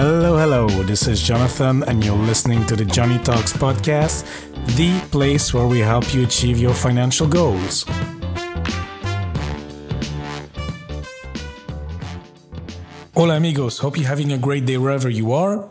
Hello, 0.00 0.38
hello. 0.38 0.68
This 0.84 1.08
is 1.08 1.20
Jonathan, 1.20 1.82
and 1.82 2.04
you're 2.04 2.14
listening 2.14 2.64
to 2.66 2.76
the 2.76 2.84
Joney 2.84 3.18
Talks 3.24 3.52
podcast, 3.52 4.22
the 4.76 4.96
place 5.10 5.52
where 5.52 5.66
we 5.66 5.80
help 5.80 6.14
you 6.14 6.22
achieve 6.22 6.56
your 6.56 6.72
financial 6.72 7.26
goals. 7.26 7.84
Hola, 13.16 13.38
amigos. 13.38 13.78
Hope 13.78 13.98
you're 13.98 14.06
having 14.06 14.30
a 14.30 14.38
great 14.38 14.66
day 14.66 14.78
wherever 14.78 15.10
you 15.10 15.32
are. 15.32 15.68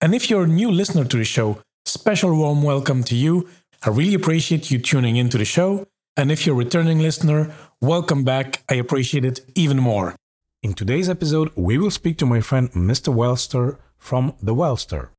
And 0.00 0.12
if 0.12 0.28
you're 0.28 0.42
a 0.42 0.48
new 0.48 0.72
listener 0.72 1.04
to 1.04 1.16
the 1.16 1.22
show, 1.22 1.62
special 1.86 2.36
warm 2.36 2.64
welcome 2.64 3.04
to 3.04 3.14
you. 3.14 3.48
I 3.86 3.90
really 3.90 4.14
appreciate 4.14 4.72
you 4.72 4.80
tuning 4.80 5.14
into 5.14 5.38
the 5.38 5.44
show. 5.44 5.86
And 6.16 6.32
if 6.32 6.44
you're 6.44 6.56
a 6.56 6.58
returning 6.58 6.98
listener, 6.98 7.54
welcome 7.80 8.24
back. 8.24 8.64
I 8.68 8.74
appreciate 8.74 9.24
it 9.24 9.42
even 9.54 9.78
more. 9.78 10.16
In 10.60 10.74
today's 10.74 11.08
episode, 11.08 11.52
we 11.54 11.78
will 11.78 11.92
speak 11.92 12.18
to 12.18 12.26
my 12.26 12.40
friend 12.40 12.68
Mr. 12.72 13.14
Wealthster 13.14 13.78
from 13.96 14.34
The 14.42 14.56
Wealthster. 14.56 15.10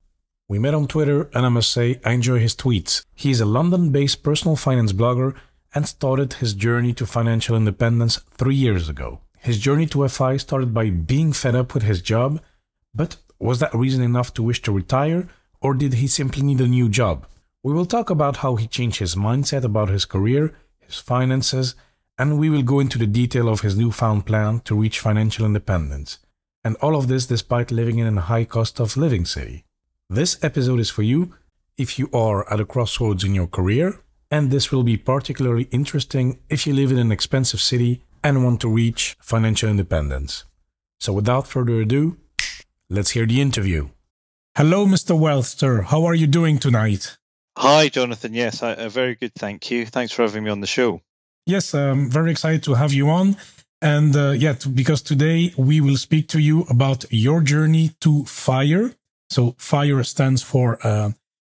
We 0.50 0.60
met 0.60 0.74
on 0.74 0.86
Twitter, 0.86 1.30
and 1.34 1.46
I 1.46 1.50
must 1.50 1.72
say, 1.72 2.02
I 2.04 2.12
enjoy 2.12 2.40
his 2.40 2.58
tweets. 2.58 3.06
He 3.16 3.32
is 3.32 3.40
a 3.40 3.46
London 3.46 3.90
based 3.90 4.22
personal 4.22 4.58
finance 4.58 4.92
blogger 4.92 5.36
and 5.74 5.88
started 5.88 6.34
his 6.34 6.54
journey 6.54 6.92
to 6.92 7.06
financial 7.06 7.56
independence 7.56 8.18
three 8.32 8.56
years 8.56 8.90
ago. 8.90 9.22
His 9.38 9.60
journey 9.60 9.86
to 9.88 10.06
FI 10.10 10.36
started 10.36 10.74
by 10.74 10.90
being 10.90 11.32
fed 11.32 11.56
up 11.56 11.74
with 11.74 11.84
his 11.84 12.02
job, 12.02 12.42
but 12.94 13.16
was 13.40 13.60
that 13.60 13.74
reason 13.74 14.04
enough 14.04 14.34
to 14.34 14.44
wish 14.44 14.62
to 14.64 14.74
retire, 14.74 15.30
or 15.62 15.74
did 15.74 15.94
he 15.94 16.08
simply 16.08 16.44
need 16.44 16.60
a 16.60 16.68
new 16.68 16.90
job? 16.90 17.26
We 17.64 17.72
will 17.72 17.86
talk 17.86 18.10
about 18.10 18.38
how 18.38 18.58
he 18.58 18.68
changed 18.68 19.00
his 19.00 19.16
mindset 19.16 19.64
about 19.64 19.88
his 19.88 20.04
career, 20.04 20.54
his 20.80 20.98
finances, 20.98 21.76
and 22.20 22.38
we 22.38 22.50
will 22.50 22.62
go 22.62 22.82
into 22.82 22.98
the 22.98 23.08
detail 23.08 23.48
of 23.48 23.62
his 23.62 23.78
newfound 23.78 24.26
plan 24.26 24.60
to 24.66 24.76
reach 24.76 25.00
financial 25.00 25.46
independence. 25.46 26.20
And 26.66 26.76
all 26.82 26.98
of 26.98 27.08
this 27.08 27.26
despite 27.26 27.72
living 27.72 27.98
in 28.00 28.18
a 28.18 28.22
high 28.22 28.44
cost 28.44 28.82
of 28.82 28.98
living 28.98 29.26
city. 29.26 29.64
This 30.10 30.38
episode 30.44 30.82
is 30.82 30.90
for 30.90 31.04
you 31.04 31.34
if 31.78 31.98
you 31.98 32.10
are 32.14 32.52
at 32.52 32.60
a 32.60 32.66
crossroads 32.66 33.24
in 33.24 33.34
your 33.34 33.48
career, 33.48 34.02
and 34.30 34.52
this 34.52 34.70
will 34.70 34.84
be 34.84 34.98
particularly 34.98 35.70
interesting 35.72 36.40
if 36.50 36.68
you 36.68 36.74
live 36.74 36.92
in 36.92 36.98
an 36.98 37.12
expensive 37.12 37.62
city 37.62 38.04
and 38.22 38.44
want 38.44 38.60
to 38.60 38.70
reach 38.70 39.16
financial 39.22 39.70
independence. 39.70 40.44
So, 41.00 41.14
without 41.14 41.48
further 41.48 41.80
ado, 41.80 42.18
let's 42.90 43.12
hear 43.12 43.26
the 43.26 43.40
interview. 43.40 43.90
Hello, 44.58 44.86
Mr. 44.86 45.18
Wealthster. 45.18 45.86
How 45.86 46.04
are 46.04 46.16
you 46.16 46.28
doing 46.28 46.60
tonight? 46.60 47.18
Hi, 47.58 47.88
Jonathan. 47.88 48.34
Yes, 48.34 48.62
I, 48.62 48.74
uh, 48.74 48.90
very 48.90 49.16
good. 49.16 49.34
Thank 49.36 49.72
you. 49.72 49.86
Thanks 49.86 50.12
for 50.12 50.24
having 50.24 50.44
me 50.44 50.50
on 50.50 50.60
the 50.60 50.68
show. 50.68 51.02
Yes, 51.46 51.74
I'm 51.74 52.10
very 52.10 52.32
excited 52.32 52.64
to 52.64 52.76
have 52.76 52.94
you 52.94 53.10
on. 53.10 53.38
And 53.82 54.16
uh, 54.16 54.34
because 54.74 55.02
today 55.02 55.54
we 55.58 55.80
will 55.80 55.98
speak 55.98 56.28
to 56.30 56.40
you 56.40 56.64
about 56.70 57.06
your 57.12 57.42
journey 57.42 57.92
to 58.02 58.26
FIRE. 58.26 58.94
So, 59.30 59.56
FIRE 59.58 60.04
stands 60.04 60.42
for 60.42 60.86
uh, 60.86 61.12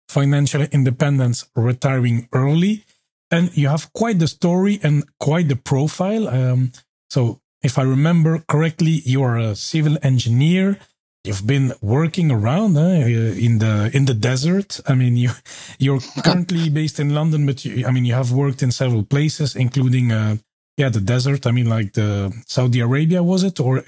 Financial 0.10 0.64
Independence 0.64 1.46
Retiring 1.56 2.28
Early 2.34 2.84
and 3.30 3.56
you 3.58 3.68
have 3.68 3.92
quite 3.94 4.20
the 4.20 4.28
story 4.28 4.80
and 4.84 5.04
quite 5.20 5.48
the 5.48 5.56
profile. 5.56 6.28
Um, 6.28 6.72
so, 7.10 7.42
if 7.62 7.78
I 7.78 7.84
remember 7.84 8.40
correctly, 8.48 9.02
you 9.06 9.24
are 9.24 9.38
a 9.38 9.56
civil 9.56 9.98
engineer. 10.04 10.80
You've 11.28 11.46
been 11.46 11.74
working 11.82 12.32
around 12.32 12.78
uh, 12.78 13.06
in 13.48 13.60
the 13.60 13.92
in 13.94 14.06
the 14.06 14.14
desert. 14.14 14.80
I 14.88 14.96
mean, 14.96 15.18
you 15.18 15.32
you're 15.78 16.00
currently 16.24 16.70
based 16.70 17.00
in 17.00 17.14
London, 17.14 17.46
but 17.46 17.66
you, 17.66 17.86
I 17.86 17.92
mean, 17.92 18.06
you 18.06 18.14
have 18.14 18.32
worked 18.32 18.64
in 18.64 18.72
several 18.72 19.04
places, 19.04 19.56
including 19.56 20.12
uh, 20.12 20.38
yeah, 20.78 20.90
the 20.90 21.02
desert. 21.02 21.46
I 21.46 21.52
mean, 21.52 21.68
like 21.68 21.94
the 21.94 22.34
Saudi 22.48 22.80
Arabia 22.80 23.22
was 23.24 23.44
it 23.44 23.60
or 23.60 23.82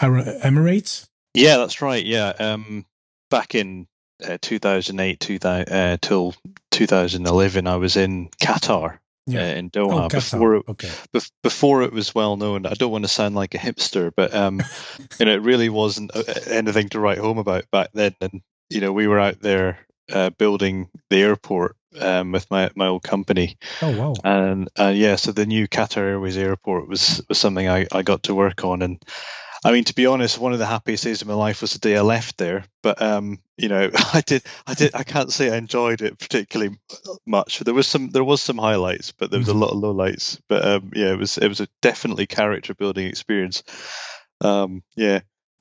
Emirates? 0.00 1.06
Yeah, 1.34 1.58
that's 1.58 1.82
right. 1.82 2.04
Yeah, 2.04 2.32
um, 2.38 2.86
back 3.30 3.54
in 3.54 3.88
uh, 4.26 4.38
2008 4.40 5.20
2000, 5.20 5.68
uh, 5.72 5.98
till 6.00 6.34
2011, 6.70 7.66
I 7.66 7.76
was 7.76 7.96
in 7.96 8.30
Qatar. 8.40 8.98
Yeah. 9.26 9.40
Uh, 9.40 9.54
in 9.54 9.70
Doha 9.70 10.04
oh, 10.04 10.08
before 10.08 10.56
it, 10.56 10.64
okay. 10.68 10.90
Be- 11.12 11.20
before 11.42 11.82
it 11.82 11.92
was 11.92 12.14
well 12.14 12.36
known. 12.36 12.64
I 12.64 12.74
don't 12.74 12.92
want 12.92 13.04
to 13.04 13.08
sound 13.08 13.34
like 13.34 13.54
a 13.54 13.58
hipster, 13.58 14.12
but 14.14 14.32
um, 14.34 14.62
you 15.18 15.26
know, 15.26 15.32
it 15.32 15.42
really 15.42 15.68
wasn't 15.68 16.14
uh, 16.14 16.22
anything 16.48 16.88
to 16.90 17.00
write 17.00 17.18
home 17.18 17.38
about 17.38 17.70
back 17.70 17.90
then. 17.92 18.14
And 18.20 18.42
you 18.70 18.80
know, 18.80 18.92
we 18.92 19.08
were 19.08 19.18
out 19.18 19.40
there 19.40 19.78
uh, 20.12 20.30
building 20.30 20.88
the 21.10 21.22
airport 21.22 21.76
um, 22.00 22.32
with 22.32 22.50
my 22.50 22.70
my 22.76 22.86
old 22.86 23.02
company. 23.02 23.56
Oh 23.82 23.98
wow! 23.98 24.14
And 24.22 24.68
uh, 24.78 24.92
yeah, 24.94 25.16
so 25.16 25.32
the 25.32 25.46
new 25.46 25.66
Qatar 25.66 26.02
Airways 26.02 26.36
airport 26.36 26.88
was 26.88 27.22
was 27.28 27.38
something 27.38 27.68
I, 27.68 27.86
I 27.92 28.02
got 28.02 28.24
to 28.24 28.34
work 28.34 28.64
on, 28.64 28.82
and 28.82 29.02
I 29.64 29.72
mean, 29.72 29.84
to 29.84 29.94
be 29.94 30.06
honest, 30.06 30.38
one 30.38 30.52
of 30.52 30.58
the 30.58 30.66
happiest 30.66 31.04
days 31.04 31.22
of 31.22 31.28
my 31.28 31.34
life 31.34 31.60
was 31.60 31.72
the 31.72 31.78
day 31.78 31.96
I 31.96 32.02
left 32.02 32.36
there. 32.38 32.64
But 32.82 33.00
um, 33.00 33.40
you 33.56 33.68
know, 33.68 33.90
I 34.14 34.20
did, 34.20 34.42
I 34.66 34.74
did, 34.74 34.94
I 34.94 35.02
can't 35.02 35.32
say 35.32 35.50
I 35.50 35.56
enjoyed 35.56 36.02
it 36.02 36.18
particularly 36.18 36.78
much. 37.26 37.60
There 37.60 37.74
was 37.74 37.86
some, 37.86 38.10
there 38.10 38.24
was 38.24 38.42
some 38.42 38.58
highlights, 38.58 39.12
but 39.12 39.30
there 39.30 39.38
was 39.40 39.48
mm-hmm. 39.48 39.62
a 39.62 39.66
lot 39.66 39.72
of 39.72 39.78
lowlights. 39.78 40.40
But 40.48 40.64
um, 40.64 40.92
yeah, 40.94 41.12
it 41.12 41.18
was, 41.18 41.38
it 41.38 41.48
was 41.48 41.60
a 41.60 41.68
definitely 41.82 42.26
character 42.26 42.74
building 42.74 43.06
experience. 43.06 43.62
Um, 44.40 44.82
yeah. 44.96 45.20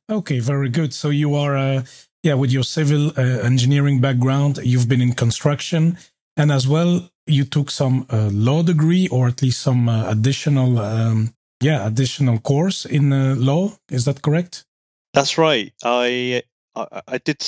Okay, 0.10 0.40
very 0.40 0.70
good. 0.70 0.94
So 0.94 1.10
you 1.10 1.36
are, 1.36 1.58
uh, 1.58 1.84
yeah, 2.22 2.36
with 2.36 2.52
your 2.52 2.64
civil 2.64 3.10
uh, 3.18 3.22
engineering 3.44 4.02
background, 4.02 4.60
you've 4.64 4.90
been 4.90 5.02
in 5.02 5.14
construction, 5.14 5.98
and 6.38 6.52
as 6.52 6.68
well, 6.68 7.10
you 7.28 7.44
took 7.44 7.72
some 7.72 8.06
uh, 8.12 8.30
law 8.32 8.62
degree 8.62 9.08
or 9.08 9.28
at 9.28 9.42
least 9.42 9.62
some 9.62 9.90
uh, 9.90 10.10
additional 10.10 10.78
um, 10.80 11.34
yeah 11.66 11.88
additional 11.88 12.40
course 12.40 12.86
in 12.86 13.12
uh, 13.12 13.36
law. 13.38 13.72
Is 13.90 14.06
that 14.06 14.22
correct? 14.22 14.66
That's 15.14 15.38
right. 15.38 15.74
I 15.84 16.44
I, 16.76 17.02
I 17.08 17.18
did 17.18 17.42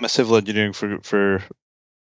my 0.00 0.08
civil 0.08 0.36
engineering 0.36 0.72
for 0.72 0.98
for 1.02 1.42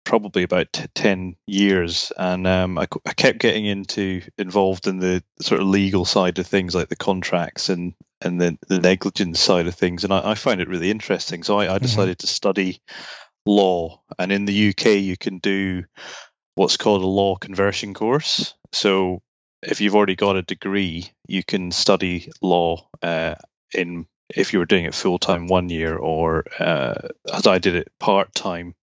probably 0.04 0.42
about 0.42 0.72
t- 0.72 0.86
10 0.94 1.36
years 1.46 2.12
and 2.16 2.46
um, 2.46 2.78
I, 2.78 2.86
I, 3.04 3.12
kept 3.12 3.40
getting 3.40 3.66
into 3.66 4.22
involved 4.38 4.86
in 4.86 5.00
the 5.00 5.22
sort 5.38 5.60
of 5.60 5.66
legal 5.66 6.06
side 6.06 6.38
of 6.38 6.46
things 6.46 6.74
like 6.74 6.88
the 6.88 6.96
contracts 6.96 7.68
and 7.68 7.92
and 8.22 8.40
the, 8.40 8.56
the 8.68 8.78
negligence 8.78 9.38
side 9.38 9.66
of 9.66 9.74
things 9.74 10.04
and 10.04 10.12
I, 10.14 10.30
I 10.30 10.34
find 10.34 10.62
it 10.62 10.68
really 10.68 10.90
interesting 10.90 11.42
so 11.42 11.58
I, 11.58 11.64
I 11.64 11.66
mm-hmm. 11.66 11.82
decided 11.82 12.16
mm-hmm. 12.16 12.26
to 12.26 12.34
study 12.34 12.80
law 13.44 14.00
and 14.18 14.32
in 14.32 14.46
the 14.46 14.70
UK 14.70 14.86
you 14.96 15.18
can 15.18 15.38
do 15.40 15.84
what's 16.54 16.78
called 16.78 17.02
a 17.02 17.06
law 17.06 17.36
conversion 17.36 17.92
course 17.92 18.54
so 18.72 19.20
if 19.62 19.80
you've 19.80 19.94
already 19.94 20.16
got 20.16 20.36
a 20.36 20.42
degree, 20.42 21.10
you 21.26 21.42
can 21.42 21.70
study 21.70 22.30
law 22.40 22.88
uh, 23.02 23.34
in 23.74 24.06
if 24.34 24.52
you 24.52 24.58
were 24.58 24.66
doing 24.66 24.84
it 24.84 24.94
full 24.94 25.18
time 25.18 25.46
one 25.46 25.68
year, 25.68 25.96
or 25.96 26.44
uh, 26.58 27.08
as 27.32 27.46
I 27.46 27.58
did 27.58 27.76
it 27.76 27.90
part 27.98 28.34
time 28.34 28.74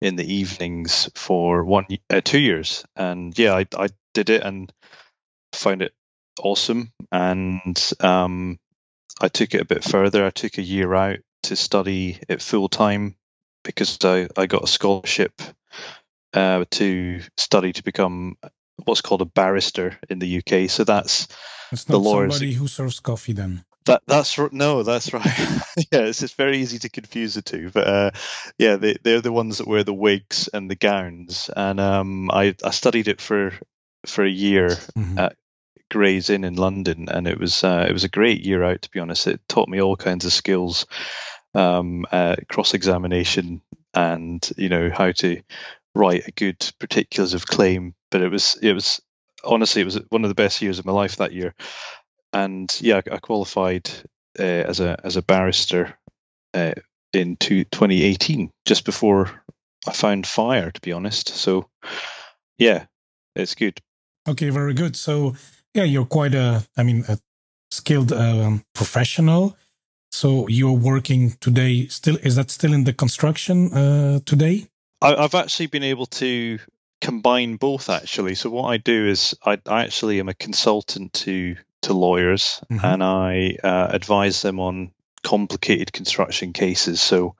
in 0.00 0.16
the 0.16 0.34
evenings 0.34 1.10
for 1.14 1.64
one 1.64 1.86
uh, 2.08 2.20
two 2.22 2.40
years. 2.40 2.84
And 2.96 3.38
yeah, 3.38 3.54
I, 3.54 3.66
I 3.76 3.88
did 4.14 4.30
it 4.30 4.42
and 4.42 4.72
found 5.52 5.82
it 5.82 5.92
awesome. 6.42 6.92
And 7.12 7.92
um, 8.00 8.58
I 9.20 9.28
took 9.28 9.54
it 9.54 9.60
a 9.60 9.66
bit 9.66 9.84
further. 9.84 10.24
I 10.24 10.30
took 10.30 10.58
a 10.58 10.62
year 10.62 10.94
out 10.94 11.18
to 11.44 11.56
study 11.56 12.18
it 12.28 12.42
full 12.42 12.68
time 12.68 13.16
because 13.64 13.98
I, 14.04 14.28
I 14.36 14.46
got 14.46 14.64
a 14.64 14.68
scholarship 14.68 15.40
uh, 16.32 16.64
to 16.72 17.20
study 17.36 17.72
to 17.72 17.82
become 17.82 18.36
what's 18.84 19.00
called 19.00 19.22
a 19.22 19.26
barrister 19.26 19.98
in 20.08 20.18
the 20.18 20.38
UK. 20.38 20.70
So 20.70 20.84
that's 20.84 21.28
it's 21.72 21.84
the 21.84 21.98
lawyers. 21.98 22.34
Somebody 22.34 22.52
who 22.54 22.66
serves 22.66 23.00
coffee, 23.00 23.32
then. 23.32 23.64
That 23.86 24.02
that's 24.06 24.38
no, 24.52 24.82
that's 24.82 25.12
right. 25.12 25.24
yeah, 25.90 26.00
it's 26.00 26.20
just 26.20 26.36
very 26.36 26.58
easy 26.58 26.78
to 26.80 26.90
confuse 26.90 27.34
the 27.34 27.42
two. 27.42 27.70
But 27.70 27.86
uh, 27.86 28.10
yeah, 28.58 28.76
they 28.76 28.96
they're 29.02 29.22
the 29.22 29.32
ones 29.32 29.58
that 29.58 29.66
wear 29.66 29.84
the 29.84 29.94
wigs 29.94 30.48
and 30.52 30.70
the 30.70 30.76
gowns. 30.76 31.50
And 31.54 31.80
um, 31.80 32.30
I 32.30 32.54
I 32.62 32.70
studied 32.70 33.08
it 33.08 33.20
for 33.20 33.52
for 34.06 34.24
a 34.24 34.30
year 34.30 34.68
mm-hmm. 34.68 35.18
at 35.18 35.36
Gray's 35.90 36.30
Inn 36.30 36.44
in 36.44 36.56
London, 36.56 37.08
and 37.08 37.26
it 37.26 37.38
was 37.38 37.64
uh, 37.64 37.86
it 37.88 37.92
was 37.92 38.04
a 38.04 38.08
great 38.08 38.44
year 38.44 38.62
out. 38.62 38.82
To 38.82 38.90
be 38.90 39.00
honest, 39.00 39.26
it 39.26 39.40
taught 39.48 39.68
me 39.68 39.80
all 39.80 39.96
kinds 39.96 40.26
of 40.26 40.32
skills, 40.32 40.86
um, 41.54 42.04
uh, 42.12 42.36
cross 42.48 42.74
examination, 42.74 43.62
and 43.94 44.48
you 44.56 44.68
know 44.68 44.90
how 44.90 45.12
to 45.12 45.42
write 45.94 46.28
a 46.28 46.32
good 46.32 46.58
particulars 46.78 47.34
of 47.34 47.46
claim 47.46 47.94
but 48.10 48.22
it 48.22 48.30
was 48.30 48.58
it 48.62 48.72
was 48.72 49.00
honestly 49.44 49.82
it 49.82 49.86
was 49.86 50.00
one 50.08 50.24
of 50.24 50.28
the 50.28 50.34
best 50.34 50.62
years 50.62 50.78
of 50.78 50.86
my 50.86 50.92
life 50.92 51.16
that 51.16 51.32
year. 51.32 51.54
And 52.32 52.70
yeah, 52.80 53.00
I 53.10 53.18
qualified 53.18 53.90
uh, 54.38 54.42
as 54.42 54.80
a 54.80 54.98
as 55.04 55.16
a 55.16 55.22
barrister 55.22 55.98
uh, 56.54 56.72
in 57.12 57.36
two, 57.36 57.64
2018, 57.64 58.50
just 58.66 58.84
before 58.84 59.30
I 59.86 59.92
found 59.92 60.26
fire. 60.26 60.70
To 60.70 60.80
be 60.80 60.92
honest, 60.92 61.28
so 61.28 61.68
yeah, 62.58 62.86
it's 63.34 63.54
good. 63.54 63.80
Okay, 64.28 64.50
very 64.50 64.74
good. 64.74 64.96
So 64.96 65.34
yeah, 65.74 65.84
you're 65.84 66.06
quite 66.06 66.34
a, 66.34 66.66
I 66.76 66.82
mean, 66.82 67.04
a 67.08 67.18
skilled 67.70 68.12
um, 68.12 68.64
professional. 68.74 69.56
So 70.12 70.48
you're 70.48 70.72
working 70.72 71.36
today. 71.40 71.86
Still, 71.86 72.16
is 72.22 72.36
that 72.36 72.50
still 72.50 72.72
in 72.72 72.84
the 72.84 72.92
construction 72.92 73.72
uh, 73.72 74.20
today? 74.26 74.66
I, 75.00 75.22
have 75.22 75.34
actually 75.34 75.68
been 75.68 75.84
able 75.84 76.06
to 76.06 76.58
combine 77.00 77.56
both 77.56 77.88
actually. 77.88 78.34
So 78.34 78.50
what 78.50 78.68
I 78.68 78.76
do 78.76 79.06
is 79.06 79.34
I, 79.44 79.58
I 79.66 79.84
actually 79.84 80.20
am 80.20 80.28
a 80.28 80.34
consultant 80.34 81.12
to 81.14 81.56
to 81.82 81.94
lawyers, 81.94 82.62
mm-hmm. 82.70 82.84
and 82.84 83.02
I 83.02 83.56
uh, 83.62 83.88
advise 83.90 84.42
them 84.42 84.60
on 84.60 84.92
complicated 85.22 85.92
construction 85.92 86.52
cases. 86.52 87.00
So 87.00 87.36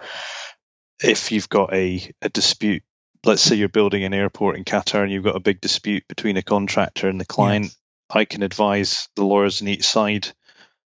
if 1.03 1.33
you've 1.33 1.49
got 1.49 1.73
a, 1.75 2.11
a 2.23 2.29
dispute, 2.29 2.83
let's 3.25 3.43
say 3.43 3.57
you're 3.57 3.69
building 3.69 4.05
an 4.05 4.15
airport 4.15 4.57
in 4.57 4.65
Qatar 4.65 5.03
and 5.03 5.12
you've 5.12 5.25
got 5.25 5.37
a 5.37 5.41
big 5.41 5.61
dispute 5.61 6.05
between 6.09 6.37
a 6.37 6.43
contractor 6.43 7.09
and 7.09 7.21
the 7.21 7.27
client, 7.27 7.67
yes. 7.67 7.77
I 8.09 8.25
can 8.25 8.43
advise 8.43 9.09
the 9.15 9.25
lawyers 9.25 9.62
on 9.62 9.69
each 9.69 9.87
side 9.87 10.29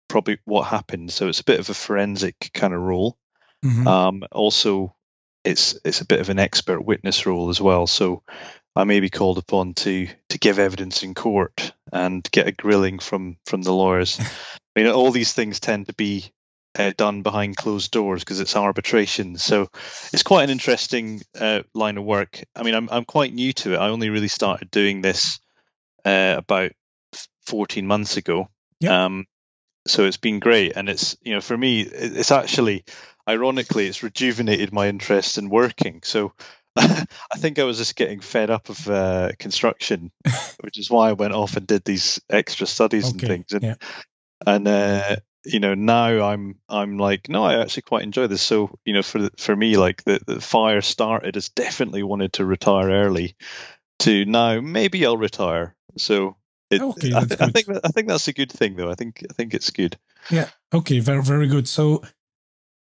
probably 0.08 0.38
what 0.44 0.64
happened. 0.64 1.10
So 1.10 1.28
it's 1.28 1.40
a 1.40 1.44
bit 1.44 1.60
of 1.60 1.70
a 1.70 1.74
forensic 1.74 2.50
kind 2.52 2.74
of 2.74 2.80
role. 2.80 3.16
Mm-hmm. 3.64 3.86
Um, 3.86 4.22
also, 4.30 4.94
it's 5.44 5.78
it's 5.84 6.00
a 6.00 6.06
bit 6.06 6.20
of 6.20 6.30
an 6.30 6.38
expert 6.38 6.80
witness 6.80 7.26
role 7.26 7.50
as 7.50 7.60
well. 7.60 7.86
So 7.86 8.22
I 8.74 8.84
may 8.84 9.00
be 9.00 9.10
called 9.10 9.38
upon 9.38 9.74
to 9.74 10.08
to 10.30 10.38
give 10.38 10.58
evidence 10.58 11.02
in 11.02 11.14
court 11.14 11.72
and 11.92 12.28
get 12.30 12.48
a 12.48 12.52
grilling 12.52 12.98
from 12.98 13.36
from 13.46 13.62
the 13.62 13.72
lawyers. 13.72 14.18
I 14.76 14.80
mean, 14.80 14.90
all 14.90 15.10
these 15.10 15.32
things 15.32 15.60
tend 15.60 15.86
to 15.86 15.94
be 15.94 16.32
uh, 16.76 16.92
done 16.96 17.22
behind 17.22 17.56
closed 17.56 17.92
doors 17.92 18.22
because 18.22 18.40
it's 18.40 18.56
arbitration. 18.56 19.36
So 19.38 19.68
it's 20.12 20.24
quite 20.24 20.44
an 20.44 20.50
interesting 20.50 21.22
uh, 21.38 21.62
line 21.74 21.98
of 21.98 22.04
work. 22.04 22.42
I 22.56 22.62
mean, 22.62 22.74
I'm 22.74 22.88
I'm 22.90 23.04
quite 23.04 23.32
new 23.32 23.52
to 23.52 23.74
it. 23.74 23.78
I 23.78 23.90
only 23.90 24.10
really 24.10 24.28
started 24.28 24.70
doing 24.70 25.00
this 25.00 25.38
uh, 26.04 26.34
about 26.38 26.72
14 27.46 27.86
months 27.86 28.16
ago. 28.16 28.48
Yeah. 28.80 29.04
Um, 29.04 29.26
so 29.86 30.04
it's 30.04 30.16
been 30.16 30.40
great, 30.40 30.72
and 30.76 30.88
it's 30.88 31.16
you 31.22 31.34
know 31.34 31.40
for 31.40 31.56
me, 31.56 31.80
it's 31.82 32.32
actually 32.32 32.84
ironically 33.28 33.86
it's 33.86 34.02
rejuvenated 34.02 34.72
my 34.72 34.88
interest 34.88 35.38
in 35.38 35.48
working. 35.48 36.00
So 36.02 36.32
I 36.76 37.06
think 37.36 37.58
I 37.58 37.64
was 37.64 37.78
just 37.78 37.96
getting 37.96 38.20
fed 38.20 38.50
up 38.50 38.68
of 38.68 38.88
uh, 38.88 39.32
construction, 39.38 40.10
which 40.60 40.78
is 40.78 40.90
why 40.90 41.10
I 41.10 41.12
went 41.12 41.34
off 41.34 41.56
and 41.56 41.66
did 41.66 41.84
these 41.84 42.20
extra 42.28 42.66
studies 42.66 43.04
okay, 43.04 43.12
and 43.12 43.20
things. 43.20 43.52
And, 43.52 43.62
yeah. 43.62 43.74
and 44.46 44.68
uh, 44.68 45.16
you 45.44 45.60
know, 45.60 45.74
now 45.74 46.26
I'm 46.26 46.58
I'm 46.68 46.98
like, 46.98 47.28
no, 47.28 47.44
I 47.44 47.60
actually 47.60 47.82
quite 47.82 48.02
enjoy 48.02 48.26
this. 48.26 48.42
So 48.42 48.78
you 48.84 48.94
know, 48.94 49.02
for 49.02 49.28
for 49.38 49.54
me, 49.54 49.76
like 49.76 50.02
the, 50.04 50.20
the 50.26 50.40
fire 50.40 50.80
started 50.80 51.36
as 51.36 51.50
definitely 51.50 52.02
wanted 52.02 52.34
to 52.34 52.44
retire 52.44 52.90
early, 52.90 53.36
to 54.00 54.24
now 54.24 54.60
maybe 54.60 55.04
I'll 55.06 55.16
retire. 55.16 55.76
So 55.96 56.36
it, 56.74 56.82
okay, 56.82 57.14
I, 57.14 57.24
th- 57.24 57.40
I, 57.40 57.48
think 57.48 57.68
I 57.84 57.88
think 57.88 58.08
that's 58.08 58.28
a 58.28 58.32
good 58.32 58.52
thing, 58.52 58.76
though. 58.76 58.90
I 58.90 58.94
think 58.94 59.24
I 59.28 59.32
think 59.32 59.54
it's 59.54 59.70
good. 59.70 59.98
Yeah. 60.30 60.48
Okay. 60.72 61.00
Very 61.00 61.22
very 61.22 61.46
good. 61.46 61.68
So 61.68 62.02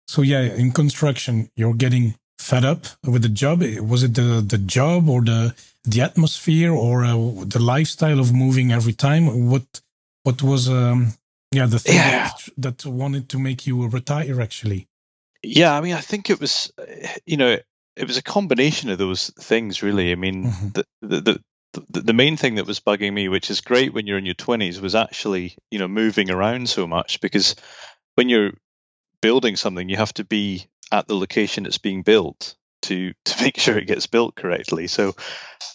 so 0.07 0.23
yeah, 0.23 0.41
in 0.41 0.71
construction, 0.71 1.49
you're 1.55 1.75
getting 1.75 2.15
fed 2.39 2.65
up 2.65 2.87
with 3.03 3.21
the 3.21 3.29
job? 3.29 3.61
Was 3.81 4.01
it 4.01 4.15
the 4.15 4.41
the 4.41 4.57
job 4.57 5.07
or 5.09 5.21
the 5.21 5.53
the 5.83 6.01
atmosphere 6.01 6.73
or 6.73 7.05
uh, 7.05 7.43
the 7.45 7.59
lifestyle 7.59 8.19
of 8.19 8.33
moving 8.33 8.71
every 8.71 8.93
time? 8.93 9.49
What 9.49 9.81
what 10.23 10.41
was 10.41 10.67
um, 10.67 11.13
yeah 11.51 11.67
the 11.67 11.79
thing 11.79 11.95
yeah. 11.95 12.31
That, 12.57 12.79
that 12.79 12.89
wanted 12.89 13.29
to 13.29 13.39
make 13.39 13.67
you 13.67 13.87
retire 13.87 14.41
actually? 14.41 14.87
Yeah, 15.43 15.77
I 15.77 15.81
mean, 15.81 15.93
I 15.93 16.01
think 16.01 16.29
it 16.29 16.39
was 16.39 16.71
you 17.25 17.37
know 17.37 17.57
it 17.95 18.07
was 18.07 18.17
a 18.17 18.23
combination 18.23 18.89
of 18.89 18.97
those 18.97 19.29
things 19.39 19.83
really. 19.83 20.11
I 20.11 20.15
mean, 20.15 20.45
mm-hmm. 20.45 20.67
the, 21.01 21.21
the, 21.21 21.41
the 21.73 22.01
the, 22.01 22.13
main 22.13 22.37
thing 22.37 22.55
that 22.55 22.65
was 22.65 22.79
bugging 22.79 23.13
me, 23.13 23.29
which 23.29 23.49
is 23.49 23.61
great 23.61 23.93
when 23.93 24.07
you're 24.07 24.17
in 24.17 24.25
your 24.25 24.35
20s, 24.35 24.81
was 24.81 24.95
actually 24.95 25.55
you 25.71 25.79
know 25.79 25.87
moving 25.87 26.31
around 26.31 26.69
so 26.69 26.87
much 26.87 27.21
because 27.21 27.55
when 28.15 28.29
you're 28.29 28.51
building 29.21 29.55
something, 29.55 29.89
you 29.89 29.97
have 29.97 30.13
to 30.13 30.23
be 30.23 30.65
at 30.91 31.07
the 31.07 31.15
location 31.15 31.65
it's 31.65 31.77
being 31.77 32.01
built 32.01 32.55
to 32.83 33.13
to 33.25 33.43
make 33.43 33.57
sure 33.57 33.77
it 33.77 33.87
gets 33.87 34.07
built 34.07 34.35
correctly. 34.35 34.87
So 34.87 35.15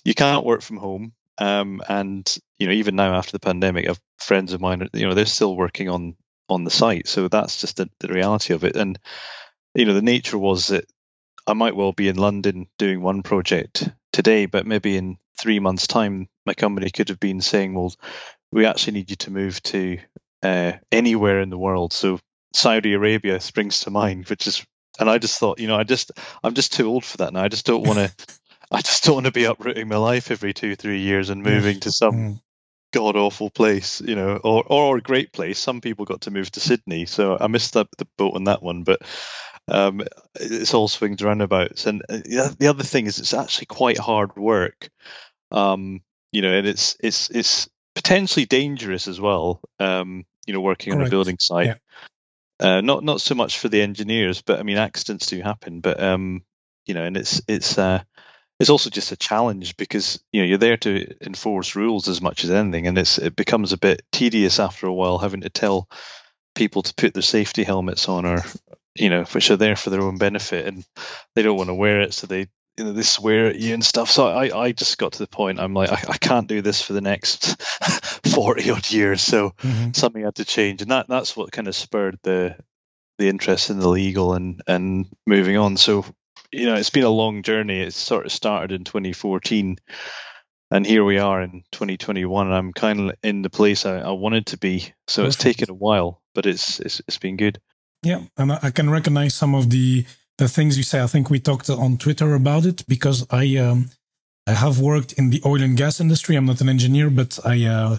you 0.05 0.15
can't 0.15 0.45
work 0.45 0.63
from 0.63 0.79
home. 0.79 1.13
Um, 1.37 1.83
and 1.89 2.33
you 2.59 2.69
know, 2.69 2.73
even 2.73 2.97
now 2.97 3.15
after 3.15 3.33
the 3.33 3.41
pandemic, 3.41 3.87
I 3.87 3.91
have 3.91 4.01
friends 4.19 4.53
of 4.53 4.61
mine, 4.61 4.89
you 4.93 5.09
know, 5.09 5.15
they're 5.15 5.27
still 5.27 5.57
working 5.57 5.89
on 5.89 6.17
on 6.49 6.65
the 6.65 6.71
site. 6.71 7.09
So 7.09 7.29
that's 7.29 7.61
just 7.61 7.79
the, 7.79 7.89
the 8.01 8.09
reality 8.09 8.55
of 8.55 8.65
it. 8.65 8.77
And 8.77 8.99
you 9.75 9.85
know, 9.85 9.95
the 9.95 10.03
nature 10.03 10.39
was 10.39 10.69
that 10.69 10.85
I 11.47 11.55
might 11.55 11.77
well 11.77 11.93
be 11.93 12.09
in 12.09 12.17
London 12.17 12.69
doing 12.79 13.03
one 13.03 13.23
project 13.23 13.89
today, 14.15 14.47
but 14.47 14.67
maybe 14.67 14.97
in 14.97 15.19
three 15.39 15.59
months' 15.59 15.89
time, 15.89 16.29
my 16.47 16.55
company 16.55 16.89
could 16.89 17.09
have 17.09 17.21
been 17.21 17.41
saying, 17.41 17.75
"Well, 17.75 17.93
we 18.53 18.65
actually 18.65 18.95
need 18.95 19.11
you 19.11 19.17
to 19.17 19.31
move 19.31 19.63
to 19.65 19.99
uh, 20.43 20.73
anywhere 20.91 21.41
in 21.41 21.51
the 21.51 21.59
world." 21.59 21.93
So 21.93 22.21
Saudi 22.55 22.95
Arabia 22.95 23.41
springs 23.41 23.81
to 23.81 23.91
mind, 23.91 24.29
which 24.29 24.47
is 24.47 24.65
and 24.99 25.11
I 25.11 25.19
just 25.19 25.39
thought, 25.39 25.59
you 25.59 25.67
know, 25.67 25.77
I 25.77 25.85
just 25.85 26.13
I'm 26.43 26.55
just 26.55 26.73
too 26.73 26.87
old 26.87 27.05
for 27.05 27.19
that 27.19 27.33
now. 27.33 27.43
I 27.43 27.49
just 27.49 27.67
don't 27.67 27.87
want 27.87 27.99
to. 27.99 28.13
I 28.71 28.81
just 28.81 29.05
don't 29.05 29.15
want 29.15 29.27
to 29.27 29.33
be 29.33 29.45
uprooting 29.45 29.89
my 29.89 29.97
life 29.97 30.31
every 30.31 30.55
two 30.55 30.75
three 30.75 31.01
years 31.01 31.31
and 31.31 31.43
moving 31.43 31.81
to 31.81 31.93
some 31.93 32.15
mm. 32.15 32.41
god 32.93 33.17
awful 33.17 33.51
place, 33.51 34.01
you 34.01 34.15
know, 34.15 34.37
or 34.37 34.65
or 34.67 34.97
a 34.97 35.03
great 35.03 35.33
place. 35.33 35.59
Some 35.59 35.81
people 35.81 36.05
got 36.05 36.23
to 36.23 36.31
move 36.31 36.51
to 36.53 36.61
Sydney, 36.61 37.07
so 37.07 37.37
I 37.39 37.49
missed 37.49 37.75
the, 37.75 37.87
the 37.99 38.07
boat 38.17 38.35
on 38.35 38.45
that 38.45 38.63
one, 38.63 38.85
but. 38.85 39.03
Um, 39.67 40.03
it's 40.35 40.75
all 40.75 40.89
swings 40.89 41.23
roundabouts, 41.23 41.87
and 41.87 42.03
uh, 42.09 42.19
the 42.59 42.69
other 42.69 42.85
thing 42.85 43.07
is 43.07 43.19
it's 43.19 43.35
actually 43.35 43.67
quite 43.67 43.99
hard 43.99 44.37
work, 44.37 44.91
um, 45.51 46.03
you 46.33 46.43
know, 46.43 46.53
and 46.53 46.67
it's 46.67 46.97
it's 47.01 47.31
it's 47.31 47.69
potentially 47.95 48.45
dangerous 48.45 49.09
as 49.09 49.21
well. 49.21 49.61
Um, 49.81 50.27
you 50.47 50.53
know, 50.53 50.61
working 50.61 50.93
Correct. 50.93 51.03
on 51.03 51.07
a 51.07 51.11
building 51.11 51.39
site. 51.41 51.67
Yeah. 51.67 51.75
Uh, 52.61 52.81
not 52.83 53.03
not 53.03 53.21
so 53.21 53.35
much 53.35 53.59
for 53.59 53.69
the 53.69 53.83
engineers, 53.83 54.43
but 54.43 54.61
I 54.61 54.63
mean 54.63 54.77
accidents 54.77 55.27
do 55.27 55.41
happen. 55.41 55.81
But 55.81 56.01
um, 56.03 56.43
you 56.87 56.95
know, 56.95 57.05
and 57.05 57.17
it's 57.17 57.41
it's 57.49 57.79
uh, 57.79 58.03
it's 58.61 58.71
also 58.71 58.91
just 58.91 59.13
a 59.13 59.17
challenge 59.17 59.77
because 59.77 60.23
you 60.33 60.43
know 60.43 60.47
you're 60.47 60.59
there 60.59 60.77
to 60.79 61.15
enforce 61.27 61.75
rules 61.75 62.09
as 62.09 62.21
much 62.21 62.45
as 62.45 62.51
anything, 62.51 62.87
and 62.87 62.99
it's 62.99 63.19
it 63.19 63.35
becomes 63.35 63.73
a 63.73 63.79
bit 63.79 64.03
tedious 64.13 64.61
after 64.61 64.87
a 64.87 64.93
while 64.93 65.19
having 65.19 65.41
to 65.41 65.51
tell 65.51 65.89
people 66.55 66.83
to 66.83 66.95
put 66.95 67.15
their 67.15 67.23
safety 67.23 67.65
helmets 67.65 68.09
on 68.09 68.25
or 68.25 68.45
you 68.95 69.11
know 69.11 69.25
which 69.25 69.51
are 69.51 69.57
there 69.57 69.77
for 69.77 69.91
their 69.91 70.03
own 70.03 70.19
benefit 70.19 70.67
and 70.67 70.85
they 71.35 71.43
don't 71.43 71.57
want 71.57 71.69
to 71.69 71.75
wear 71.75 72.01
it 72.01 72.15
so 72.15 72.27
they 72.27 72.47
you 72.77 72.85
know 72.85 72.93
they 72.93 73.03
swear 73.03 73.47
at 73.47 73.59
you 73.59 73.75
and 73.75 73.85
stuff. 73.85 74.11
So 74.11 74.27
I 74.27 74.65
I 74.65 74.73
just 74.73 74.99
got 74.99 75.13
to 75.13 75.19
the 75.19 75.27
point 75.27 75.61
I'm 75.61 75.75
like 75.75 75.91
I, 75.91 76.13
I 76.13 76.19
can't 76.19 76.49
do 76.49 76.63
this 76.63 76.83
for 76.83 76.93
the 76.93 77.01
next 77.01 77.61
forty 78.35 78.71
odd 78.71 78.91
years. 78.91 79.23
So 79.23 79.51
mm-hmm. 79.51 79.93
something 79.93 80.25
had 80.25 80.37
to 80.37 80.45
change, 80.45 80.83
and 80.83 80.91
that 80.91 81.07
that's 81.09 81.37
what 81.37 81.53
kind 81.53 81.69
of 81.69 81.77
spurred 81.77 82.19
the 82.23 82.57
the 83.19 83.29
interest 83.29 83.71
in 83.71 83.79
the 83.79 83.89
legal 83.89 84.35
and 84.35 84.61
and 84.67 85.07
moving 85.27 85.57
on. 85.57 85.77
So 85.77 86.05
you 86.53 86.67
know 86.67 86.75
it's 86.75 86.91
been 86.91 87.05
a 87.05 87.11
long 87.11 87.43
journey. 87.43 87.81
It 87.81 87.95
sort 87.95 88.27
of 88.27 88.33
started 88.33 88.73
in 88.73 88.85
2014. 88.85 89.79
And 90.71 90.85
here 90.85 91.05
we 91.05 91.19
are 91.19 91.41
in 91.41 91.63
2021, 91.71 92.47
and 92.47 92.57
I'm 92.57 92.73
kind 92.73 92.99
of 92.99 93.17
in 93.23 93.43
the 93.43 93.51
place 93.51 93.87
I, 93.87 93.99
I 93.99 94.11
wanted 94.11 94.47
to 94.47 94.59
be. 94.59 94.93
So 95.07 95.23
Perfect. 95.23 95.27
it's 95.27 95.37
taken 95.37 95.71
a 95.71 95.75
while, 95.75 96.21
but 96.35 96.47
it's, 96.47 96.81
it's 96.81 97.01
it's 97.07 97.19
been 97.19 97.37
good. 97.37 97.61
Yeah, 98.05 98.21
and 98.37 98.53
I 98.53 98.71
can 98.71 98.91
recognize 98.91 99.35
some 99.35 99.55
of 99.55 99.71
the 99.71 100.05
the 100.39 100.49
things 100.49 100.77
you 100.77 100.83
say. 100.83 101.03
I 101.03 101.07
think 101.07 101.31
we 101.31 101.41
talked 101.41 101.71
on 101.71 101.97
Twitter 101.97 102.35
about 102.35 102.67
it 102.67 102.85
because 102.87 103.27
I 103.31 103.57
um, 103.57 103.91
I 104.47 104.53
have 104.53 104.79
worked 104.79 105.15
in 105.15 105.31
the 105.31 105.41
oil 105.45 105.63
and 105.63 105.77
gas 105.77 106.01
industry. 106.01 106.37
I'm 106.37 106.47
not 106.47 106.61
an 106.61 106.69
engineer, 106.69 107.11
but 107.11 107.39
I 107.45 107.65
uh, 107.65 107.99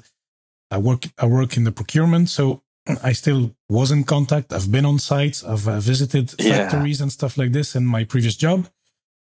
I 0.69 0.77
work 0.77 1.05
I 1.17 1.25
work 1.25 1.57
in 1.57 1.63
the 1.63 1.71
procurement, 1.71 2.29
so 2.29 2.61
I 3.03 3.13
still 3.13 3.55
was 3.67 3.91
in 3.91 4.03
contact. 4.03 4.53
I've 4.53 4.71
been 4.71 4.85
on 4.85 4.99
sites. 4.99 5.43
I've 5.43 5.67
uh, 5.67 5.79
visited 5.79 6.29
factories 6.29 6.99
yeah. 6.99 7.03
and 7.03 7.11
stuff 7.11 7.37
like 7.37 7.51
this 7.51 7.75
in 7.75 7.85
my 7.85 8.03
previous 8.03 8.35
job, 8.35 8.67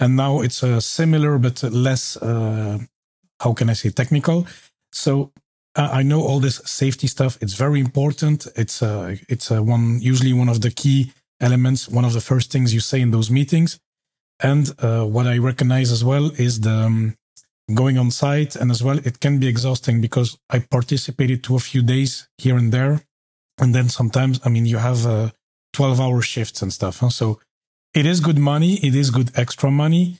and 0.00 0.16
now 0.16 0.40
it's 0.40 0.62
a 0.62 0.74
uh, 0.74 0.80
similar 0.80 1.38
but 1.38 1.62
less. 1.62 2.16
Uh, 2.16 2.78
how 3.40 3.52
can 3.52 3.70
I 3.70 3.74
say 3.74 3.90
technical? 3.90 4.46
So 4.92 5.32
I 5.76 6.02
know 6.02 6.22
all 6.22 6.40
this 6.40 6.58
safety 6.64 7.06
stuff. 7.08 7.36
It's 7.40 7.54
very 7.54 7.80
important. 7.80 8.46
It's 8.54 8.82
uh, 8.82 9.16
it's 9.28 9.50
uh, 9.50 9.62
one 9.62 10.00
usually 10.00 10.32
one 10.32 10.48
of 10.48 10.60
the 10.60 10.70
key 10.70 11.12
elements, 11.40 11.88
one 11.88 12.04
of 12.04 12.12
the 12.12 12.20
first 12.20 12.52
things 12.52 12.72
you 12.72 12.80
say 12.80 13.00
in 13.00 13.10
those 13.10 13.30
meetings. 13.30 13.80
And 14.40 14.72
uh, 14.78 15.04
what 15.04 15.26
I 15.26 15.38
recognize 15.38 15.90
as 15.90 16.04
well 16.04 16.30
is 16.38 16.60
the 16.60 16.70
um, 16.70 17.16
going 17.72 17.98
on 17.98 18.10
site, 18.10 18.56
and 18.56 18.70
as 18.70 18.82
well, 18.82 18.98
it 18.98 19.20
can 19.20 19.38
be 19.38 19.48
exhausting 19.48 20.00
because 20.00 20.38
I 20.50 20.60
participated 20.60 21.42
to 21.44 21.56
a 21.56 21.60
few 21.60 21.82
days 21.82 22.28
here 22.38 22.56
and 22.56 22.72
there. 22.72 23.02
And 23.58 23.74
then 23.74 23.88
sometimes, 23.88 24.40
I 24.44 24.48
mean, 24.48 24.66
you 24.66 24.78
have 24.78 25.06
uh, 25.06 25.30
12 25.72 26.00
hour 26.00 26.20
shifts 26.22 26.62
and 26.62 26.72
stuff. 26.72 26.98
Huh? 26.98 27.10
So 27.10 27.40
it 27.94 28.06
is 28.06 28.20
good 28.20 28.38
money. 28.38 28.74
It 28.74 28.94
is 28.94 29.10
good 29.10 29.30
extra 29.36 29.70
money. 29.70 30.18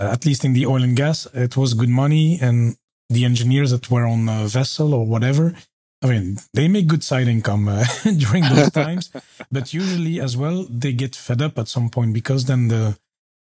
Uh, 0.00 0.10
at 0.12 0.24
least 0.24 0.44
in 0.44 0.52
the 0.52 0.66
oil 0.66 0.82
and 0.82 0.96
gas, 0.96 1.26
it 1.34 1.56
was 1.56 1.74
good 1.74 1.88
money. 1.88 2.38
And 2.40 2.76
the 3.08 3.24
engineers 3.24 3.70
that 3.70 3.90
were 3.90 4.06
on 4.06 4.28
a 4.28 4.46
vessel 4.46 4.94
or 4.94 5.06
whatever, 5.06 5.54
I 6.02 6.06
mean, 6.06 6.38
they 6.54 6.68
make 6.68 6.86
good 6.86 7.02
side 7.02 7.26
income 7.26 7.68
uh, 7.68 7.84
during 8.16 8.44
those 8.44 8.70
times, 8.70 9.10
but 9.52 9.74
usually 9.74 10.20
as 10.20 10.36
well 10.36 10.66
they 10.68 10.92
get 10.92 11.16
fed 11.16 11.42
up 11.42 11.58
at 11.58 11.68
some 11.68 11.88
point 11.90 12.12
because 12.12 12.44
then 12.44 12.68
the 12.68 12.98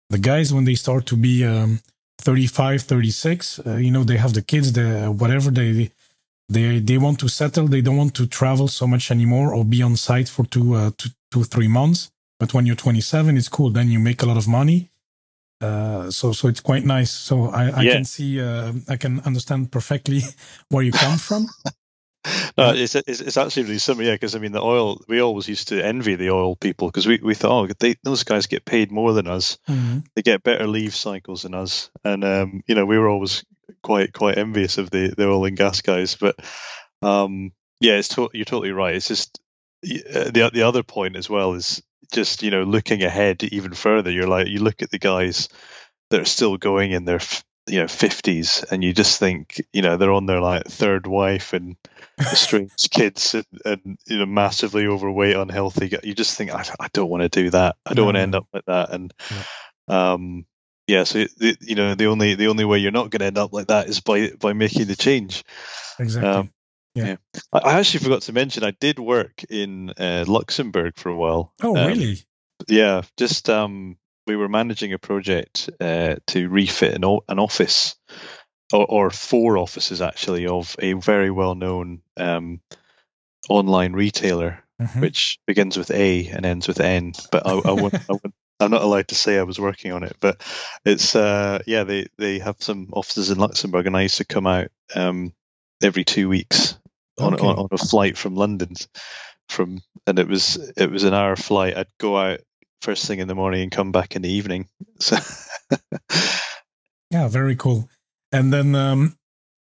the 0.10 0.18
guys 0.18 0.54
when 0.54 0.64
they 0.64 0.76
start 0.76 1.06
to 1.08 1.18
be 1.18 1.44
um, 1.44 1.82
35, 2.20 2.82
36, 2.82 3.60
uh, 3.60 3.76
you 3.76 3.92
know, 3.92 4.04
they 4.04 4.18
have 4.18 4.34
the 4.34 4.42
kids, 4.42 4.74
the 4.74 5.08
whatever 5.08 5.52
they 5.52 5.92
they 6.50 6.80
they 6.80 6.98
want 6.98 7.20
to 7.20 7.28
settle. 7.28 7.68
They 7.68 7.82
don't 7.82 7.98
want 7.98 8.16
to 8.16 8.26
travel 8.26 8.68
so 8.68 8.88
much 8.88 9.12
anymore 9.12 9.54
or 9.54 9.66
be 9.66 9.84
on 9.84 9.96
site 9.96 10.30
for 10.30 10.46
two 10.46 10.76
uh, 10.76 10.92
two, 10.98 11.10
two 11.32 11.44
three 11.44 11.68
months. 11.68 12.10
But 12.40 12.54
when 12.54 12.66
you're 12.66 12.76
27, 12.76 13.36
it's 13.38 13.50
cool. 13.50 13.72
Then 13.72 13.90
you 13.90 14.00
make 14.00 14.22
a 14.22 14.26
lot 14.26 14.38
of 14.38 14.48
money. 14.48 14.90
Uh, 15.60 16.12
so 16.12 16.32
so 16.32 16.48
it's 16.48 16.60
quite 16.62 16.86
nice. 16.86 17.12
So 17.12 17.50
I, 17.50 17.70
I 17.72 17.82
yeah. 17.82 17.94
can 17.94 18.06
see 18.06 18.40
uh, 18.42 18.74
I 18.88 18.98
can 18.98 19.20
understand 19.22 19.72
perfectly 19.72 20.22
where 20.70 20.84
you 20.84 20.92
come 20.92 21.18
from. 21.18 21.48
no, 22.58 22.74
it's, 22.74 22.96
it's, 22.96 23.22
it's 23.22 23.38
actually 23.38 23.64
really 23.64 23.78
similar, 23.80 24.06
yeah. 24.06 24.16
Because 24.16 24.36
I 24.36 24.40
mean, 24.40 24.52
the 24.52 24.62
oil 24.62 25.02
we 25.08 25.22
always 25.22 25.48
used 25.48 25.70
to 25.70 25.84
envy 25.84 26.16
the 26.16 26.30
oil 26.30 26.56
people 26.56 26.88
because 26.88 27.08
we, 27.08 27.20
we 27.24 27.34
thought, 27.34 27.70
oh, 27.70 27.74
they, 27.80 27.96
those 28.04 28.24
guys 28.24 28.48
get 28.48 28.66
paid 28.66 28.92
more 28.92 29.14
than 29.14 29.28
us. 29.28 29.58
Mhm. 29.68 30.06
They 30.16 30.22
get 30.22 30.44
better 30.44 30.68
leave 30.68 30.96
cycles 30.96 31.44
than 31.44 31.54
us, 31.54 31.90
and 32.04 32.24
um, 32.24 32.62
you 32.68 32.76
know, 32.76 32.86
we 32.86 32.98
were 32.98 33.10
always 33.10 33.44
quite 33.82 34.14
quite 34.14 34.38
envious 34.38 34.78
of 34.78 34.90
the, 34.90 35.14
the 35.18 35.28
oil 35.28 35.46
and 35.46 35.58
gas 35.58 35.82
guys. 35.82 36.16
But 36.16 36.36
um, 37.02 37.52
yeah, 37.80 37.94
it's 37.94 38.10
to- 38.10 38.30
you're 38.34 38.46
totally 38.46 38.72
right. 38.72 38.96
It's 38.96 39.08
just 39.08 39.40
uh, 39.86 40.32
the 40.32 40.52
the 40.54 40.64
other 40.64 40.84
point 40.84 41.16
as 41.16 41.30
well 41.30 41.54
is 41.54 41.82
just 42.12 42.44
you 42.44 42.52
know 42.52 42.64
looking 42.64 43.04
ahead 43.04 43.44
even 43.44 43.74
further. 43.74 44.12
You're 44.12 44.28
like 44.28 44.48
you 44.48 44.60
look 44.60 44.82
at 44.82 44.92
the 44.92 45.00
guys 45.00 45.50
that 46.10 46.22
are 46.22 46.26
still 46.26 46.58
going 46.58 46.92
in 46.92 47.06
their 47.06 47.20
you 47.68 47.80
know 47.80 47.88
fifties, 47.88 48.64
and 48.70 48.84
you 48.84 48.94
just 48.94 49.20
think 49.20 49.62
you 49.74 49.82
know 49.82 49.98
they're 49.98 50.12
on 50.12 50.26
their 50.26 50.42
like 50.42 50.66
third 50.66 51.06
wife 51.06 51.54
and 51.54 51.76
strange 52.34 52.90
kids 52.90 53.36
and, 53.36 53.46
and 53.66 53.98
you 54.08 54.20
know 54.20 54.26
massively 54.26 54.88
overweight, 54.88 55.36
unhealthy. 55.36 55.98
You 56.04 56.14
just 56.14 56.38
think 56.38 56.52
I, 56.52 56.64
I 56.80 56.88
don't 56.94 57.10
want 57.10 57.24
to 57.24 57.30
do 57.30 57.50
that. 57.52 57.76
I 57.86 57.94
don't 57.94 58.06
want 58.06 58.16
to 58.16 58.22
end 58.22 58.36
up 58.36 58.48
like 58.54 58.66
that. 58.66 58.92
And 58.92 59.14
um, 59.88 60.46
yeah, 60.88 61.04
so 61.04 61.26
the, 61.38 61.58
you 61.62 61.76
know 61.76 61.96
the 61.96 62.08
only 62.08 62.36
the 62.36 62.48
only 62.48 62.66
way 62.66 62.80
you're 62.80 62.92
not 62.92 63.10
going 63.10 63.20
to 63.20 63.26
end 63.26 63.38
up 63.38 63.54
like 63.54 63.68
that 63.68 63.88
is 63.88 64.00
by 64.00 64.32
by 64.40 64.54
making 64.54 64.88
the 64.88 64.96
change. 64.96 65.44
Exactly. 66.00 66.30
Um, 66.30 66.52
I, 67.54 67.60
I 67.60 67.80
actually 67.80 68.02
forgot 68.02 68.22
to 68.24 68.34
mention 68.34 68.64
I 68.64 68.72
did 68.72 69.00
work 69.00 69.44
in 69.50 69.92
uh, 69.92 70.26
Luxembourg 70.28 70.94
for 70.98 71.10
a 71.10 71.16
while. 71.16 71.54
oh, 71.62 71.76
um, 71.78 71.88
really? 71.88 72.18
Yeah, 72.68 73.04
just 73.18 73.50
um, 73.50 73.98
we 74.26 74.36
were 74.36 74.50
managing 74.50 74.94
a 74.94 75.00
project 75.00 75.70
uh, 75.80 76.16
to 76.28 76.50
refit 76.50 76.96
an, 76.96 77.06
o- 77.06 77.24
an 77.30 77.40
office, 77.40 77.96
or, 78.74 78.86
or 78.86 79.10
four 79.12 79.58
offices 79.58 80.02
actually, 80.02 80.48
of 80.48 80.76
a 80.80 80.94
very 80.94 81.32
well 81.32 81.56
known 81.56 82.02
um, 82.18 82.62
online 83.50 83.94
retailer, 83.94 84.64
Mhm. 84.82 85.02
which 85.02 85.40
begins 85.48 85.76
with 85.78 85.90
A 85.92 86.28
and 86.28 86.46
ends 86.46 86.68
with 86.68 86.80
N. 86.80 87.14
But 87.32 87.48
I, 87.48 87.52
I, 87.52 87.72
won't, 87.72 87.96
I 87.96 88.14
won't, 88.14 88.34
I'm 88.60 88.72
not 88.72 88.84
allowed 88.84 89.08
to 89.10 89.16
say 89.16 89.38
I 89.38 89.44
was 89.44 89.60
working 89.60 89.92
on 89.92 90.04
it. 90.04 90.16
But 90.20 90.42
it's 90.86 91.16
uh, 91.16 91.60
yeah, 91.66 91.84
they 91.84 92.08
they 92.18 92.40
have 92.40 92.58
some 92.60 92.90
offices 92.94 93.32
in 93.32 93.38
Luxembourg, 93.40 93.88
and 93.88 93.96
I 93.98 94.04
used 94.04 94.18
to 94.18 94.26
come 94.26 94.46
out 94.48 94.68
um, 94.96 95.34
every 95.82 96.04
two 96.04 96.30
weeks 96.30 96.77
on, 97.20 97.34
Okay. 97.34 97.46
on 97.46 97.56
on 97.58 97.68
a 97.72 97.78
flight 97.78 98.18
from 98.18 98.36
London. 98.36 98.74
From 99.50 99.82
and 100.06 100.20
it 100.20 100.28
was 100.28 100.58
it 100.78 100.92
was 100.92 101.04
an 101.04 101.14
hour 101.14 101.36
flight. 101.36 101.78
I'd 101.78 101.88
go 102.00 102.18
out 102.18 102.40
first 102.82 103.06
thing 103.08 103.20
in 103.20 103.28
the 103.28 103.36
morning 103.36 103.62
and 103.64 103.72
come 103.72 103.92
back 103.92 104.16
in 104.16 104.22
the 104.22 104.30
evening. 104.32 104.68
So 105.00 105.16
Yeah, 107.12 107.28
very 107.30 107.56
cool. 107.56 107.90
And 108.32 108.52
then 108.52 108.76
um 108.76 109.16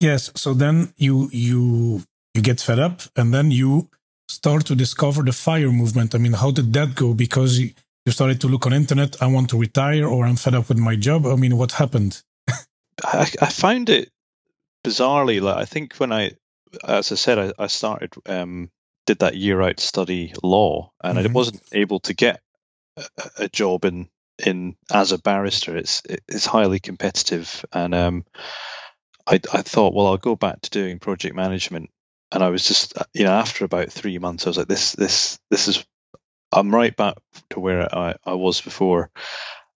yes, 0.00 0.30
so 0.36 0.54
then 0.54 0.92
you 0.96 1.28
you 1.32 2.02
you 2.34 2.42
get 2.42 2.60
fed 2.60 2.78
up 2.78 3.00
and 3.16 3.32
then 3.32 3.50
you 3.50 3.88
start 4.28 4.66
to 4.66 4.74
discover 4.74 5.22
the 5.22 5.32
fire 5.32 5.70
movement. 5.72 6.14
I 6.14 6.18
mean, 6.18 6.34
how 6.34 6.50
did 6.52 6.72
that 6.74 6.94
go? 6.94 7.14
Because 7.14 7.58
you, 7.58 7.70
you 8.06 8.12
started 8.12 8.40
to 8.42 8.48
look 8.48 8.66
on 8.66 8.72
internet, 8.72 9.20
I 9.22 9.26
want 9.26 9.50
to 9.50 9.58
retire 9.58 10.06
or 10.06 10.24
I'm 10.26 10.36
fed 10.36 10.54
up 10.54 10.68
with 10.68 10.78
my 10.78 10.94
job. 10.96 11.26
I 11.26 11.34
mean, 11.36 11.56
what 11.56 11.72
happened? 11.72 12.22
I, 13.02 13.26
I 13.40 13.46
found 13.46 13.88
it 13.88 14.10
bizarrely 14.84 15.40
like 15.40 15.56
I 15.56 15.64
think 15.64 15.94
when 15.96 16.12
I 16.12 16.32
as 16.86 17.12
I 17.12 17.14
said 17.16 17.38
I, 17.38 17.52
I 17.64 17.66
started 17.68 18.14
um 18.26 18.70
did 19.06 19.20
that 19.20 19.36
year 19.36 19.60
out 19.62 19.80
study 19.80 20.32
law 20.42 20.92
and 21.02 21.18
I 21.18 21.22
Mhm. 21.24 21.32
wasn't 21.32 21.62
able 21.72 22.00
to 22.00 22.14
get 22.14 22.40
a, 22.96 23.04
a 23.38 23.48
job 23.48 23.84
in 23.84 24.08
in 24.44 24.76
as 24.90 25.12
a 25.12 25.18
barrister 25.18 25.76
it's 25.76 26.02
it's 26.28 26.46
highly 26.46 26.80
competitive 26.80 27.64
and 27.72 27.94
um 27.94 28.24
I 29.26 29.40
I 29.52 29.62
thought 29.62 29.94
well 29.94 30.06
I'll 30.08 30.16
go 30.16 30.36
back 30.36 30.60
to 30.62 30.70
doing 30.70 30.98
project 30.98 31.34
management 31.34 31.90
and 32.32 32.42
I 32.42 32.48
was 32.48 32.66
just 32.66 32.94
you 33.14 33.24
know 33.24 33.32
after 33.32 33.64
about 33.64 33.90
3 33.92 34.18
months 34.18 34.46
I 34.46 34.50
was 34.50 34.58
like 34.58 34.68
this 34.68 34.92
this 34.92 35.38
this 35.50 35.68
is 35.68 35.84
I'm 36.52 36.74
right 36.74 36.96
back 36.96 37.16
to 37.50 37.60
where 37.60 37.94
I, 37.94 38.16
I 38.24 38.34
was 38.34 38.60
before 38.60 39.10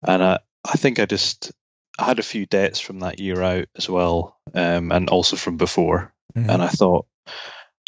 and 0.02 0.22
I 0.22 0.38
I 0.64 0.72
think 0.76 0.98
I 0.98 1.06
just 1.06 1.52
I 1.98 2.04
had 2.06 2.18
a 2.18 2.22
few 2.24 2.46
debts 2.46 2.80
from 2.80 3.00
that 3.00 3.20
year 3.20 3.42
out 3.42 3.68
as 3.76 3.88
well, 3.88 4.40
um, 4.54 4.90
and 4.90 5.10
also 5.10 5.36
from 5.36 5.58
before. 5.58 6.13
Mhm. 6.36 6.50
And 6.50 6.62
I 6.62 6.68
thought, 6.68 7.06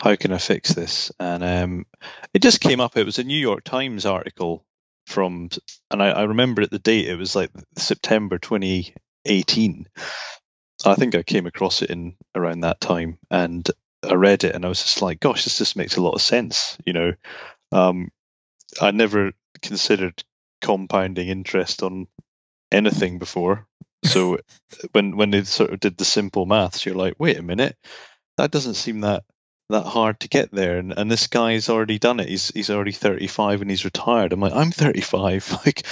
how 0.00 0.16
can 0.16 0.32
I 0.32 0.38
fix 0.38 0.74
this? 0.74 1.10
And 1.18 1.42
um, 1.42 1.86
it 2.34 2.42
just 2.42 2.60
came 2.60 2.80
up. 2.80 2.96
It 2.96 3.06
was 3.06 3.18
a 3.18 3.24
New 3.24 3.38
York 3.38 3.64
Times 3.64 4.06
article 4.06 4.64
from, 5.06 5.48
and 5.90 6.02
I, 6.02 6.10
I 6.10 6.22
remember 6.24 6.62
at 6.62 6.70
the 6.70 6.78
date. 6.78 7.08
It 7.08 7.16
was 7.16 7.34
like 7.34 7.50
September 7.76 8.38
2018. 8.38 9.86
I 10.84 10.94
think 10.94 11.14
I 11.14 11.22
came 11.22 11.46
across 11.46 11.82
it 11.82 11.90
in 11.90 12.16
around 12.34 12.60
that 12.60 12.80
time, 12.80 13.18
and 13.30 13.68
I 14.02 14.14
read 14.14 14.44
it, 14.44 14.54
and 14.54 14.64
I 14.64 14.68
was 14.68 14.82
just 14.82 15.00
like, 15.02 15.20
"Gosh, 15.20 15.44
this 15.44 15.58
just 15.58 15.76
makes 15.76 15.96
a 15.96 16.02
lot 16.02 16.14
of 16.14 16.20
sense." 16.22 16.76
You 16.84 16.92
know, 16.92 17.12
um, 17.72 18.10
I 18.80 18.90
never 18.90 19.32
considered 19.62 20.22
compounding 20.60 21.28
interest 21.28 21.82
on 21.82 22.06
anything 22.72 23.18
before. 23.18 23.66
So 24.04 24.38
when 24.92 25.16
when 25.16 25.30
they 25.30 25.44
sort 25.44 25.72
of 25.72 25.80
did 25.80 25.96
the 25.96 26.04
simple 26.04 26.46
maths, 26.46 26.84
you're 26.86 26.94
like, 26.94 27.14
wait 27.18 27.38
a 27.38 27.42
minute, 27.42 27.76
that 28.36 28.50
doesn't 28.50 28.74
seem 28.74 29.00
that 29.00 29.24
that 29.68 29.84
hard 29.84 30.20
to 30.20 30.28
get 30.28 30.50
there. 30.52 30.78
And 30.78 30.92
and 30.96 31.10
this 31.10 31.26
guy's 31.26 31.68
already 31.68 31.98
done 31.98 32.20
it. 32.20 32.28
He's 32.28 32.48
he's 32.48 32.70
already 32.70 32.92
35 32.92 33.62
and 33.62 33.70
he's 33.70 33.84
retired. 33.84 34.32
I'm 34.32 34.40
like, 34.40 34.54
I'm 34.54 34.70
35. 34.70 35.60
Like, 35.66 35.86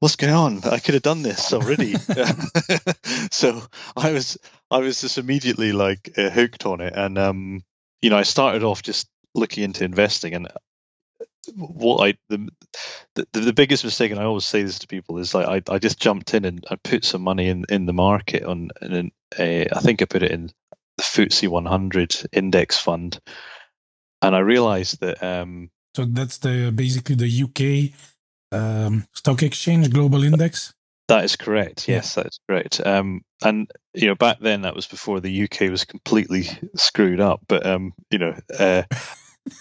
what's 0.00 0.16
going 0.16 0.32
on? 0.32 0.60
I 0.64 0.78
could 0.78 0.94
have 0.94 1.02
done 1.02 1.22
this 1.22 1.52
already. 1.52 1.94
so 3.30 3.62
I 3.96 4.12
was 4.12 4.38
I 4.70 4.78
was 4.78 5.00
just 5.00 5.18
immediately 5.18 5.72
like 5.72 6.12
uh, 6.16 6.30
hooked 6.30 6.66
on 6.66 6.80
it. 6.80 6.94
And 6.96 7.18
um, 7.18 7.62
you 8.00 8.10
know, 8.10 8.18
I 8.18 8.22
started 8.22 8.62
off 8.62 8.82
just 8.82 9.08
looking 9.34 9.64
into 9.64 9.84
investing 9.84 10.34
and 10.34 10.48
what 11.54 12.06
I 12.06 12.14
the, 12.28 12.48
the 13.14 13.26
the 13.40 13.52
biggest 13.52 13.84
mistake, 13.84 14.10
and 14.10 14.20
I 14.20 14.24
always 14.24 14.44
say 14.44 14.62
this 14.62 14.80
to 14.80 14.86
people, 14.86 15.18
is 15.18 15.34
like 15.34 15.46
I, 15.46 15.74
I 15.74 15.78
just 15.78 15.98
jumped 15.98 16.34
in 16.34 16.44
and 16.44 16.64
I 16.70 16.76
put 16.76 17.04
some 17.04 17.22
money 17.22 17.48
in, 17.48 17.64
in 17.68 17.86
the 17.86 17.92
market 17.92 18.44
on, 18.44 18.70
and 18.80 19.10
uh, 19.38 19.64
I 19.74 19.80
think 19.80 20.02
I 20.02 20.04
put 20.04 20.22
it 20.22 20.30
in 20.30 20.50
the 20.98 21.02
FTSE 21.02 21.48
100 21.48 22.26
index 22.32 22.76
fund, 22.78 23.18
and 24.20 24.36
I 24.36 24.40
realized 24.40 25.00
that 25.00 25.22
um, 25.22 25.70
So 25.96 26.04
that's 26.04 26.38
the 26.38 26.70
basically 26.74 27.14
the 27.14 27.42
UK 27.44 27.94
um, 28.52 29.06
stock 29.14 29.42
exchange 29.42 29.90
global 29.90 30.24
index. 30.24 30.74
that 31.08 31.24
is 31.24 31.36
correct. 31.36 31.88
Yeah. 31.88 31.96
Yes, 31.96 32.14
that 32.16 32.26
is 32.26 32.40
correct. 32.48 32.84
Um, 32.84 33.22
and 33.42 33.70
you 33.94 34.08
know, 34.08 34.14
back 34.14 34.38
then 34.40 34.62
that 34.62 34.74
was 34.74 34.86
before 34.86 35.20
the 35.20 35.44
UK 35.44 35.70
was 35.70 35.84
completely 35.84 36.48
screwed 36.76 37.20
up. 37.20 37.40
But 37.48 37.64
um, 37.66 37.92
you 38.10 38.18
know, 38.18 38.34
uh, 38.58 38.82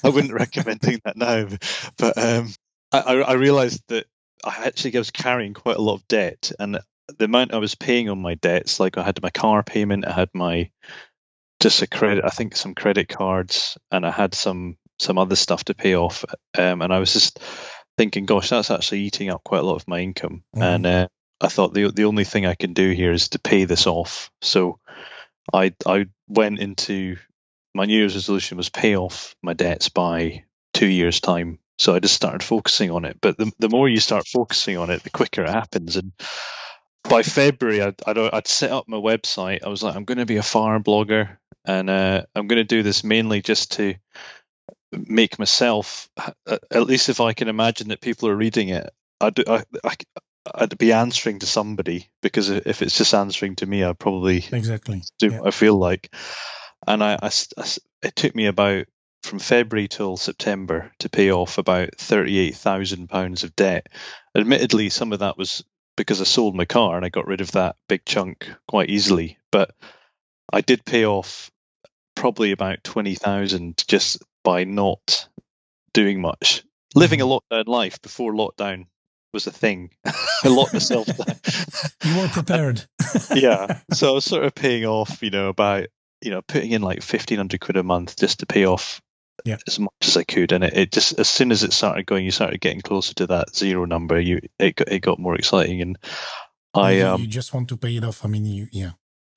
I 0.03 0.09
wouldn't 0.09 0.33
recommend 0.43 0.81
doing 0.81 1.01
that 1.05 1.17
now. 1.17 1.47
But 1.97 2.17
um, 2.17 2.53
I, 2.91 2.99
I 2.99 3.13
I 3.21 3.33
realized 3.33 3.83
that 3.89 4.05
I 4.43 4.65
actually 4.65 4.97
was 4.97 5.11
carrying 5.11 5.53
quite 5.53 5.77
a 5.77 5.81
lot 5.81 5.95
of 5.95 6.07
debt, 6.07 6.51
and 6.59 6.79
the 7.17 7.25
amount 7.25 7.53
I 7.53 7.57
was 7.57 7.75
paying 7.75 8.09
on 8.09 8.21
my 8.21 8.35
debts, 8.35 8.79
like 8.79 8.97
I 8.97 9.03
had 9.03 9.21
my 9.21 9.29
car 9.29 9.63
payment, 9.63 10.05
I 10.07 10.11
had 10.11 10.29
my 10.33 10.69
just 11.59 11.81
a 11.81 11.87
credit, 11.87 12.23
I 12.25 12.29
think 12.29 12.55
some 12.55 12.75
credit 12.75 13.07
cards, 13.09 13.77
and 13.91 14.05
I 14.05 14.11
had 14.11 14.33
some 14.35 14.77
some 14.99 15.17
other 15.17 15.35
stuff 15.35 15.63
to 15.65 15.75
pay 15.75 15.95
off. 15.95 16.25
Um, 16.57 16.81
and 16.81 16.91
I 16.91 16.99
was 16.99 17.13
just 17.13 17.39
thinking, 17.97 18.25
gosh, 18.25 18.49
that's 18.49 18.71
actually 18.71 19.01
eating 19.01 19.29
up 19.29 19.43
quite 19.43 19.59
a 19.59 19.65
lot 19.65 19.75
of 19.75 19.87
my 19.87 19.99
income. 19.99 20.43
Mhm. 20.55 20.61
And 20.61 20.85
uh, 20.85 21.07
I 21.41 21.47
thought 21.47 21.73
the 21.73 21.91
the 21.91 22.05
only 22.05 22.23
thing 22.23 22.45
I 22.45 22.55
can 22.55 22.73
do 22.73 22.91
here 22.91 23.11
is 23.11 23.29
to 23.29 23.39
pay 23.39 23.65
this 23.65 23.87
off. 23.87 24.31
So 24.41 24.79
I 25.53 25.73
I 25.85 26.07
went 26.27 26.59
into 26.59 27.17
my 27.73 27.85
New 27.85 27.97
Year's 27.97 28.15
resolution 28.15 28.57
was 28.57 28.69
pay 28.69 28.95
off 28.97 29.35
my 29.43 29.53
debts 29.53 29.89
by 29.89 30.43
two 30.73 30.87
years 30.87 31.21
time. 31.21 31.59
So 31.79 31.93
I 31.93 31.99
just 31.99 32.15
started 32.15 32.41
focusing 32.41 32.89
on 32.89 33.05
it. 33.05 33.17
But 33.21 33.37
the 33.37 33.51
the 33.59 33.69
more 33.69 33.87
you 33.87 33.99
start 33.99 34.27
focusing 34.27 34.77
on 34.77 34.89
it, 34.89 35.03
the 35.03 35.09
quicker 35.11 35.43
it 35.43 35.49
happens. 35.49 35.95
And 35.95 36.11
by 37.03 37.23
February, 37.23 37.81
I'd, 37.81 37.95
I'd, 38.05 38.17
I'd 38.17 38.47
set 38.47 38.71
up 38.71 38.87
my 38.87 38.97
website. 38.97 39.63
I 39.63 39.69
was 39.69 39.83
like, 39.83 39.95
I'm 39.95 40.05
going 40.05 40.17
to 40.17 40.25
be 40.25 40.37
a 40.37 40.43
fire 40.43 40.79
blogger, 40.79 41.37
and 41.65 41.89
uh, 41.89 42.23
I'm 42.35 42.47
going 42.47 42.57
to 42.57 42.63
do 42.63 42.83
this 42.83 43.03
mainly 43.03 43.41
just 43.41 43.73
to 43.73 43.95
make 44.91 45.37
myself, 45.39 46.09
uh, 46.17 46.57
at 46.71 46.83
least 46.85 47.09
if 47.09 47.19
I 47.21 47.33
can 47.33 47.47
imagine 47.47 47.89
that 47.89 48.01
people 48.01 48.29
are 48.29 48.35
reading 48.35 48.69
it, 48.69 48.89
I'd, 49.19 49.47
I, 49.47 49.63
I, 49.83 49.95
I'd 50.53 50.77
be 50.77 50.93
answering 50.93 51.39
to 51.39 51.45
somebody 51.45 52.09
because 52.21 52.49
if 52.49 52.81
it's 52.81 52.97
just 52.97 53.13
answering 53.13 53.55
to 53.57 53.65
me, 53.65 53.83
I'd 53.83 53.99
probably 53.99 54.45
Exactly. 54.51 55.03
do 55.19 55.27
Yeah. 55.27 55.39
what 55.39 55.47
I 55.47 55.51
feel 55.51 55.75
like. 55.75 56.13
And 56.85 57.03
I, 57.03 57.17
it 58.01 58.15
took 58.15 58.35
me 58.35 58.45
about 58.45 58.85
from 59.23 59.39
February 59.39 59.87
till 59.89 60.15
September 60.15 60.91
to 60.99 61.09
pay 61.09 61.31
off 61.31 61.57
about 61.57 61.95
thirty-eight 61.97 62.55
thousand 62.55 63.07
pounds 63.09 63.43
of 63.43 63.55
debt. 63.55 63.87
Admittedly, 64.35 64.89
some 64.89 65.11
of 65.11 65.19
that 65.19 65.37
was 65.37 65.65
because 65.97 66.21
I 66.21 66.23
sold 66.23 66.55
my 66.55 66.65
car 66.65 66.95
and 66.95 67.05
I 67.05 67.09
got 67.09 67.27
rid 67.27 67.41
of 67.41 67.51
that 67.51 67.75
big 67.89 68.05
chunk 68.05 68.49
quite 68.67 68.89
easily. 68.89 69.37
But 69.51 69.71
I 70.51 70.61
did 70.61 70.85
pay 70.85 71.05
off 71.05 71.51
probably 72.15 72.51
about 72.51 72.83
twenty 72.83 73.15
thousand 73.15 73.83
just 73.87 74.23
by 74.43 74.63
not 74.63 75.27
doing 75.93 76.21
much, 76.21 76.63
living 76.95 77.19
a 77.19 77.25
mm-hmm. 77.25 77.55
lockdown 77.55 77.67
life 77.67 78.01
before 78.01 78.33
lockdown 78.33 78.85
was 79.33 79.47
a 79.47 79.51
thing. 79.51 79.91
I 80.05 80.47
locked 80.47 80.73
myself 80.73 81.07
down 81.07 81.35
You 82.05 82.17
weren't 82.17 82.31
prepared. 82.31 82.85
yeah. 83.35 83.79
So 83.91 84.11
I 84.11 84.13
was 84.13 84.25
sort 84.25 84.45
of 84.45 84.55
paying 84.55 84.85
off, 84.85 85.21
you 85.21 85.31
know, 85.31 85.49
about 85.49 85.87
you 86.21 86.31
know, 86.31 86.41
putting 86.41 86.71
in 86.71 86.81
like 86.81 87.03
fifteen 87.03 87.37
hundred 87.37 87.59
quid 87.59 87.77
a 87.77 87.83
month 87.83 88.15
just 88.17 88.39
to 88.39 88.45
pay 88.45 88.65
off 88.65 89.01
yeah. 89.45 89.57
as 89.67 89.79
much 89.79 89.93
as 90.01 90.17
I 90.17 90.23
could, 90.23 90.51
and 90.51 90.63
it, 90.63 90.77
it, 90.77 90.91
just 90.91 91.19
as 91.19 91.29
soon 91.29 91.51
as 91.51 91.63
it 91.63 91.73
started 91.73 92.05
going, 92.05 92.25
you 92.25 92.31
started 92.31 92.59
getting 92.61 92.81
closer 92.81 93.13
to 93.15 93.27
that 93.27 93.55
zero 93.55 93.85
number. 93.85 94.19
You 94.19 94.39
it 94.59 94.75
got, 94.75 94.91
it 94.91 94.99
got 94.99 95.19
more 95.19 95.35
exciting, 95.35 95.81
and 95.81 95.97
I 96.73 97.01
um, 97.01 97.21
you 97.21 97.27
just 97.27 97.53
want 97.53 97.69
to 97.69 97.77
pay 97.77 97.95
it 97.95 98.03
off. 98.03 98.25
I 98.25 98.27
mean, 98.27 98.45
you, 98.45 98.67
yeah, 98.71 98.91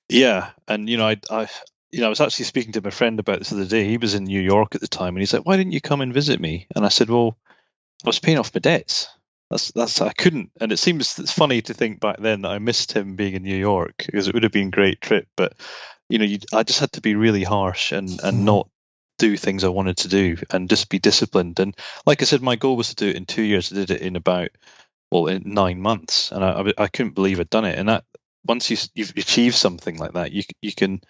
yeah, 0.09 0.49
and 0.67 0.89
you 0.89 0.97
know, 0.97 1.07
I 1.07 1.17
I 1.29 1.47
you 1.91 1.99
know, 1.99 2.07
I 2.07 2.09
was 2.09 2.21
actually 2.21 2.45
speaking 2.45 2.73
to 2.73 2.81
my 2.81 2.89
friend 2.89 3.19
about 3.19 3.39
this 3.39 3.49
the 3.49 3.57
other 3.57 3.65
day. 3.65 3.85
He 3.87 3.97
was 3.97 4.13
in 4.13 4.23
New 4.23 4.41
York 4.41 4.75
at 4.75 4.81
the 4.81 4.87
time, 4.87 5.15
and 5.15 5.19
he's 5.19 5.33
like, 5.33 5.45
"Why 5.45 5.57
didn't 5.57 5.73
you 5.73 5.81
come 5.81 6.01
and 6.01 6.13
visit 6.13 6.39
me?" 6.39 6.67
And 6.75 6.85
I 6.85 6.89
said, 6.89 7.09
"Well, 7.09 7.37
I 8.05 8.07
was 8.07 8.19
paying 8.19 8.37
off 8.37 8.53
my 8.53 8.59
debts. 8.59 9.09
That's 9.49 9.71
that's 9.71 10.01
I 10.01 10.13
couldn't." 10.13 10.51
And 10.59 10.71
it 10.71 10.77
seems 10.77 11.19
it's 11.19 11.33
funny 11.33 11.61
to 11.63 11.73
think 11.73 11.99
back 11.99 12.17
then 12.19 12.43
that 12.43 12.51
I 12.51 12.59
missed 12.59 12.93
him 12.93 13.15
being 13.15 13.33
in 13.33 13.43
New 13.43 13.57
York 13.57 13.95
because 14.05 14.27
it 14.27 14.33
would 14.33 14.43
have 14.43 14.51
been 14.51 14.67
a 14.67 14.71
great 14.71 15.01
trip. 15.01 15.27
But 15.35 15.53
you 16.09 16.19
know, 16.19 16.25
you, 16.25 16.39
I 16.53 16.63
just 16.63 16.79
had 16.79 16.93
to 16.93 17.01
be 17.01 17.15
really 17.15 17.43
harsh 17.43 17.91
and 17.91 18.09
and 18.23 18.39
Mhm. 18.39 18.43
not 18.43 18.69
do 19.21 19.37
things 19.37 19.63
I 19.63 19.69
wanted 19.69 19.97
to 19.99 20.07
do 20.09 20.37
and 20.51 20.69
just 20.69 20.89
be 20.89 20.99
disciplined. 20.99 21.59
And 21.59 21.75
like 22.05 22.21
I 22.21 22.25
said, 22.25 22.41
my 22.41 22.57
goal 22.57 22.77
was 22.77 22.89
to 22.89 22.95
do 22.95 23.09
it 23.09 23.15
in 23.15 23.25
two 23.25 23.43
years. 23.43 23.71
I 23.71 23.75
did 23.75 23.91
it 23.91 24.01
in 24.01 24.15
about 24.15 24.49
well, 25.11 25.27
in 25.27 25.43
nine 25.45 25.79
months, 25.81 26.31
and 26.31 26.43
I 26.43 26.73
I, 26.77 26.87
couldn't 26.87 27.15
believe 27.15 27.39
I'd 27.39 27.49
done 27.49 27.65
it. 27.65 27.77
And 27.77 27.89
that 27.89 28.05
once 28.45 28.69
you 28.71 28.77
you've 28.95 29.13
achieved 29.17 29.55
something 29.55 29.97
like 29.97 30.13
that, 30.13 30.31
you 30.31 30.43
you 30.61 30.73
can 30.73 31.01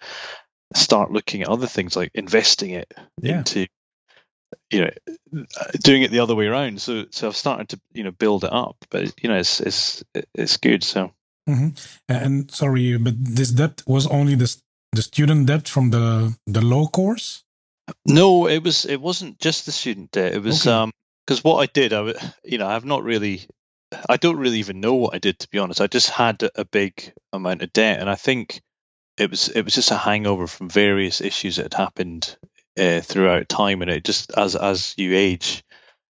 start 0.74 1.12
looking 1.12 1.42
at 1.42 1.48
other 1.48 1.66
things 1.68 1.96
like 1.96 2.10
investing 2.14 2.70
it 2.70 2.92
Yeah. 3.22 3.38
into 3.38 3.66
you 4.70 4.80
know 4.82 4.90
doing 5.82 6.02
it 6.02 6.10
the 6.10 6.20
other 6.20 6.34
way 6.34 6.46
around 6.46 6.80
so 6.80 7.04
so 7.10 7.28
i've 7.28 7.36
started 7.36 7.68
to 7.68 7.80
you 7.92 8.04
know 8.04 8.10
build 8.10 8.44
it 8.44 8.52
up 8.52 8.76
but 8.90 9.12
you 9.22 9.28
know 9.28 9.36
it's 9.38 9.60
it's 9.60 10.04
it's 10.34 10.56
good 10.58 10.84
so 10.84 11.12
hmm 11.46 11.70
And 12.08 12.50
sorry, 12.50 12.96
but 12.98 13.14
this 13.36 13.50
debt 13.50 13.82
was 13.86 14.06
only 14.06 14.36
the 14.36 14.56
the 14.92 15.02
student 15.02 15.46
debt 15.46 15.68
from 15.68 15.90
the 15.90 16.36
the 16.46 16.60
law 16.60 16.86
course. 16.86 17.44
No 18.06 18.46
it 18.46 18.62
was 18.62 18.84
it 18.84 19.00
wasn't 19.00 19.38
just 19.38 19.66
the 19.66 19.72
student 19.72 20.10
debt 20.10 20.34
it 20.34 20.42
was 20.42 20.66
Okay. 20.66 20.70
um 20.70 20.90
because 21.26 21.42
what 21.44 21.56
i 21.56 21.66
did 21.66 21.92
i 21.92 22.12
you 22.44 22.58
know 22.58 22.66
i've 22.66 22.84
not 22.84 23.02
really 23.02 23.42
i 24.08 24.16
don't 24.16 24.38
really 24.38 24.58
even 24.58 24.80
know 24.80 24.94
what 24.94 25.14
i 25.14 25.18
did 25.18 25.38
to 25.38 25.48
be 25.50 25.58
honest 25.58 25.80
i 25.80 25.86
just 25.86 26.10
had 26.10 26.48
a, 26.54 26.64
big 26.64 27.12
amount 27.32 27.62
of 27.62 27.72
debt 27.72 28.00
and 28.00 28.08
i 28.08 28.14
think 28.14 28.60
it 29.18 29.30
was 29.30 29.48
it 29.48 29.62
was 29.62 29.74
just 29.74 29.90
a 29.90 29.96
hangover 29.96 30.46
from 30.46 30.68
various 30.68 31.20
issues 31.20 31.56
that 31.56 31.64
had 31.64 31.74
happened 31.74 32.36
uh, 32.78 33.00
throughout 33.00 33.48
time 33.48 33.82
and 33.82 33.90
it 33.90 34.04
just 34.04 34.32
as 34.32 34.56
as 34.56 34.94
you 34.96 35.14
age 35.14 35.62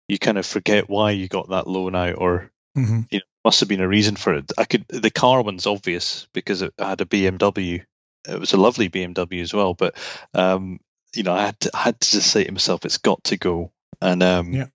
you 0.08 0.20
kind 0.20 0.38
of 0.38 0.46
forget 0.46 0.90
why 0.90 1.12
you 1.12 1.28
got 1.28 1.50
that 1.50 1.68
loan 1.68 1.96
out 1.96 2.16
or 2.18 2.52
hmm 2.76 3.02
you 3.10 3.20
know, 3.20 3.26
must 3.46 3.60
have 3.60 3.70
been 3.70 3.82
a 3.82 3.88
reason 3.88 4.16
for 4.16 4.34
it. 4.36 4.52
I 4.58 4.66
could 4.66 4.86
the 4.88 5.12
car 5.12 5.42
one's 5.42 5.68
obvious 5.68 6.28
because 6.34 6.62
it 6.62 6.74
had 6.78 7.02
a 7.02 7.06
BMW. 7.06 7.84
It 8.28 8.40
was 8.40 8.54
a 8.54 8.58
lovely 8.58 8.90
BMW 8.90 9.42
as 9.42 9.54
well, 9.54 9.74
but 9.74 9.96
um, 10.34 10.80
you 11.16 11.24
know, 11.24 11.34
I 11.34 11.46
had 11.46 11.60
to 11.62 11.72
I 11.74 11.80
had 11.84 12.00
to 12.00 12.12
just 12.12 12.30
say 12.32 12.44
to 12.44 12.52
myself, 12.52 12.86
it's 12.86 12.98
got 12.98 13.24
to 13.26 13.38
go. 13.38 13.72
And 14.02 14.22
um, 14.24 14.54
Yeah. 14.54 14.66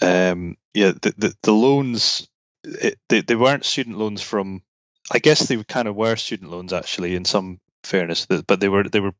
um, 0.00 0.56
yeah, 0.74 0.92
the 0.92 1.14
the, 1.16 1.34
the 1.42 1.52
loans 1.52 2.28
it, 2.64 2.98
they 3.08 3.20
they 3.20 3.36
weren't 3.36 3.64
student 3.64 3.98
loans 3.98 4.22
from. 4.22 4.62
I 5.10 5.20
guess 5.20 5.46
they 5.48 5.62
kind 5.64 5.88
of 5.88 5.96
were 5.96 6.16
student 6.16 6.50
loans 6.50 6.72
actually, 6.74 7.14
in 7.14 7.24
some 7.24 7.60
fairness, 7.82 8.26
but 8.26 8.60
they 8.60 8.68
were 8.68 8.84
they 8.84 9.00
were 9.00 9.14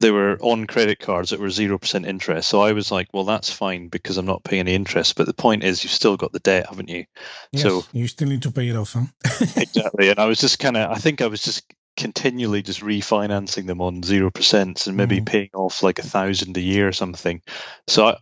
they 0.00 0.10
were 0.10 0.36
on 0.40 0.66
credit 0.66 0.98
cards 0.98 1.30
that 1.30 1.38
were 1.38 1.50
zero 1.50 1.78
percent 1.78 2.04
interest. 2.04 2.48
So 2.48 2.60
I 2.60 2.72
was 2.72 2.90
like, 2.90 3.08
well, 3.12 3.24
that's 3.24 3.48
fine 3.52 3.88
because 3.88 4.18
I'm 4.18 4.26
not 4.26 4.42
paying 4.42 4.60
any 4.62 4.74
interest. 4.74 5.14
But 5.14 5.26
the 5.26 5.32
point 5.34 5.62
is, 5.62 5.84
you've 5.84 5.92
still 5.92 6.16
got 6.16 6.32
the 6.32 6.40
debt, 6.40 6.66
haven't 6.68 6.88
you? 6.88 7.04
Yes, 7.52 7.62
So- 7.62 7.84
you 7.92 8.08
still 8.08 8.28
need 8.28 8.42
to 8.42 8.50
pay 8.50 8.68
it 8.68 8.76
off, 8.76 8.94
huh? 8.94 9.04
exactly. 9.56 10.08
And 10.10 10.18
I 10.18 10.24
was 10.26 10.40
just 10.40 10.58
kind 10.58 10.76
of, 10.76 10.90
I 10.90 10.96
think 10.96 11.22
I 11.22 11.28
was 11.28 11.42
just 11.42 11.62
continually 11.96 12.62
just 12.62 12.80
refinancing 12.80 13.66
them 13.66 13.80
on 13.80 14.02
zero 14.02 14.30
percent 14.30 14.86
and 14.86 14.96
maybe 14.96 15.20
Mhm. 15.20 15.26
paying 15.26 15.50
off 15.54 15.82
like 15.82 15.98
a 15.98 16.02
thousand 16.02 16.56
a 16.56 16.60
year 16.60 16.88
or 16.88 16.92
something. 16.92 17.40
So 17.86 18.06
I, 18.08 18.16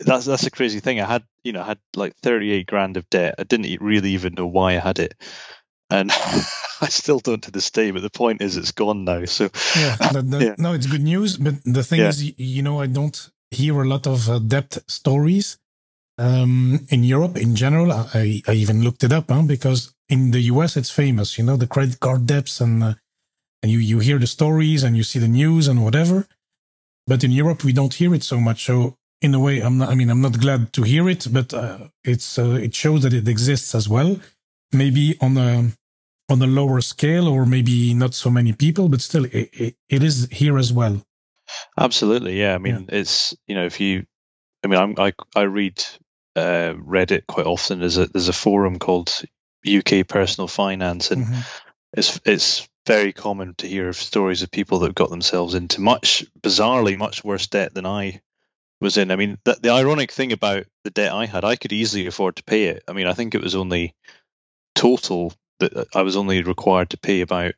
that's 0.00 0.26
that's 0.26 0.46
a 0.46 0.50
crazy 0.50 0.80
thing. 0.80 1.00
I 1.00 1.06
had, 1.06 1.24
you 1.44 1.52
know, 1.52 1.62
I 1.62 1.66
had 1.66 1.78
like 1.96 2.14
thirty 2.16 2.52
eight 2.52 2.66
grand 2.66 2.96
of 2.96 3.08
debt. 3.10 3.34
I 3.38 3.44
didn't 3.44 3.80
really 3.80 4.10
even 4.10 4.34
know 4.34 4.46
why 4.46 4.72
I 4.76 4.78
had 4.80 4.98
it, 4.98 5.14
and 5.90 6.10
I 6.80 6.88
still 6.88 7.18
don't 7.18 7.42
to 7.44 7.50
this 7.50 7.70
day. 7.70 7.90
But 7.90 8.02
the 8.02 8.10
point 8.10 8.42
is, 8.42 8.56
it's 8.56 8.72
gone 8.72 9.04
now. 9.04 9.24
So 9.24 9.50
yeah, 9.76 9.96
Yeah. 10.40 10.54
no, 10.58 10.72
it's 10.74 10.86
good 10.86 11.02
news. 11.02 11.36
But 11.36 11.54
the 11.64 11.82
thing 11.82 12.00
Yeah. 12.00 12.08
is, 12.08 12.38
you 12.38 12.62
know, 12.62 12.80
I 12.80 12.86
don't 12.86 13.30
hear 13.50 13.82
a 13.82 13.88
lot 13.88 14.06
of 14.06 14.28
uh, 14.28 14.38
debt 14.38 14.78
stories 14.86 15.58
um, 16.18 16.86
in 16.90 17.02
Europe 17.04 17.36
in 17.36 17.56
general. 17.56 17.92
I, 17.92 18.42
I 18.46 18.52
even 18.52 18.82
looked 18.82 19.04
it 19.04 19.12
up 19.12 19.30
huh, 19.30 19.42
because 19.42 19.94
in 20.10 20.32
the 20.32 20.42
US 20.52 20.76
it's 20.76 20.90
famous. 20.90 21.38
You 21.38 21.44
know, 21.44 21.56
the 21.56 21.66
credit 21.66 22.00
card 22.00 22.26
debts, 22.26 22.60
and, 22.60 22.82
uh, 22.82 22.94
and 23.62 23.72
you 23.72 23.78
you 23.78 24.00
hear 24.00 24.18
the 24.18 24.26
stories 24.26 24.82
and 24.82 24.96
you 24.96 25.04
see 25.04 25.18
the 25.18 25.28
news 25.28 25.68
and 25.68 25.82
whatever. 25.82 26.26
But 27.06 27.24
in 27.24 27.30
Europe 27.30 27.64
we 27.64 27.72
don't 27.72 27.94
hear 27.94 28.14
it 28.14 28.22
so 28.22 28.38
much. 28.38 28.64
So 28.64 28.96
in 29.22 29.34
a 29.34 29.40
way, 29.40 29.60
I'm 29.60 29.78
not. 29.78 29.90
I 29.90 29.94
mean, 29.94 30.10
I'm 30.10 30.20
not 30.20 30.40
glad 30.40 30.72
to 30.74 30.82
hear 30.82 31.08
it, 31.08 31.26
but 31.30 31.52
uh, 31.52 31.88
it's 32.04 32.38
uh, 32.38 32.58
it 32.62 32.74
shows 32.74 33.02
that 33.02 33.12
it 33.12 33.28
exists 33.28 33.74
as 33.74 33.88
well. 33.88 34.18
Maybe 34.72 35.16
on 35.20 35.36
a 35.36 35.72
on 36.30 36.42
a 36.42 36.46
lower 36.46 36.80
scale, 36.80 37.28
or 37.28 37.44
maybe 37.44 37.92
not 37.92 38.14
so 38.14 38.30
many 38.30 38.52
people, 38.52 38.88
but 38.88 39.00
still, 39.00 39.24
it, 39.24 39.50
it, 39.52 39.74
it 39.88 40.02
is 40.02 40.28
here 40.30 40.56
as 40.56 40.72
well. 40.72 41.02
Absolutely, 41.78 42.38
yeah. 42.40 42.54
I 42.54 42.58
mean, 42.58 42.86
it's 42.88 43.34
you 43.46 43.54
know, 43.54 43.66
if 43.66 43.80
you, 43.80 44.06
I 44.64 44.68
mean, 44.68 44.78
I'm, 44.78 44.94
I 44.96 45.12
I 45.36 45.42
read 45.42 45.84
uh, 46.36 46.74
Reddit 46.74 47.26
quite 47.26 47.46
often. 47.46 47.80
There's 47.80 47.98
a 47.98 48.06
there's 48.06 48.28
a 48.28 48.32
forum 48.32 48.78
called 48.78 49.22
UK 49.64 50.06
Personal 50.06 50.48
Finance, 50.48 51.10
and 51.10 51.26
Mhm. 51.26 51.44
it's 51.96 52.20
it's 52.24 52.68
very 52.86 53.12
common 53.12 53.54
to 53.56 53.68
hear 53.68 53.88
of 53.88 53.96
stories 53.96 54.42
of 54.42 54.50
people 54.50 54.80
that 54.80 54.94
got 54.94 55.10
themselves 55.10 55.54
into 55.54 55.80
much 55.80 56.24
bizarrely 56.40 56.96
much 56.96 57.22
worse 57.22 57.46
debt 57.46 57.74
than 57.74 57.86
I 57.86 58.20
was 58.80 58.96
in. 58.96 59.10
I 59.10 59.16
mean, 59.16 59.38
the, 59.44 59.58
the 59.60 59.70
ironic 59.70 60.10
thing 60.10 60.32
about 60.32 60.64
the 60.84 60.90
debt 60.90 61.12
I 61.12 61.26
had, 61.26 61.44
I 61.44 61.56
could 61.56 61.72
easily 61.72 62.06
afford 62.06 62.36
to 62.36 62.44
pay 62.44 62.64
it. 62.64 62.82
I 62.88 62.92
mean, 62.94 63.06
I 63.06 63.12
think 63.12 63.34
it 63.34 63.42
was 63.42 63.54
only 63.54 63.94
total 64.74 65.34
that 65.58 65.88
I 65.94 66.02
was 66.02 66.16
only 66.16 66.42
required 66.42 66.90
to 66.90 66.98
pay 66.98 67.20
about 67.20 67.52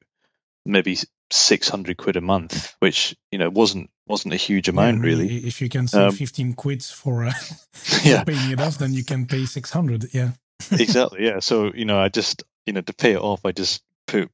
maybe 0.67 0.99
six 1.31 1.69
hundred 1.69 1.97
quid 1.97 2.17
a 2.17 2.21
month, 2.21 2.75
which 2.81 3.17
you 3.31 3.39
know 3.39 3.51
wasn't 3.51 3.91
wasn't 4.07 4.35
a 4.35 4.39
huge 4.39 4.69
amount 4.69 4.99
Yeah, 4.99 5.05
really. 5.05 5.37
If 5.47 5.61
you 5.63 5.69
can 5.69 5.87
save 5.87 6.09
Um, 6.09 6.17
15 6.17 6.55
quids 6.55 6.91
for, 6.91 7.25
uh, 7.25 7.33
yeah, 8.03 8.21
for 8.21 8.27
paying 8.27 8.51
it 8.51 8.61
off, 8.61 8.79
then 8.79 8.93
you 8.93 9.05
can 9.05 9.27
pay 9.27 9.47
600. 9.47 10.13
Yeah. 10.13 10.33
Exactly. 10.71 11.25
Yeah. 11.27 11.41
So 11.41 11.73
you 11.73 11.85
know, 11.85 11.99
I 11.99 12.09
just 12.09 12.45
you 12.67 12.73
know 12.73 12.81
to 12.83 12.93
pay 12.93 13.13
it 13.13 13.21
off, 13.21 13.45
I 13.45 13.53
just 13.53 13.83
put 14.07 14.31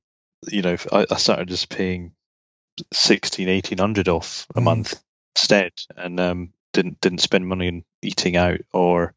you 0.49 0.63
know 0.63 0.77
I, 0.93 1.07
I 1.11 1.17
started 1.17 1.49
just 1.49 1.69
paying 1.69 2.13
16, 2.93 3.49
1800 3.49 4.09
off 4.09 4.47
a 4.55 4.61
Mhm. 4.61 4.65
month 4.65 5.03
instead, 5.37 5.73
and 5.97 6.19
um, 6.21 6.53
didn't 6.73 7.01
didn't 7.01 7.21
spend 7.21 7.47
money 7.47 7.69
on 7.69 7.85
eating 8.03 8.37
out 8.37 8.61
or 8.73 9.15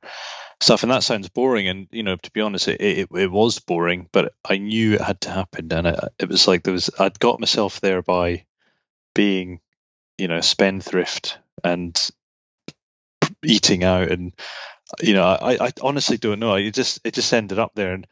stuff. 0.59 0.83
And 0.83 0.91
that 0.91 1.03
sounds 1.03 1.29
boring, 1.29 1.67
and 1.67 1.87
you 1.91 2.03
know 2.03 2.15
to 2.15 2.31
be 2.31 2.41
honest, 2.41 2.67
it 2.67 2.81
it, 2.81 3.07
it 3.15 3.31
was 3.31 3.59
boring, 3.59 4.07
but 4.11 4.33
I 4.47 4.57
knew 4.57 4.93
it 4.93 5.01
had 5.01 5.21
to 5.21 5.31
happen, 5.31 5.71
and 5.71 5.87
it, 5.87 5.99
it 6.19 6.29
was 6.29 6.47
like 6.47 6.63
there 6.63 6.73
was 6.73 6.89
I'd 6.99 7.19
got 7.19 7.39
myself 7.39 7.81
there 7.81 8.01
by 8.01 8.45
being 9.13 9.59
you 10.17 10.27
know 10.27 10.41
spendthrift 10.41 11.37
and 11.63 11.99
eating 13.43 13.83
out 13.83 14.11
and 14.11 14.33
you 15.01 15.13
know 15.13 15.23
I, 15.23 15.67
I 15.67 15.71
honestly 15.81 16.17
don't 16.17 16.39
know 16.39 16.55
it 16.55 16.73
just 16.73 16.99
it 17.03 17.13
just 17.13 17.33
ended 17.33 17.59
up 17.59 17.71
there 17.75 17.93
and 17.93 18.07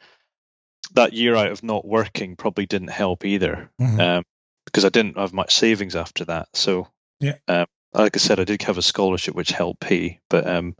that 0.93 1.13
year 1.13 1.35
out 1.35 1.51
of 1.51 1.63
not 1.63 1.85
working 1.85 2.35
probably 2.35 2.65
didn't 2.65 2.89
help 2.89 3.25
either 3.25 3.69
Mhm. 3.79 3.99
um, 3.99 4.23
because 4.65 4.85
I 4.85 4.89
didn't 4.89 5.17
have 5.17 5.33
much 5.33 5.55
savings 5.55 5.95
after 5.95 6.25
that 6.25 6.47
so 6.53 6.87
Yeah. 7.19 7.35
um, 7.47 7.65
like 7.93 8.15
I 8.15 8.19
said 8.19 8.39
I 8.39 8.43
did 8.43 8.61
have 8.63 8.77
a 8.77 8.81
scholarship 8.83 9.35
which 9.35 9.51
helped 9.51 9.79
pay 9.81 10.19
but 10.29 10.47
um, 10.47 10.75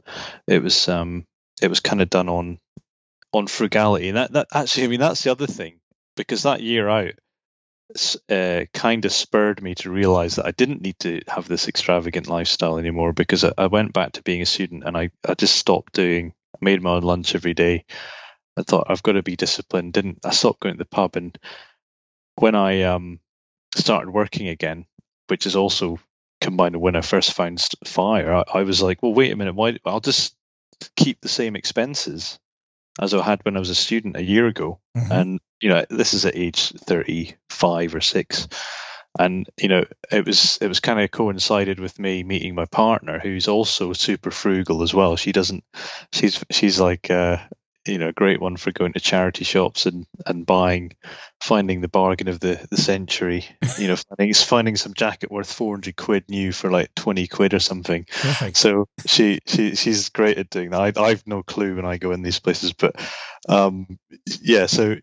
it 0.46 0.62
was 0.62 0.88
um, 0.88 1.26
it 1.60 1.68
was 1.68 1.80
kind 1.80 2.00
of 2.02 2.10
done 2.10 2.28
on 2.28 2.58
on 3.32 3.46
frugality 3.46 4.08
and 4.08 4.16
that, 4.16 4.32
that 4.32 4.48
actually 4.52 4.84
I 4.84 4.88
mean 4.88 5.00
that's 5.00 5.22
the 5.22 5.30
other 5.32 5.46
thing 5.46 5.80
because 6.16 6.42
that 6.44 6.60
year 6.62 6.88
out 6.88 7.12
uh, 8.28 8.64
kind 8.72 9.04
of 9.04 9.12
spurred 9.12 9.62
me 9.62 9.74
to 9.76 9.90
realize 9.90 10.36
that 10.36 10.46
I 10.46 10.50
didn't 10.52 10.82
need 10.82 10.98
to 11.00 11.22
have 11.28 11.48
this 11.48 11.68
extravagant 11.68 12.28
lifestyle 12.28 12.78
anymore 12.78 13.12
because 13.12 13.44
I, 13.44 13.52
I 13.56 13.66
went 13.66 13.92
back 13.92 14.12
to 14.12 14.22
being 14.22 14.42
a 14.42 14.46
student 14.46 14.84
and 14.84 14.96
I, 14.96 15.10
I 15.26 15.34
just 15.34 15.56
stopped 15.56 15.92
doing 15.92 16.34
made 16.60 16.82
my 16.82 16.90
own 16.90 17.02
lunch 17.02 17.34
every 17.34 17.54
day. 17.54 17.84
I 18.56 18.62
thought 18.62 18.86
I've 18.90 19.02
got 19.02 19.12
to 19.12 19.22
be 19.22 19.36
disciplined. 19.36 19.92
Didn't 19.92 20.20
I 20.24 20.30
stopped 20.30 20.60
going 20.60 20.74
to 20.74 20.78
the 20.78 20.84
pub 20.84 21.16
and 21.16 21.36
when 22.36 22.54
I 22.54 22.82
um 22.82 23.20
started 23.74 24.10
working 24.10 24.48
again, 24.48 24.86
which 25.28 25.46
is 25.46 25.56
also 25.56 25.98
combined 26.40 26.76
with 26.76 26.82
when 26.82 26.96
I 26.96 27.02
first 27.02 27.32
found 27.34 27.64
fire, 27.84 28.34
I, 28.34 28.44
I 28.54 28.62
was 28.62 28.82
like, 28.82 29.02
well, 29.02 29.14
wait 29.14 29.32
a 29.32 29.36
minute, 29.36 29.54
why? 29.54 29.78
I'll 29.84 30.00
just 30.00 30.34
keep 30.96 31.20
the 31.20 31.28
same 31.28 31.56
expenses 31.56 32.38
as 33.00 33.14
I 33.14 33.22
had 33.22 33.40
when 33.44 33.56
I 33.56 33.60
was 33.60 33.70
a 33.70 33.74
student 33.74 34.16
a 34.16 34.22
year 34.22 34.46
ago. 34.46 34.80
Mhm. 34.96 35.10
and 35.10 35.40
you 35.60 35.68
know 35.68 35.84
this 35.90 36.14
is 36.14 36.24
at 36.24 36.36
age 36.36 36.72
35 36.72 37.94
or 37.94 38.00
6 38.00 38.48
and 39.18 39.48
you 39.60 39.68
know 39.68 39.84
it 40.10 40.24
was 40.26 40.58
it 40.60 40.68
was 40.68 40.80
kind 40.80 41.00
of 41.00 41.10
coincided 41.10 41.80
with 41.80 41.98
me 41.98 42.22
meeting 42.22 42.54
my 42.54 42.64
partner 42.66 43.18
who's 43.18 43.48
also 43.48 43.92
super 43.92 44.30
frugal 44.30 44.82
as 44.82 44.94
well. 44.94 45.16
She 45.16 45.32
doesn't 45.32 45.64
she's 46.12 46.42
she's 46.50 46.80
like 46.80 47.10
uh 47.10 47.38
you 47.90 47.98
know, 47.98 48.08
a 48.08 48.12
great 48.12 48.40
one 48.40 48.56
for 48.56 48.70
going 48.70 48.92
to 48.92 49.00
charity 49.00 49.44
shops 49.44 49.86
and, 49.86 50.06
and 50.24 50.46
buying, 50.46 50.92
finding 51.42 51.80
the 51.80 51.88
bargain 51.88 52.28
of 52.28 52.40
the, 52.40 52.64
the 52.70 52.76
century. 52.76 53.44
You 53.78 53.88
know, 53.88 53.96
finding 53.96 54.34
finding 54.34 54.76
some 54.76 54.94
jacket 54.94 55.30
worth 55.30 55.52
four 55.52 55.74
hundred 55.74 55.96
quid 55.96 56.24
new 56.28 56.52
for 56.52 56.70
like 56.70 56.94
twenty 56.94 57.26
quid 57.26 57.54
or 57.54 57.58
something. 57.58 58.06
Perfect. 58.08 58.56
So 58.56 58.86
she 59.06 59.40
she 59.46 59.74
she's 59.74 60.08
great 60.08 60.38
at 60.38 60.50
doing 60.50 60.70
that. 60.70 60.98
I 60.98 61.02
I've 61.02 61.26
no 61.26 61.42
clue 61.42 61.76
when 61.76 61.84
I 61.84 61.98
go 61.98 62.12
in 62.12 62.22
these 62.22 62.40
places, 62.40 62.72
but 62.72 62.96
um, 63.48 63.98
yeah. 64.40 64.66
So 64.66 64.96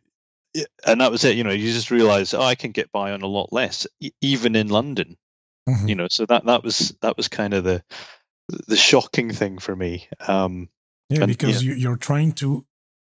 and 0.85 1.01
that 1.01 1.11
was 1.11 1.23
it. 1.23 1.35
You 1.35 1.43
know, 1.43 1.51
you 1.51 1.71
just 1.71 1.91
realize 1.91 2.33
oh, 2.33 2.41
I 2.41 2.55
can 2.55 2.71
get 2.71 2.91
by 2.91 3.11
on 3.11 3.21
a 3.21 3.27
lot 3.27 3.51
less, 3.51 3.87
even 4.21 4.55
in 4.55 4.69
London. 4.69 5.17
Mm-hmm. 5.67 5.87
You 5.87 5.95
know, 5.95 6.07
so 6.09 6.25
that 6.25 6.45
that 6.45 6.63
was 6.63 6.95
that 7.01 7.17
was 7.17 7.27
kind 7.27 7.53
of 7.53 7.63
the 7.63 7.83
the 8.67 8.77
shocking 8.77 9.31
thing 9.31 9.57
for 9.59 9.75
me. 9.75 10.07
Um, 10.25 10.69
yeah, 11.09 11.21
and, 11.21 11.27
because 11.27 11.63
yeah. 11.63 11.73
you're 11.73 11.97
trying 11.97 12.33
to 12.33 12.65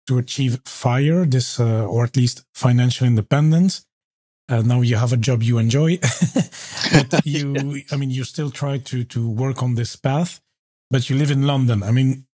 to 0.07 0.17
achieve 0.17 0.59
fire, 0.65 1.25
this 1.25 1.59
uh, 1.59 1.85
or 1.85 2.03
at 2.03 2.15
least 2.15 2.45
financial 2.53 3.07
independence. 3.07 3.85
Uh, 4.47 4.61
now 4.61 4.81
you 4.81 4.95
have 4.95 5.11
a 5.11 5.17
job 5.17 5.41
you 5.41 5.57
enjoy, 5.57 5.97
but 6.93 7.25
you, 7.25 7.81
I 7.91 7.95
mean, 7.95 8.11
you 8.11 8.23
still 8.23 8.51
try 8.51 8.77
to 8.77 9.03
to 9.03 9.27
work 9.27 9.63
on 9.63 9.75
this 9.75 9.95
path, 9.95 10.39
but 10.91 11.09
you 11.09 11.17
live 11.17 11.31
in 11.31 11.47
London. 11.47 11.81
I 11.81 11.91
mean, 11.91 12.25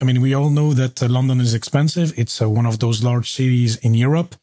I 0.00 0.04
mean, 0.04 0.20
we 0.20 0.34
all 0.34 0.50
know 0.50 0.72
that 0.74 1.00
uh, 1.00 1.08
London 1.08 1.40
is 1.40 1.54
expensive. 1.54 2.12
It's 2.16 2.42
uh, 2.42 2.50
one 2.50 2.66
of 2.66 2.80
those 2.80 3.04
large 3.04 3.30
cities 3.30 3.76
in 3.76 3.94
Europe, 3.94 4.34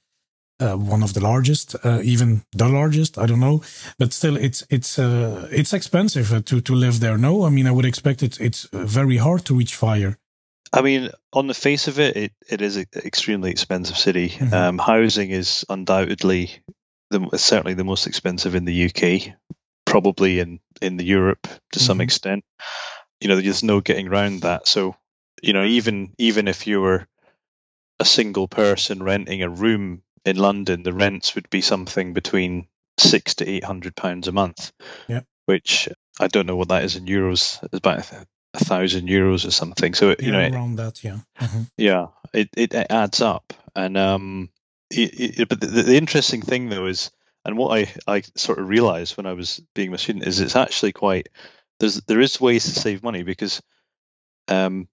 uh, 0.61 0.77
one 0.77 1.03
of 1.03 1.13
the 1.13 1.19
largest, 1.19 1.75
uh, 1.83 1.99
even 2.01 2.43
the 2.53 2.69
largest. 2.69 3.17
I 3.17 3.25
don't 3.25 3.41
know, 3.41 3.63
but 3.97 4.13
still, 4.13 4.37
it's 4.37 4.63
it's 4.69 4.97
it's 4.97 5.73
expensive 5.73 6.45
to 6.45 6.61
to 6.61 6.73
live 6.73 7.01
there. 7.01 7.17
No, 7.17 7.43
I 7.43 7.49
mean, 7.49 7.67
I 7.67 7.71
would 7.71 7.85
expect 7.85 8.23
it. 8.23 8.39
It's 8.39 8.69
very 8.71 9.17
hard 9.17 9.43
to 9.45 9.55
reach 9.55 9.75
fire. 9.75 10.18
I 10.71 10.81
mean, 10.81 11.09
on 11.33 11.47
the 11.47 11.53
face 11.53 11.87
of 11.87 11.99
it, 11.99 12.15
it, 12.15 12.31
it 12.47 12.61
is 12.61 12.77
an 12.77 12.85
extremely 12.95 13.51
expensive 13.51 13.97
city. 13.97 14.29
Mm-hmm. 14.29 14.53
Um, 14.53 14.77
housing 14.77 15.31
is 15.31 15.65
undoubtedly 15.69 16.51
the, 17.09 17.37
certainly 17.37 17.73
the 17.73 17.83
most 17.83 18.07
expensive 18.07 18.55
in 18.55 18.65
the 18.65 18.85
UK, 18.85 19.33
probably 19.85 20.39
in 20.39 20.59
in 20.81 20.97
the 20.97 21.05
Europe 21.05 21.43
to 21.43 21.49
mm-hmm. 21.49 21.79
some 21.79 22.01
extent. 22.01 22.43
You 23.19 23.29
know, 23.29 23.41
there's 23.41 23.63
no 23.63 23.81
getting 23.81 24.07
around 24.07 24.41
that. 24.41 24.67
So, 24.67 24.95
you 25.41 25.53
know, 25.53 25.65
even 25.65 26.13
even 26.17 26.47
if 26.47 26.67
you 26.67 26.81
were 26.81 27.07
a 27.99 28.05
single 28.05 28.47
person 28.47 29.03
renting 29.03 29.43
a 29.43 29.49
room 29.49 30.03
in 30.23 30.37
London, 30.37 30.83
the 30.83 30.93
rents 30.93 31.35
would 31.35 31.49
be 31.49 31.61
something 31.61 32.13
between 32.13 32.67
six 32.99 33.35
to 33.35 33.49
eight 33.49 33.63
hundred 33.63 33.95
pounds 33.95 34.27
a 34.27 34.31
month. 34.31 34.71
Yeah. 35.07 35.21
Which 35.45 35.89
I 36.19 36.27
don't 36.27 36.45
know 36.45 36.55
what 36.55 36.69
that 36.69 36.83
is 36.83 36.95
in 36.95 37.05
euros. 37.05 37.61
It's 37.63 37.73
about 37.73 38.05
a 38.53 38.63
thousand 38.63 39.07
euros 39.07 39.45
or 39.45 39.51
something. 39.51 39.93
So 39.93 40.15
you 40.19 40.31
know, 40.31 40.47
around 40.47 40.75
that, 40.77 41.03
yeah, 41.03 41.19
mm-hmm. 41.39 41.61
yeah, 41.77 42.07
it, 42.33 42.49
it, 42.55 42.73
it 42.73 42.87
adds 42.89 43.21
up. 43.21 43.53
And 43.75 43.97
um, 43.97 44.49
it, 44.89 45.39
it, 45.39 45.49
but 45.49 45.61
the, 45.61 45.67
the, 45.67 45.95
interesting 45.95 46.41
thing 46.41 46.69
though 46.69 46.87
is, 46.87 47.11
and 47.45 47.57
what 47.57 47.77
I 47.77 47.93
I 48.07 48.23
sort 48.35 48.59
of 48.59 48.67
realized 48.67 49.17
when 49.17 49.25
I 49.25 49.33
was 49.33 49.61
being 49.75 49.93
a 49.93 49.97
student 49.97 50.25
is 50.25 50.39
it's 50.39 50.55
actually 50.55 50.93
quite 50.93 51.29
there's 51.79 52.01
there 52.01 52.19
is 52.19 52.41
ways 52.41 52.65
to 52.65 52.71
save 52.71 53.03
money 53.03 53.23
because 53.23 53.61
um 54.47 54.87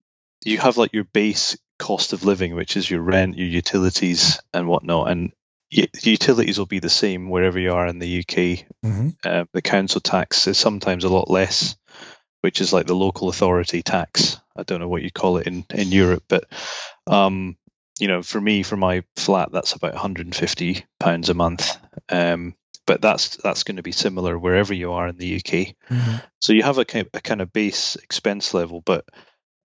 you 0.44 0.58
have 0.58 0.76
like 0.76 0.92
your 0.92 1.04
base 1.04 1.56
cost 1.78 2.12
of 2.12 2.24
living, 2.24 2.54
which 2.54 2.76
is 2.76 2.90
your 2.90 3.00
rent, 3.00 3.36
your 3.36 3.48
utilities, 3.48 4.40
and 4.52 4.68
whatnot, 4.68 5.10
and 5.10 5.32
utilities 5.70 6.58
will 6.58 6.66
be 6.66 6.78
the 6.78 6.88
same 6.88 7.28
wherever 7.28 7.58
you 7.58 7.72
are 7.72 7.86
in 7.86 7.98
the 7.98 8.20
UK. 8.20 8.66
Mm-hmm. 8.84 9.08
Uh, 9.24 9.44
the 9.52 9.62
council 9.62 10.00
tax 10.00 10.46
is 10.46 10.58
sometimes 10.58 11.04
a 11.04 11.08
lot 11.08 11.28
less 11.28 11.76
which 12.46 12.61
is 12.61 12.72
like 12.72 12.87
the 12.87 12.94
local 12.94 13.28
authority 13.28 13.82
tax. 13.82 14.40
I 14.56 14.62
don't 14.62 14.78
know 14.78 14.87
what 14.87 15.02
you 15.02 15.11
call 15.11 15.38
it 15.38 15.48
in 15.48 15.66
in 15.74 15.90
Europe, 15.90 16.22
but 16.28 16.44
um, 17.09 17.56
you 17.98 18.06
know, 18.06 18.22
for 18.22 18.40
me, 18.40 18.62
for 18.62 18.76
my 18.76 19.02
flat, 19.16 19.50
that's 19.50 19.72
about 19.72 19.94
150 19.94 20.87
pounds 21.00 21.28
a 21.28 21.35
month. 21.35 21.76
Um, 22.09 22.54
but 22.87 23.02
that's 23.02 23.38
that's 23.38 23.64
going 23.64 23.78
to 23.78 23.82
be 23.82 23.90
similar 23.90 24.38
wherever 24.38 24.72
you 24.72 24.92
are 24.92 25.09
in 25.09 25.16
the 25.16 25.35
UK. 25.38 25.74
Mm-hmm. 25.90 26.16
So 26.40 26.52
you 26.52 26.62
have 26.62 26.78
a 26.78 26.85
kind, 26.85 27.09
a 27.12 27.20
kind 27.20 27.40
of 27.40 27.52
base 27.52 27.96
expense 27.96 28.54
level, 28.54 28.80
but 28.80 29.04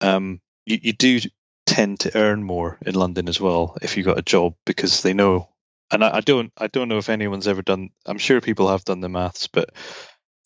um, 0.00 0.40
you, 0.64 0.78
you 0.80 0.92
do 0.94 1.20
tend 1.66 2.00
to 2.00 2.16
earn 2.16 2.42
more 2.42 2.78
in 2.86 2.94
London 2.94 3.28
as 3.28 3.38
well 3.38 3.76
if 3.82 3.98
you 3.98 4.04
got 4.04 4.18
a 4.18 4.22
job 4.22 4.54
because 4.64 5.02
they 5.02 5.12
know. 5.12 5.50
And 5.90 6.02
I, 6.02 6.16
I 6.16 6.20
don't 6.20 6.50
I 6.56 6.68
don't 6.68 6.88
know 6.88 6.96
if 6.96 7.10
anyone's 7.10 7.46
ever 7.46 7.60
done. 7.60 7.90
I'm 8.06 8.16
sure 8.16 8.40
people 8.40 8.68
have 8.68 8.86
done 8.86 9.00
the 9.00 9.10
maths, 9.10 9.48
but 9.48 9.68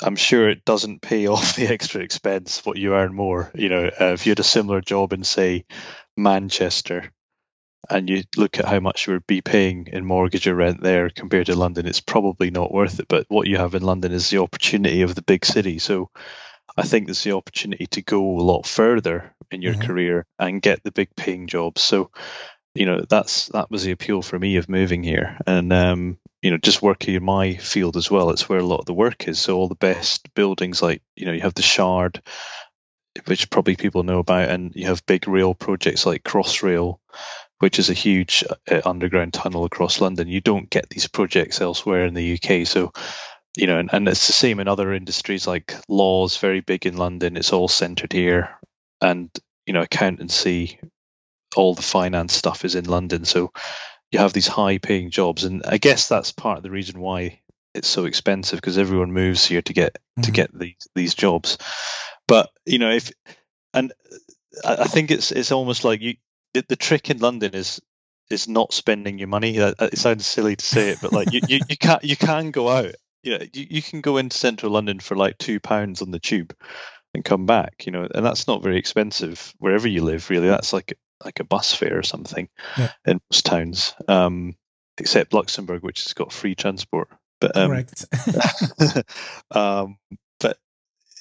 I'm 0.03 0.17
sure 0.17 0.49
it 0.49 0.65
doesn't 0.65 1.03
pay 1.03 1.27
off 1.29 1.57
the 1.57 1.67
extra 1.67 2.03
expense 2.03 2.65
what 2.65 2.79
you 2.79 2.95
earn 2.95 3.15
more. 3.15 3.51
You 3.55 3.69
know, 3.69 3.87
uh, 3.87 4.13
if 4.13 4.27
you 4.27 4.31
had 4.31 4.41
a 4.41 4.45
similar 4.45 4.81
job 4.81 5.13
in 5.13 5.25
say 5.25 5.65
Manchester, 6.17 7.11
and 7.91 8.09
you 8.09 8.23
look 8.37 8.59
at 8.59 8.65
how 8.65 8.81
much 8.81 9.07
you 9.07 9.13
would 9.13 9.27
be 9.27 9.41
paying 9.41 9.89
in 9.93 10.05
mortgage 10.05 10.47
or 10.47 10.55
rent 10.55 10.83
there 10.83 11.11
compared 11.11 11.47
to 11.47 11.57
London, 11.57 11.87
it's 11.87 12.01
probably 12.01 12.51
not 12.51 12.73
worth 12.73 12.99
it. 12.99 13.09
But 13.09 13.27
what 13.29 13.47
you 13.47 13.59
have 13.59 13.75
in 13.75 13.83
London 13.83 14.13
is 14.13 14.31
the 14.31 14.39
opportunity 14.39 15.03
of 15.03 15.15
the 15.15 15.23
big 15.23 15.45
city. 15.45 15.79
So 15.79 16.11
I 16.77 16.83
think 16.83 17.07
there's 17.07 17.23
the 17.23 17.33
opportunity 17.33 17.87
to 17.89 18.03
go 18.03 18.39
a 18.39 18.41
lot 18.41 18.67
further 18.67 19.35
in 19.51 19.63
your 19.63 19.75
mm-hmm. 19.75 19.87
career 19.87 20.27
and 20.39 20.63
get 20.63 20.83
the 20.83 20.93
big 20.93 21.15
paying 21.17 21.47
jobs. 21.47 21.83
So 21.83 22.11
you 22.75 22.87
know 22.87 23.01
that's 23.09 23.47
that 23.49 23.71
was 23.71 23.85
the 23.85 23.93
appeal 23.93 24.23
for 24.23 24.39
me 24.39 24.57
of 24.57 24.69
moving 24.69 25.03
here. 25.03 25.39
And 25.47 25.73
um, 25.73 26.19
you 26.43 26.51
know 26.51 26.59
just 26.59 26.83
working 26.83 27.15
in 27.15 27.25
my 27.25 27.55
field 27.55 27.97
as 27.97 28.11
well 28.11 28.31
it's 28.31 28.49
where 28.49 28.59
a 28.59 28.65
lot 28.65 28.81
of 28.81 28.87
the 28.87 28.95
work 28.95 29.29
is. 29.29 29.39
So 29.39 29.57
all 29.57 29.69
the 29.69 29.75
best 29.75 30.33
buildings 30.35 30.83
like 30.83 31.03
you 31.17 31.27
know 31.27 31.33
you 31.33 31.41
have 31.41 31.55
the 31.55 31.63
shard 31.63 32.23
which 33.27 33.49
probably 33.49 33.77
people 33.77 34.03
know 34.03 34.19
about 34.19 34.51
and 34.51 34.73
you 34.75 34.87
have 34.87 35.07
big 35.07 35.29
rail 35.29 35.55
projects 35.55 36.05
like 36.05 36.25
crossrail 36.25 36.99
which 37.61 37.79
is 37.79 37.89
a 37.89 37.95
huge 37.95 38.45
uh, 38.71 38.81
underground 38.85 39.33
tunnel 39.33 39.65
across 39.65 40.01
london. 40.01 40.29
You 40.29 40.41
don't 40.41 40.69
get 40.69 40.91
these 40.91 41.07
projects 41.09 41.61
elsewhere 41.61 42.05
in 42.05 42.15
the 42.15 42.35
uk 42.35 42.67
so 42.67 42.93
you 43.57 43.69
know 43.69 43.79
and, 43.79 43.89
and 43.93 44.09
it's 44.09 44.27
the 44.27 44.33
same 44.33 44.59
in 44.59 44.67
other 44.67 44.93
industries 44.93 45.47
like 45.47 45.75
laws 45.89 46.39
very 46.39 46.61
big 46.61 46.87
in 46.87 46.97
london. 46.97 47.37
It's 47.37 47.53
all 47.53 47.69
centered 47.69 48.13
here. 48.13 48.51
And 49.01 49.31
you 49.65 49.73
know 49.73 49.83
accountancy 49.83 50.79
all 51.57 51.75
the 51.75 51.83
finance 51.83 52.35
stuff 52.35 52.65
is 52.65 52.75
in 52.75 52.85
London. 52.85 53.25
So 53.25 53.53
you 54.11 54.19
have 54.21 54.33
these 54.33 54.47
high 54.47 54.79
paying 54.79 55.11
jobs. 55.11 55.45
And 55.45 55.63
I 55.67 55.79
guess 55.79 56.09
that's 56.09 56.33
part 56.33 56.59
of 56.59 56.63
the 56.63 56.71
reason 56.71 57.01
why 57.01 57.41
it's 57.75 57.89
so 57.89 58.05
expensive 58.05 58.61
because 58.61 58.79
everyone 58.79 59.13
moves 59.13 59.45
here 59.45 59.63
to 59.63 59.73
get 59.73 59.95
mm-hmm. 59.95 60.23
to 60.23 60.31
get 60.31 60.57
these 60.57 60.89
these 60.95 61.15
jobs. 61.15 61.59
But 62.27 62.51
you 62.65 62.79
know, 62.79 62.91
if 62.91 63.13
and 63.75 63.93
I 64.65 64.85
think 64.85 65.11
it's 65.11 65.33
it's 65.33 65.53
almost 65.53 65.85
like 65.85 66.01
you 66.01 66.15
the, 66.55 66.65
the 66.69 66.77
trick 66.77 67.11
in 67.11 67.19
London 67.19 67.55
is 67.55 67.81
is 68.31 68.49
not 68.49 68.73
spending 68.73 69.19
your 69.19 69.29
money. 69.29 69.57
It 69.59 69.99
sounds 69.99 70.27
silly 70.27 70.57
to 70.57 70.65
say 70.65 70.91
it, 70.91 70.99
but 71.03 71.13
like 71.13 71.33
you, 71.33 71.41
you, 71.49 71.61
you 71.69 71.77
can 71.77 71.99
you 72.03 72.17
can 72.17 72.53
go 72.53 72.69
out. 72.69 72.95
You 73.23 73.39
know, 73.39 73.45
you, 73.53 73.67
you 73.69 73.83
can 73.83 74.01
go 74.01 74.17
into 74.17 74.37
central 74.37 74.73
London 74.73 75.01
for 75.01 75.17
like 75.17 75.39
two 75.39 75.59
pounds 75.61 76.03
on 76.03 76.11
the 76.11 76.21
tube 76.21 76.55
and 77.15 77.25
come 77.25 77.47
back. 77.47 77.85
You 77.87 77.93
know, 77.93 78.09
and 78.15 78.25
that's 78.25 78.47
not 78.47 78.63
very 78.63 78.79
expensive 78.79 79.53
wherever 79.59 79.89
you 79.89 80.05
live. 80.05 80.31
Really, 80.31 80.49
that's 80.49 80.73
like 80.73 80.97
like 81.25 81.41
a 81.41 81.45
bus 81.45 81.73
fare 81.73 81.99
or 81.99 82.03
something 82.03 82.49
yeah. 82.77 82.93
in 83.07 83.21
most 83.31 83.47
towns, 83.47 83.95
um, 84.09 84.57
except 84.99 85.35
Luxembourg, 85.35 85.83
which 85.83 86.05
has 86.05 86.13
got 86.13 86.33
free 86.33 86.55
transport. 86.55 87.09
But 87.41 87.57
um, 87.57 87.71
correct. 87.71 88.07
um, 89.51 89.99
but 90.41 90.59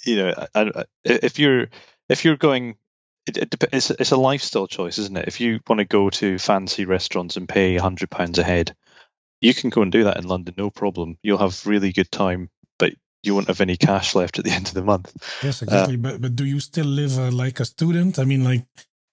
you 0.06 0.18
know, 0.18 0.34
I, 0.56 0.62
I, 0.76 0.86
if 1.04 1.40
you're 1.40 1.68
if 2.10 2.26
you're 2.26 2.38
going, 2.38 2.76
it, 3.26 3.38
it 3.38 3.64
it's, 3.72 3.92
it's 3.92 4.12
a 4.12 4.18
lifestyle 4.18 4.68
choice, 4.68 4.98
isn't 4.98 5.18
it? 5.18 5.28
If 5.28 5.40
you 5.40 5.60
want 5.68 5.80
to 5.80 5.86
go 5.86 6.10
to 6.10 6.38
fancy 6.38 6.86
restaurants 6.86 7.38
and 7.38 7.48
pay 7.48 7.78
hundred 7.78 8.10
pounds 8.10 8.40
a 8.40 8.44
head, 8.44 8.76
you 9.42 9.54
can 9.54 9.70
go 9.70 9.82
and 9.82 9.92
do 9.92 10.06
that 10.06 10.18
in 10.18 10.28
London, 10.28 10.56
no 10.58 10.70
problem. 10.70 11.18
You'll 11.22 11.38
have 11.38 11.66
really 11.66 11.92
good 11.92 12.12
time, 12.12 12.50
but 12.80 12.94
you 13.24 13.36
won't 13.36 13.48
have 13.48 13.62
any 13.62 13.78
cash 13.78 14.16
left 14.16 14.40
at 14.40 14.46
the 14.46 14.52
end 14.58 14.68
of 14.68 14.74
the 14.74 14.84
month. 14.84 15.14
Yes, 15.44 15.62
exactly. 15.62 15.96
Uh, 15.96 15.98
but 15.98 16.22
but 16.22 16.36
do 16.36 16.46
you 16.46 16.60
still 16.60 16.86
live 16.86 17.18
uh, 17.18 17.32
like 17.32 17.60
a 17.60 17.66
student? 17.66 18.20
I 18.20 18.26
mean, 18.26 18.44
like 18.44 18.66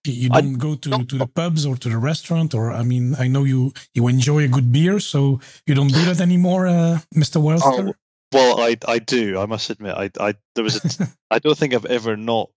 you 0.04 0.28
don't 0.30 0.54
go 0.54 0.74
to, 0.74 1.04
to 1.04 1.18
the 1.18 1.26
pubs 1.26 1.66
or 1.66 1.76
to 1.76 1.88
the 1.88 1.98
restaurant 1.98 2.54
or 2.54 2.72
i 2.72 2.82
mean 2.82 3.14
i 3.16 3.28
know 3.28 3.44
you 3.44 3.72
you 3.94 4.08
enjoy 4.08 4.44
a 4.44 4.48
good 4.48 4.72
beer 4.72 4.98
so 4.98 5.40
you 5.66 5.74
don't 5.74 5.92
do 5.92 6.04
that 6.04 6.20
anymore 6.28 6.66
uh, 6.66 6.98
mr 7.14 7.40
Wealthster? 7.40 7.88
Oh, 7.88 7.94
well 8.32 8.60
i 8.60 8.76
i 8.88 8.98
do 8.98 9.38
i 9.38 9.46
must 9.46 9.70
admit 9.70 9.94
i 9.96 10.10
i 10.18 10.34
there 10.54 10.64
was 10.64 10.76
a 10.76 11.08
i 11.30 11.38
don't 11.38 11.56
think 11.56 11.74
i've 11.74 11.86
ever 11.86 12.16
not 12.16 12.50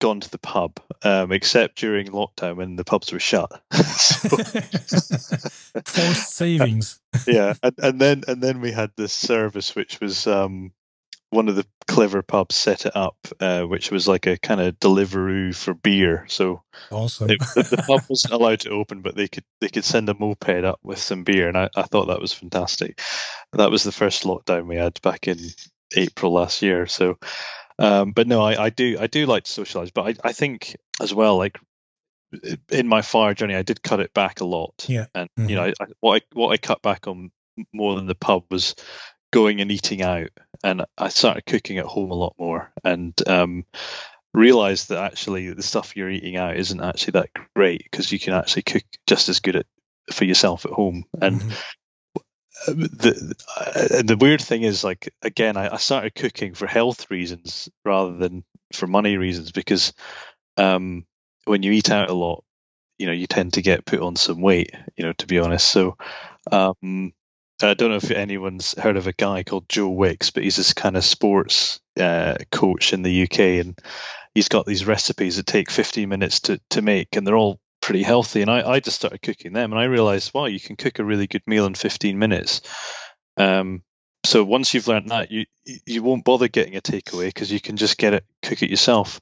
gone 0.00 0.20
to 0.20 0.30
the 0.30 0.38
pub 0.38 0.80
um, 1.02 1.30
except 1.32 1.78
during 1.78 2.08
lockdown 2.08 2.56
when 2.56 2.74
the 2.74 2.82
pubs 2.84 3.12
were 3.12 3.20
shut. 3.20 3.50
Forced 5.86 6.32
savings. 6.32 7.00
yeah 7.26 7.54
and, 7.62 7.74
and 7.78 8.00
then 8.00 8.22
and 8.26 8.42
then 8.42 8.60
we 8.60 8.72
had 8.72 8.90
this 8.96 9.12
service 9.12 9.76
which 9.76 10.00
was 10.00 10.26
um 10.26 10.72
one 11.32 11.48
of 11.48 11.56
the 11.56 11.66
clever 11.88 12.22
pubs 12.22 12.54
set 12.54 12.84
it 12.84 12.94
up, 12.94 13.16
uh, 13.40 13.62
which 13.62 13.90
was 13.90 14.06
like 14.06 14.26
a 14.26 14.36
kind 14.36 14.60
of 14.60 14.78
Deliveroo 14.78 15.54
for 15.56 15.72
beer. 15.72 16.26
So 16.28 16.62
awesome. 16.90 17.30
it, 17.30 17.40
the, 17.54 17.62
the, 17.62 17.82
pub 17.86 18.02
wasn't 18.08 18.34
allowed 18.34 18.60
to 18.60 18.70
open, 18.70 19.00
but 19.00 19.16
they 19.16 19.28
could 19.28 19.44
they 19.60 19.68
could 19.68 19.84
send 19.84 20.10
a 20.10 20.14
moped 20.14 20.64
up 20.64 20.78
with 20.82 20.98
some 20.98 21.24
beer, 21.24 21.48
and 21.48 21.56
I, 21.56 21.70
I 21.74 21.82
thought 21.82 22.08
that 22.08 22.20
was 22.20 22.34
fantastic. 22.34 23.00
That 23.54 23.70
was 23.70 23.82
the 23.82 23.92
first 23.92 24.24
lockdown 24.24 24.66
we 24.66 24.76
had 24.76 25.00
back 25.00 25.26
in 25.26 25.38
April 25.96 26.34
last 26.34 26.60
year. 26.60 26.86
So, 26.86 27.18
um, 27.78 28.12
but 28.12 28.26
no, 28.26 28.42
I, 28.42 28.64
I 28.64 28.70
do 28.70 28.98
I 29.00 29.06
do 29.06 29.24
like 29.24 29.44
to 29.44 29.52
socialize, 29.52 29.90
but 29.90 30.02
I, 30.02 30.28
I 30.28 30.32
think 30.32 30.76
as 31.00 31.14
well 31.14 31.38
like 31.38 31.58
in 32.70 32.88
my 32.88 33.00
fire 33.00 33.32
journey, 33.32 33.54
I 33.54 33.62
did 33.62 33.82
cut 33.82 34.00
it 34.00 34.12
back 34.12 34.40
a 34.40 34.44
lot. 34.44 34.84
Yeah. 34.86 35.06
And 35.14 35.30
mm-hmm. 35.38 35.48
you 35.48 35.56
know, 35.56 35.72
I, 35.80 35.86
what 36.00 36.22
I 36.22 36.26
what 36.34 36.50
I 36.50 36.58
cut 36.58 36.82
back 36.82 37.06
on 37.06 37.30
more 37.72 37.96
than 37.96 38.06
the 38.06 38.14
pub 38.14 38.44
was 38.50 38.74
going 39.32 39.60
and 39.60 39.72
eating 39.72 40.02
out, 40.02 40.28
and 40.62 40.84
I 40.96 41.08
started 41.08 41.46
cooking 41.46 41.78
at 41.78 41.86
home 41.86 42.10
a 42.10 42.14
lot 42.14 42.34
more, 42.38 42.72
and 42.84 43.14
um, 43.26 43.64
realized 44.32 44.90
that 44.90 45.02
actually 45.02 45.52
the 45.52 45.62
stuff 45.62 45.96
you're 45.96 46.10
eating 46.10 46.36
out 46.36 46.56
isn't 46.56 46.80
actually 46.80 47.12
that 47.12 47.30
great 47.56 47.82
because 47.82 48.12
you 48.12 48.18
can 48.18 48.34
actually 48.34 48.62
cook 48.62 48.84
just 49.06 49.28
as 49.28 49.40
good 49.40 49.56
at, 49.56 49.66
for 50.12 50.24
yourself 50.24 50.64
at 50.64 50.72
home, 50.72 51.04
and. 51.20 51.40
Mm-hmm. 51.40 51.52
The 52.64 53.34
uh, 53.56 54.02
the 54.02 54.16
weird 54.16 54.40
thing 54.40 54.62
is 54.62 54.84
like 54.84 55.12
again 55.20 55.56
I, 55.56 55.74
I 55.74 55.76
started 55.78 56.14
cooking 56.14 56.54
for 56.54 56.68
health 56.68 57.10
reasons 57.10 57.68
rather 57.84 58.16
than 58.16 58.44
for 58.72 58.86
money 58.86 59.16
reasons 59.16 59.50
because 59.50 59.92
um, 60.56 61.04
when 61.44 61.64
you 61.64 61.72
eat 61.72 61.90
out 61.90 62.10
a 62.10 62.14
lot, 62.14 62.44
you 62.98 63.06
know, 63.06 63.12
you 63.12 63.26
tend 63.26 63.54
to 63.54 63.62
get 63.62 63.84
put 63.84 64.00
on 64.00 64.16
some 64.16 64.40
weight, 64.40 64.70
you 64.96 65.04
know, 65.04 65.12
to 65.14 65.26
be 65.26 65.38
honest. 65.38 65.68
So, 65.68 65.96
um, 66.50 67.12
I 67.62 67.74
don't 67.74 67.90
know 67.90 67.96
if 67.96 68.10
anyone's 68.10 68.78
heard 68.78 68.96
of 68.96 69.06
a 69.06 69.12
guy 69.12 69.42
called 69.42 69.68
Joe 69.68 69.88
Wicks, 69.88 70.30
but 70.30 70.42
he's 70.42 70.56
this 70.56 70.74
kind 70.74 70.96
of 70.96 71.04
sports 71.04 71.80
uh, 71.98 72.36
coach 72.50 72.92
in 72.92 73.02
the 73.02 73.22
UK, 73.22 73.38
and 73.64 73.78
he's 74.34 74.48
got 74.48 74.66
these 74.66 74.86
recipes 74.86 75.36
that 75.36 75.46
take 75.46 75.70
15 75.70 76.08
minutes 76.08 76.40
to, 76.40 76.60
to 76.70 76.82
make, 76.82 77.16
and 77.16 77.26
they're 77.26 77.36
all 77.36 77.60
pretty 77.80 78.02
healthy. 78.02 78.42
And 78.42 78.50
I, 78.50 78.68
I 78.68 78.80
just 78.80 78.96
started 78.96 79.22
cooking 79.22 79.52
them, 79.52 79.72
and 79.72 79.80
I 79.80 79.84
realized, 79.84 80.32
wow, 80.34 80.46
you 80.46 80.60
can 80.60 80.76
cook 80.76 80.98
a 80.98 81.04
really 81.04 81.26
good 81.26 81.42
meal 81.46 81.66
in 81.66 81.74
15 81.74 82.18
minutes. 82.18 82.62
Um, 83.36 83.82
so 84.24 84.44
once 84.44 84.72
you've 84.72 84.88
learned 84.88 85.10
that, 85.10 85.30
you 85.30 85.46
you 85.64 86.02
won't 86.02 86.24
bother 86.24 86.48
getting 86.48 86.76
a 86.76 86.80
takeaway 86.80 87.26
because 87.26 87.50
you 87.50 87.60
can 87.60 87.76
just 87.76 87.98
get 87.98 88.14
it, 88.14 88.24
cook 88.42 88.62
it 88.62 88.70
yourself. 88.70 89.20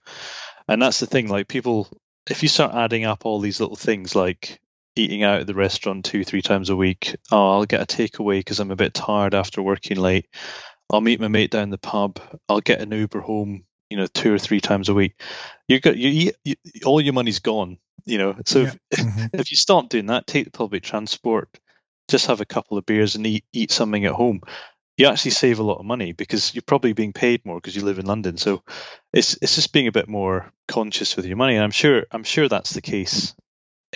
And 0.68 0.80
that's 0.82 1.00
the 1.00 1.06
thing. 1.06 1.28
Like 1.28 1.48
people 1.48 1.88
if 2.28 2.42
you 2.42 2.48
start 2.48 2.74
adding 2.74 3.04
up 3.04 3.26
all 3.26 3.40
these 3.40 3.60
little 3.60 3.76
things 3.76 4.14
like 4.14 4.60
eating 4.96 5.22
out 5.22 5.40
at 5.40 5.46
the 5.46 5.54
restaurant 5.54 6.04
two, 6.04 6.24
three 6.24 6.42
times 6.42 6.70
a 6.70 6.76
week, 6.76 7.16
oh, 7.30 7.52
I'll 7.52 7.64
get 7.64 7.82
a 7.82 7.86
takeaway 7.86 8.40
because 8.40 8.60
I'm 8.60 8.70
a 8.70 8.76
bit 8.76 8.94
tired 8.94 9.34
after 9.34 9.62
working 9.62 9.98
late. 9.98 10.26
I'll 10.90 11.00
meet 11.00 11.20
my 11.20 11.28
mate 11.28 11.50
down 11.50 11.70
the 11.70 11.78
pub. 11.78 12.20
I'll 12.48 12.60
get 12.60 12.80
an 12.80 12.92
Uber 12.92 13.20
home, 13.20 13.64
you 13.88 13.96
know, 13.96 14.06
two 14.06 14.34
or 14.34 14.38
three 14.38 14.60
times 14.60 14.88
a 14.88 14.94
week. 14.94 15.20
You 15.68 15.80
got 15.80 15.96
you, 15.96 16.32
you 16.44 16.54
all 16.84 17.00
your 17.00 17.12
money's 17.12 17.38
gone, 17.38 17.78
you 18.04 18.18
know. 18.18 18.36
So 18.44 18.62
yeah. 18.62 18.72
if, 18.90 18.98
mm-hmm. 18.98 19.26
if 19.34 19.50
you 19.50 19.56
start 19.56 19.88
doing 19.88 20.06
that, 20.06 20.26
take 20.26 20.44
the 20.44 20.50
public 20.50 20.82
transport, 20.82 21.48
just 22.08 22.26
have 22.26 22.40
a 22.40 22.46
couple 22.46 22.76
of 22.76 22.86
beers 22.86 23.14
and 23.14 23.26
eat 23.26 23.44
eat 23.52 23.70
something 23.70 24.04
at 24.04 24.12
home 24.12 24.40
you 25.00 25.06
actually 25.06 25.30
save 25.30 25.60
a 25.60 25.62
lot 25.62 25.78
of 25.78 25.86
money 25.86 26.12
because 26.12 26.54
you're 26.54 26.60
probably 26.60 26.92
being 26.92 27.14
paid 27.14 27.46
more 27.46 27.56
because 27.56 27.74
you 27.74 27.82
live 27.82 27.98
in 27.98 28.04
London. 28.04 28.36
So 28.36 28.62
it's 29.14 29.38
it's 29.40 29.54
just 29.54 29.72
being 29.72 29.86
a 29.86 29.92
bit 29.92 30.08
more 30.08 30.52
conscious 30.68 31.16
with 31.16 31.24
your 31.24 31.38
money. 31.38 31.54
And 31.54 31.64
I'm 31.64 31.70
sure 31.70 32.04
I'm 32.10 32.22
sure 32.22 32.50
that's 32.50 32.74
the 32.74 32.82
case 32.82 33.34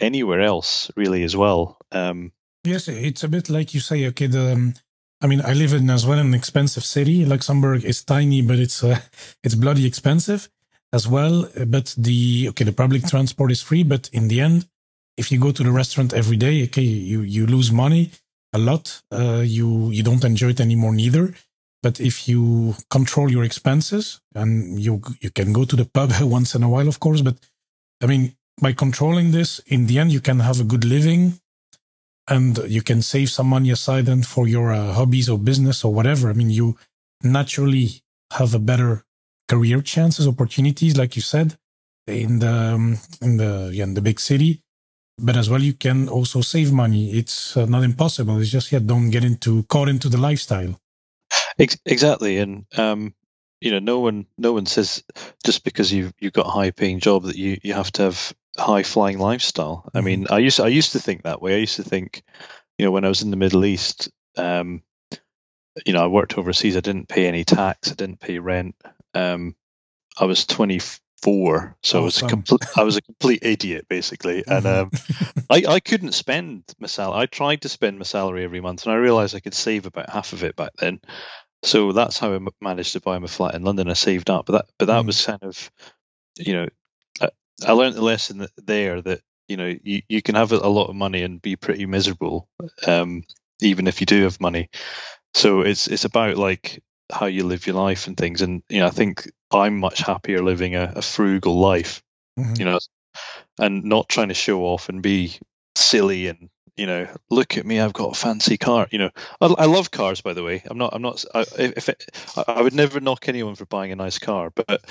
anywhere 0.01 0.41
else 0.41 0.91
really 0.97 1.23
as 1.23 1.37
well. 1.37 1.79
Um, 1.93 2.33
yes, 2.65 2.89
it's 2.89 3.25
a 3.25 3.29
bit 3.29 3.49
like 3.49 3.75
you 3.75 3.81
say. 3.81 4.07
Okay, 4.07 4.27
the 4.27 4.53
um, 4.53 4.75
I 5.21 5.27
mean, 5.27 5.41
I 5.41 5.55
live 5.55 5.73
in 5.73 5.89
as 5.91 6.07
well 6.07 6.19
an 6.19 6.35
expensive 6.35 6.85
city. 6.85 7.25
Luxembourg 7.25 7.85
is 7.85 8.05
tiny, 8.05 8.43
but 8.43 8.59
it's 8.59 8.85
uh, 8.85 9.01
it's 9.45 9.55
bloody 9.55 9.87
expensive 9.87 10.49
as 10.93 11.09
well. 11.09 11.49
But 11.67 11.95
the 11.97 12.49
okay, 12.51 12.65
the 12.65 12.73
public 12.73 13.07
transport 13.07 13.51
is 13.51 13.63
free, 13.63 13.85
but 13.85 14.09
in 14.13 14.29
the 14.29 14.41
end, 14.41 14.67
if 15.17 15.31
you 15.31 15.39
go 15.39 15.53
to 15.53 15.63
the 15.63 15.71
restaurant 15.71 16.13
every 16.13 16.37
day, 16.37 16.65
okay, 16.65 16.83
you 16.83 17.21
you 17.21 17.47
lose 17.47 17.73
money 17.73 18.11
a 18.53 18.59
lot, 18.59 19.03
uh, 19.13 19.43
you 19.45 19.91
you 19.91 20.03
don't 20.03 20.25
enjoy 20.25 20.51
it 20.51 20.61
anymore 20.61 20.95
neither. 20.95 21.35
But 21.83 22.01
if 22.01 22.29
you 22.29 22.75
control 22.89 23.31
your 23.31 23.45
expenses 23.45 24.21
and 24.35 24.81
you 24.81 25.03
you 25.21 25.31
can 25.31 25.53
go 25.53 25.65
to 25.65 25.77
the 25.77 25.85
pub 25.85 26.13
once 26.21 26.55
in 26.55 26.63
a 26.63 26.69
while, 26.69 26.89
of 26.89 27.01
course. 27.01 27.21
But 27.21 27.37
I 28.03 28.07
mean, 28.07 28.37
by 28.61 28.73
controlling 28.73 29.33
this, 29.33 29.61
in 29.67 29.87
the 29.87 29.99
end, 29.99 30.13
you 30.13 30.21
can 30.21 30.41
have 30.41 30.61
a 30.61 30.65
good 30.65 30.85
living, 30.85 31.41
and 32.29 32.59
you 32.69 32.83
can 32.83 33.03
save 33.03 33.31
some 33.31 33.49
money 33.49 33.71
aside 33.71 34.07
then 34.07 34.23
for 34.23 34.47
your 34.49 34.73
uh, 34.73 34.93
hobbies 34.93 35.29
or 35.29 35.39
business 35.39 35.85
or 35.85 35.93
whatever. 35.93 36.31
I 36.31 36.33
mean, 36.33 36.51
you 36.51 36.77
naturally 37.23 38.03
have 38.33 38.55
a 38.55 38.59
better 38.59 39.05
career 39.49 39.83
chances, 39.83 40.27
opportunities, 40.27 40.97
like 40.97 41.17
you 41.17 41.23
said, 41.23 41.57
in 42.07 42.39
the 42.39 42.53
um, 42.53 42.99
in 43.21 43.37
the 43.37 43.71
yeah, 43.73 43.85
in 43.85 43.95
the 43.95 44.03
big 44.03 44.21
city. 44.21 44.61
But 45.19 45.37
as 45.37 45.49
well 45.49 45.63
you 45.63 45.75
can 45.75 46.09
also 46.09 46.41
save 46.41 46.73
money. 46.73 47.13
It's 47.13 47.57
uh, 47.57 47.67
not 47.67 47.85
impossible. 47.85 48.41
It's 48.41 48.51
just 48.51 48.73
yeah 48.73 48.81
don't 48.81 49.11
get 49.11 49.25
into 49.25 49.63
caught 49.65 49.89
into 49.89 50.09
the 50.09 50.19
lifestyle. 50.19 50.79
Exactly. 51.87 52.39
And 52.39 52.65
um 52.77 53.15
you 53.61 53.71
know 53.71 53.79
no 53.79 54.01
one 54.01 54.27
no 54.37 54.53
one 54.53 54.67
says 54.67 55.05
just 55.45 55.65
because 55.65 55.93
you've 55.93 56.13
you've 56.19 56.33
got 56.33 56.47
a 56.47 56.51
high 56.51 56.73
paying 56.73 56.99
job 56.99 57.25
that 57.25 57.37
you 57.37 57.59
you 57.63 57.75
have 57.75 57.93
to 57.93 58.03
have 58.03 58.35
high 58.59 58.83
flying 58.83 59.19
lifestyle 59.19 59.85
mm-hmm. 59.87 59.99
i 59.99 60.01
mean 60.01 60.27
i 60.31 60.39
used 60.39 60.57
to, 60.57 60.65
i 60.65 60.69
used 60.69 60.93
to 60.93 60.99
think 60.99 61.23
that 61.23 61.43
way 61.43 61.55
i 61.55 61.59
used 61.59 61.77
to 61.77 61.83
think 61.83 62.23
you 62.79 62.85
know 62.85 62.91
when 62.91 63.05
i 63.05 63.09
was 63.09 63.23
in 63.23 63.31
the 63.31 63.37
middle 63.37 63.65
east 63.65 64.11
um 64.37 64.83
you 65.85 65.93
know 65.93 66.03
i 66.03 66.07
worked 66.07 66.39
overseas 66.39 66.77
i 66.77 66.81
didn't 66.81 67.09
pay 67.09 67.27
any 67.27 67.45
tax 67.45 67.91
i 67.91 67.95
didn't 67.95 68.21
pay 68.21 68.39
rent 68.39 68.77
um 69.15 69.55
i 70.19 70.25
was 70.25 70.47
twenty 70.47 70.81
four, 71.25 71.75
so 71.83 71.99
oh, 71.99 72.03
I 72.03 72.05
was 72.05 72.23
a 72.23 72.29
complete 72.29 72.67
I 72.77 72.83
was 72.83 72.97
a 72.97 73.03
complete 73.03 73.41
idiot 73.43 73.87
basically, 73.89 74.45
and 74.47 74.67
um, 74.67 74.91
I 75.49 75.65
I 75.67 75.81
couldn't 75.81 76.13
spend 76.13 76.65
my 76.79 76.87
salary. 76.87 77.23
I 77.23 77.27
tried 77.27 77.63
to 77.63 77.69
spend 77.71 77.99
my 77.99 78.05
salary 78.05 78.45
every 78.45 78.61
month, 78.61 78.85
and 78.85 78.93
I 78.93 78.97
realized 78.97 79.35
I 79.35 79.41
could 79.41 79.55
save 79.55 79.87
about 79.87 80.11
half 80.11 80.35
of 80.35 80.45
it 80.45 80.55
back 80.55 80.73
then. 80.79 81.01
So 81.63 81.93
that's 81.93 82.19
how 82.19 82.35
I 82.35 82.41
managed 82.61 82.93
to 82.93 83.01
buy 83.01 83.19
my 83.19 83.27
flat 83.27 83.55
in 83.55 83.63
London. 83.63 83.89
I 83.89 83.95
saved 83.95 84.29
up, 84.29 84.47
but 84.47 84.53
that 84.53 84.67
but 84.79 84.87
that 84.87 85.03
mm. 85.03 85.07
was 85.07 85.25
kind 85.25 85.43
of, 85.43 85.71
you 86.39 86.53
know, 86.53 86.69
I, 87.67 87.73
learned 87.73 87.95
the 87.95 88.03
lesson 88.03 88.47
there 88.57 89.01
that 89.03 89.21
you 89.49 89.57
know 89.57 89.75
you, 89.83 90.03
you 90.09 90.23
can 90.23 90.35
have 90.35 90.53
a 90.53 90.69
lot 90.69 90.89
of 90.89 90.97
money 90.97 91.23
and 91.23 91.43
be 91.43 91.57
pretty 91.57 91.87
miserable, 91.87 92.49
um, 92.87 93.25
even 93.61 93.87
if 93.87 94.01
you 94.01 94.07
do 94.07 94.23
have 94.25 94.41
money. 94.41 94.71
So 95.35 95.63
it's 95.63 95.89
it's 95.89 96.05
about 96.05 96.37
like 96.37 96.83
how 97.13 97.27
you 97.27 97.45
live 97.45 97.67
your 97.67 97.77
life 97.77 98.07
and 98.07 98.17
things. 98.17 98.43
And 98.43 98.63
you 98.69 98.81
know, 98.81 98.87
I 98.87 98.91
think 98.91 99.31
I'm 99.51 99.79
much 99.79 100.01
happier 100.01 100.43
living 100.43 100.75
a, 100.75 100.93
a 100.97 101.03
frugal 101.03 101.59
life. 101.59 102.03
Mm-hmm. 102.39 102.55
You 102.59 102.65
know, 102.65 102.79
and 103.59 103.85
not 103.85 104.09
trying 104.09 104.29
to 104.29 104.35
show 104.35 104.63
off 104.63 104.89
and 104.89 105.03
be 105.03 105.39
silly 105.77 106.29
and 106.29 106.49
you 106.77 106.87
know 106.87 107.07
look 107.31 107.57
at 107.57 107.67
me 107.67 107.81
i've 107.81 107.93
got 107.93 108.13
a 108.13 108.19
fancy 108.19 108.57
car 108.57 108.89
you 108.91 108.99
know 108.99 109.11
i, 109.41 109.47
I 109.47 109.67
love 109.67 109.91
cars 109.91 110.21
by 110.21 110.33
the 110.33 110.43
way 110.43 110.63
i'm 110.67 110.79
not 110.79 110.95
i'm 110.95 111.03
not 111.03 111.25
I, 111.35 111.45
if 111.59 111.89
it, 111.89 112.05
i 112.49 112.61
would 112.61 112.75
never 112.75 113.01
knock 113.01 113.29
anyone 113.29 113.55
for 113.55 113.67
buying 113.67 113.93
a 113.93 113.97
nice 113.97 114.19
car 114.19 114.51
but 114.51 114.85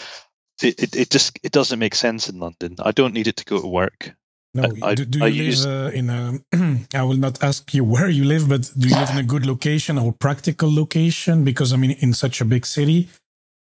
it, 0.62 0.82
it, 0.84 0.96
it 0.96 1.10
just 1.10 1.40
it 1.44 1.52
doesn't 1.52 1.80
make 1.80 1.96
sense 1.96 2.30
in 2.30 2.40
london 2.40 2.76
i 2.80 2.92
don't 2.92 3.14
need 3.14 3.28
it 3.28 3.38
to 3.38 3.46
go 3.46 3.60
to 3.60 3.68
work 3.68 4.14
no, 4.56 4.72
I, 4.84 4.94
do, 4.94 5.06
do 5.06 5.18
you 5.18 5.26
I 5.26 5.30
live 5.30 5.46
use... 5.46 5.66
uh, 5.66 5.92
in 5.94 6.10
a? 6.12 6.40
I 6.94 7.02
will 7.04 7.18
not 7.18 7.44
ask 7.44 7.74
you 7.74 7.84
where 7.84 8.08
you 8.08 8.24
live, 8.24 8.48
but 8.48 8.72
do 8.78 8.88
you 8.88 8.96
live 8.96 9.10
in 9.10 9.18
a 9.18 9.24
good 9.24 9.48
location 9.48 9.98
or 9.98 10.14
practical 10.14 10.74
location? 10.74 11.44
Because 11.44 11.74
I 11.74 11.78
mean, 11.78 11.92
in 11.92 12.14
such 12.14 12.40
a 12.40 12.46
big 12.46 12.66
city, 12.68 13.10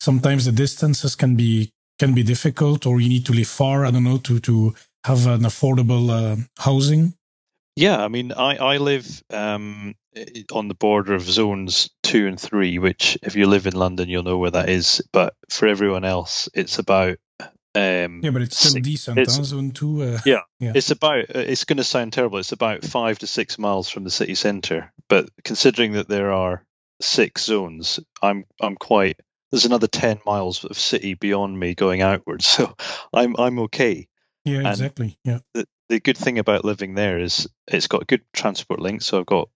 sometimes 0.01 0.47
the 0.47 0.53
distances 0.53 1.15
can 1.15 1.37
be 1.37 1.73
can 1.99 2.15
be 2.15 2.23
difficult, 2.23 2.87
or 2.87 3.01
you 3.01 3.09
need 3.11 3.27
to 3.27 3.35
live 3.35 3.49
far. 3.49 3.85
I 3.85 3.91
don't 3.91 4.05
know 4.05 4.17
to 4.19 4.41
to 4.41 4.75
have 5.05 5.27
an 5.27 5.43
affordable 5.43 6.09
uh, 6.11 6.37
housing. 6.59 7.15
Yeah, 7.77 8.03
I 8.03 8.09
mean, 8.09 8.33
I 8.33 8.57
I 8.57 8.77
live 8.79 9.23
um, 9.31 9.95
on 10.53 10.69
the 10.69 10.75
border 10.75 11.15
of 11.15 11.23
zones 11.23 11.91
two 12.09 12.27
and 12.27 12.41
three, 12.41 12.79
which 12.79 13.19
if 13.23 13.37
you 13.37 13.47
live 13.47 13.67
in 13.67 13.75
London, 13.75 14.09
you'll 14.09 14.23
know 14.23 14.39
where 14.39 14.51
that 14.51 14.69
is. 14.69 15.03
But 15.13 15.35
for 15.51 15.69
everyone 15.69 16.05
else, 16.05 16.49
it's 16.55 16.79
about 16.79 17.19
um, 17.75 18.21
yeah, 18.25 18.31
but 18.31 18.43
it's 18.43 18.57
still 18.57 18.73
six, 18.73 18.89
decent. 18.89 19.19
It's, 19.19 19.35
zone 19.35 19.73
two. 19.73 20.03
Uh, 20.03 20.19
yeah, 20.25 20.41
yeah, 20.59 20.73
it's 20.75 20.91
about. 20.91 21.25
Uh, 21.35 21.41
it's 21.41 21.65
going 21.65 21.77
to 21.77 21.85
sound 21.85 22.13
terrible. 22.13 22.39
It's 22.39 22.53
about 22.53 22.83
five 22.83 23.19
to 23.21 23.27
six 23.27 23.59
miles 23.59 23.91
from 23.91 24.05
the 24.05 24.11
city 24.11 24.35
centre. 24.35 24.93
But 25.09 25.29
considering 25.45 25.93
that 25.93 26.09
there 26.09 26.33
are 26.33 26.65
six 27.01 27.45
zones, 27.45 28.01
I'm 28.23 28.45
I'm 28.61 28.77
quite. 28.77 29.21
There's 29.53 29.67
another 29.67 29.87
ten 29.87 30.19
miles 30.25 30.65
of 30.65 30.79
city 30.79 31.15
beyond 31.15 31.59
me 31.59 31.75
going 31.75 32.01
outwards, 32.01 32.47
so 32.49 32.75
I'm 33.13 33.37
I'm 33.39 33.59
okay. 33.61 34.09
Yeah, 34.45 34.59
and 34.59 34.69
exactly. 34.69 35.19
Yeah. 35.25 35.41
The, 35.53 35.67
the 35.91 36.01
good 36.01 36.17
thing 36.17 36.39
about 36.39 36.65
living 36.65 36.95
there 36.95 37.19
is 37.19 37.49
it's 37.67 37.87
got 37.87 38.07
good 38.07 38.23
transport 38.33 38.81
links. 38.81 39.07
So 39.07 39.21
I've 39.21 39.27
got 39.27 39.51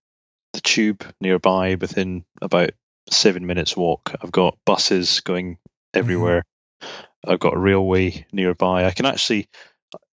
the 0.52 0.60
tube 0.60 1.04
nearby 1.20 1.76
within 1.76 2.24
about 2.40 2.70
seven 3.10 3.46
minutes 3.46 3.76
walk. 3.76 4.14
I've 4.22 4.32
got 4.32 4.58
buses 4.64 5.20
going 5.20 5.58
everywhere. 5.94 6.44
Mm-hmm. 6.82 7.30
I've 7.32 7.40
got 7.40 7.54
a 7.54 7.58
railway 7.58 8.26
nearby. 8.32 8.84
I 8.84 8.90
can 8.90 9.06
actually, 9.06 9.48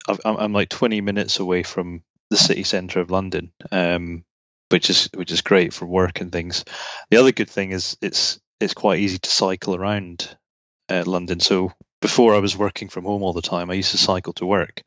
i 0.07 0.17
am 0.25 0.53
like 0.53 0.69
20 0.69 1.01
minutes 1.01 1.39
away 1.39 1.63
from 1.63 2.03
the 2.29 2.37
city 2.37 2.63
centre 2.63 2.99
of 2.99 3.11
London, 3.11 3.51
um, 3.71 4.23
which 4.69 4.89
is 4.89 5.09
which 5.13 5.31
is 5.31 5.41
great 5.41 5.73
for 5.73 5.85
work 5.85 6.21
and 6.21 6.31
things. 6.31 6.65
The 7.11 7.17
other 7.17 7.31
good 7.31 7.49
thing 7.49 7.71
is 7.71 7.97
it's 8.01 8.39
it's 8.59 8.73
quite 8.73 8.99
easy 8.99 9.19
to 9.19 9.29
cycle 9.29 9.75
around 9.75 10.35
uh, 10.89 11.03
London. 11.05 11.39
So 11.39 11.71
before 12.01 12.33
I 12.33 12.39
was 12.39 12.57
working 12.57 12.89
from 12.89 13.05
home 13.05 13.21
all 13.21 13.33
the 13.33 13.41
time, 13.41 13.69
I 13.69 13.75
used 13.75 13.91
to 13.91 13.97
cycle 13.97 14.33
to 14.33 14.45
work, 14.45 14.81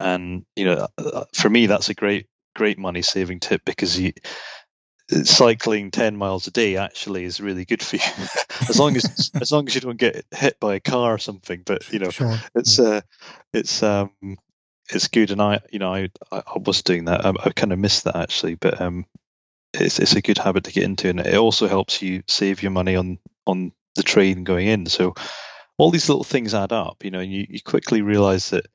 and 0.00 0.44
you 0.56 0.64
know, 0.64 0.88
uh, 0.96 1.24
for 1.34 1.50
me 1.50 1.66
that's 1.66 1.90
a 1.90 1.94
great 1.94 2.26
great 2.54 2.78
money 2.78 3.02
saving 3.02 3.40
tip 3.40 3.62
because 3.64 3.98
you 4.00 4.12
cycling 5.10 5.90
10 5.90 6.16
miles 6.16 6.46
a 6.46 6.50
day 6.50 6.76
actually 6.76 7.24
is 7.24 7.40
really 7.40 7.64
good 7.64 7.82
for 7.82 7.96
you 7.96 8.02
as 8.68 8.78
long 8.78 8.94
as 8.94 9.30
as 9.40 9.50
long 9.50 9.66
as 9.66 9.74
you 9.74 9.80
don't 9.80 9.96
get 9.96 10.26
hit 10.30 10.60
by 10.60 10.74
a 10.74 10.80
car 10.80 11.14
or 11.14 11.18
something 11.18 11.62
but 11.64 11.90
you 11.90 11.98
know 11.98 12.10
sure. 12.10 12.36
it's 12.54 12.78
uh 12.78 13.00
it's 13.54 13.82
um 13.82 14.10
it's 14.90 15.08
good, 15.08 15.30
and 15.30 15.40
I 15.40 15.60
you 15.70 15.78
know 15.78 15.92
I 15.94 16.08
I 16.32 16.58
was 16.64 16.82
doing 16.82 17.06
that. 17.06 17.24
I, 17.24 17.30
I 17.30 17.50
kind 17.50 17.72
of 17.72 17.78
missed 17.78 18.04
that 18.04 18.16
actually, 18.16 18.54
but 18.54 18.80
um, 18.80 19.06
it's 19.74 19.98
it's 19.98 20.16
a 20.16 20.22
good 20.22 20.38
habit 20.38 20.64
to 20.64 20.72
get 20.72 20.84
into, 20.84 21.08
and 21.08 21.20
it 21.20 21.34
also 21.34 21.68
helps 21.68 22.00
you 22.02 22.22
save 22.26 22.62
your 22.62 22.70
money 22.70 22.96
on 22.96 23.18
on 23.46 23.72
the 23.96 24.02
train 24.02 24.44
going 24.44 24.66
in. 24.66 24.86
So 24.86 25.14
all 25.76 25.90
these 25.90 26.08
little 26.08 26.24
things 26.24 26.54
add 26.54 26.72
up, 26.72 27.04
you 27.04 27.10
know, 27.10 27.20
and 27.20 27.32
you, 27.32 27.46
you 27.48 27.60
quickly 27.60 28.02
realize 28.02 28.50
that 28.50 28.66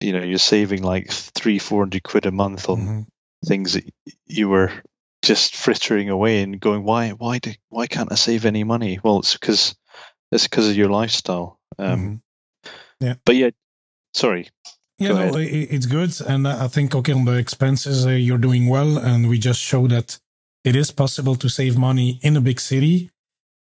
you 0.00 0.12
know 0.12 0.22
you're 0.22 0.38
saving 0.38 0.82
like 0.82 1.10
three 1.10 1.58
four 1.58 1.82
hundred 1.82 2.02
quid 2.02 2.26
a 2.26 2.32
month 2.32 2.68
on 2.68 2.78
mm-hmm. 2.78 3.00
things 3.46 3.74
that 3.74 3.92
you 4.26 4.48
were 4.48 4.72
just 5.24 5.56
frittering 5.56 6.10
away 6.10 6.42
and 6.42 6.60
going 6.60 6.84
why 6.84 7.10
why 7.10 7.38
do 7.38 7.52
why 7.68 7.86
can't 7.86 8.12
I 8.12 8.16
save 8.16 8.44
any 8.44 8.64
money? 8.64 9.00
Well, 9.02 9.18
it's 9.18 9.32
because 9.32 9.74
it's 10.30 10.46
because 10.46 10.68
of 10.68 10.76
your 10.76 10.90
lifestyle. 10.90 11.58
Um, 11.78 11.98
mm-hmm. 11.98 12.74
Yeah, 13.00 13.14
but 13.24 13.36
yeah, 13.36 13.50
sorry. 14.12 14.48
Yeah, 14.98 15.08
Go 15.08 15.30
no, 15.30 15.38
it's 15.38 15.86
good, 15.86 16.12
and 16.28 16.46
I 16.46 16.68
think 16.68 16.94
okay 16.94 17.12
on 17.12 17.24
the 17.24 17.36
expenses 17.36 18.06
uh, 18.06 18.10
you're 18.10 18.38
doing 18.38 18.68
well, 18.68 18.96
and 18.96 19.28
we 19.28 19.38
just 19.38 19.60
show 19.60 19.88
that 19.88 20.18
it 20.62 20.76
is 20.76 20.92
possible 20.92 21.34
to 21.36 21.48
save 21.48 21.76
money 21.76 22.20
in 22.22 22.36
a 22.36 22.40
big 22.40 22.60
city. 22.60 23.10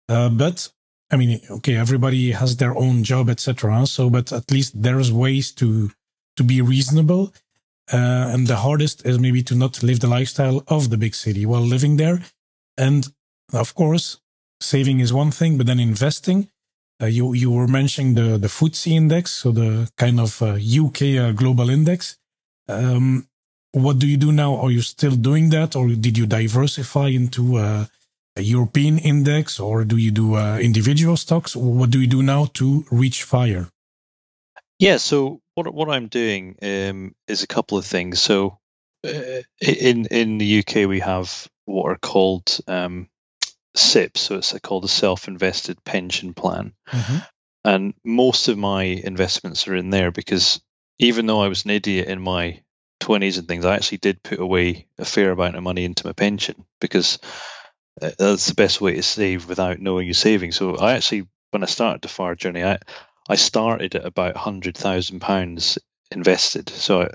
Uh, 0.10 0.30
but 0.30 0.70
I 1.10 1.16
mean, 1.18 1.40
okay, 1.50 1.78
everybody 1.78 2.32
has 2.32 2.58
their 2.58 2.76
own 2.76 3.04
job, 3.04 3.30
etc. 3.30 3.86
So, 3.88 4.10
but 4.10 4.34
at 4.34 4.52
least 4.52 4.82
there's 4.82 5.12
ways 5.12 5.52
to 5.54 5.92
to 6.36 6.44
be 6.44 6.62
reasonable. 6.62 7.34
Uh, 7.92 8.32
and 8.34 8.48
the 8.48 8.58
hardest 8.58 9.06
is 9.06 9.20
maybe 9.20 9.44
to 9.44 9.56
not 9.56 9.84
live 9.84 10.00
the 10.00 10.08
lifestyle 10.08 10.64
of 10.68 10.90
the 10.90 10.98
big 10.98 11.14
city 11.14 11.46
while 11.46 11.62
living 11.62 11.98
there. 11.98 12.22
And 12.78 13.08
of 13.54 13.76
course, 13.76 14.20
saving 14.62 15.00
is 15.02 15.12
one 15.12 15.32
thing, 15.32 15.58
but 15.58 15.68
then 15.68 15.80
investing. 15.80 16.50
Uh, 17.02 17.08
you 17.08 17.34
you 17.34 17.52
were 17.52 17.68
mentioning 17.68 18.14
the 18.14 18.38
the 18.38 18.48
FTSE 18.48 18.92
index, 18.92 19.32
so 19.32 19.52
the 19.52 19.90
kind 19.98 20.20
of 20.20 20.42
uh, 20.42 20.58
UK 20.84 21.02
uh, 21.18 21.32
global 21.32 21.70
index. 21.70 22.18
Um, 22.70 23.28
what 23.74 24.00
do 24.00 24.08
you 24.08 24.18
do 24.18 24.32
now? 24.32 24.56
Are 24.58 24.72
you 24.72 24.82
still 24.82 25.16
doing 25.16 25.50
that, 25.50 25.76
or 25.76 25.90
did 25.90 26.18
you 26.18 26.26
diversify 26.26 27.08
into 27.08 27.58
uh, 27.58 27.86
a 28.36 28.42
European 28.42 29.00
index, 29.00 29.60
or 29.60 29.84
do 29.84 29.98
you 29.98 30.12
do 30.12 30.36
uh, 30.36 30.60
individual 30.60 31.18
stocks? 31.18 31.56
What 31.56 31.90
do 31.90 32.00
you 32.00 32.08
do 32.08 32.22
now 32.22 32.46
to 32.54 32.86
reach 32.92 33.24
fire? 33.24 33.70
Yeah, 34.80 34.98
so 34.98 35.42
what 35.62 35.74
what 35.74 35.90
I'm 35.90 36.08
doing 36.08 36.56
um, 36.62 37.16
is 37.28 37.44
a 37.44 37.48
couple 37.48 37.78
of 37.78 37.86
things. 37.86 38.20
So 38.20 38.58
uh, 39.06 39.42
in 39.62 40.06
in 40.08 40.38
the 40.38 40.60
UK 40.60 40.88
we 40.88 41.00
have 41.00 41.48
what 41.66 41.86
are 41.92 41.98
called 41.98 42.60
um, 42.68 43.10
SIPP, 43.76 44.18
so 44.18 44.36
it's 44.38 44.58
called 44.60 44.86
a 44.86 44.90
self-invested 44.90 45.84
pension 45.84 46.34
plan, 46.34 46.74
mm-hmm. 46.90 47.18
and 47.66 47.94
most 48.04 48.48
of 48.48 48.58
my 48.58 48.84
investments 48.84 49.68
are 49.68 49.76
in 49.76 49.90
there 49.90 50.12
because 50.12 50.62
even 51.00 51.26
though 51.26 51.42
I 51.42 51.48
was 51.48 51.66
an 51.66 51.72
idiot 51.72 52.08
in 52.08 52.22
my 52.22 52.62
20s 53.02 53.40
and 53.40 53.48
things, 53.48 53.66
I 53.66 53.76
actually 53.76 54.00
did 54.00 54.22
put 54.22 54.40
away 54.40 54.88
a 55.00 55.06
fair 55.06 55.32
amount 55.32 55.56
of 55.56 55.64
money 55.64 55.84
into 55.84 56.06
my 56.06 56.14
pension 56.14 56.64
because 56.80 57.18
uh, 58.02 58.12
that's 58.20 58.48
the 58.48 58.54
best 58.54 58.82
way 58.82 58.96
to 58.96 59.04
save 59.04 59.50
without 59.50 59.80
knowing 59.80 60.06
you're 60.06 60.14
saving. 60.14 60.52
So 60.52 60.78
I 60.78 60.94
actually, 60.94 61.28
when 61.50 61.64
I 61.64 61.66
started 61.66 62.04
the 62.04 62.08
fire 62.08 62.36
journey, 62.36 62.64
I 62.64 62.78
I 63.32 63.36
started 63.36 63.96
at 63.96 64.06
about 64.06 64.36
hundred 64.36 64.78
thousand 64.78 65.22
pounds 65.22 65.78
invested. 66.12 66.68
So, 66.68 67.10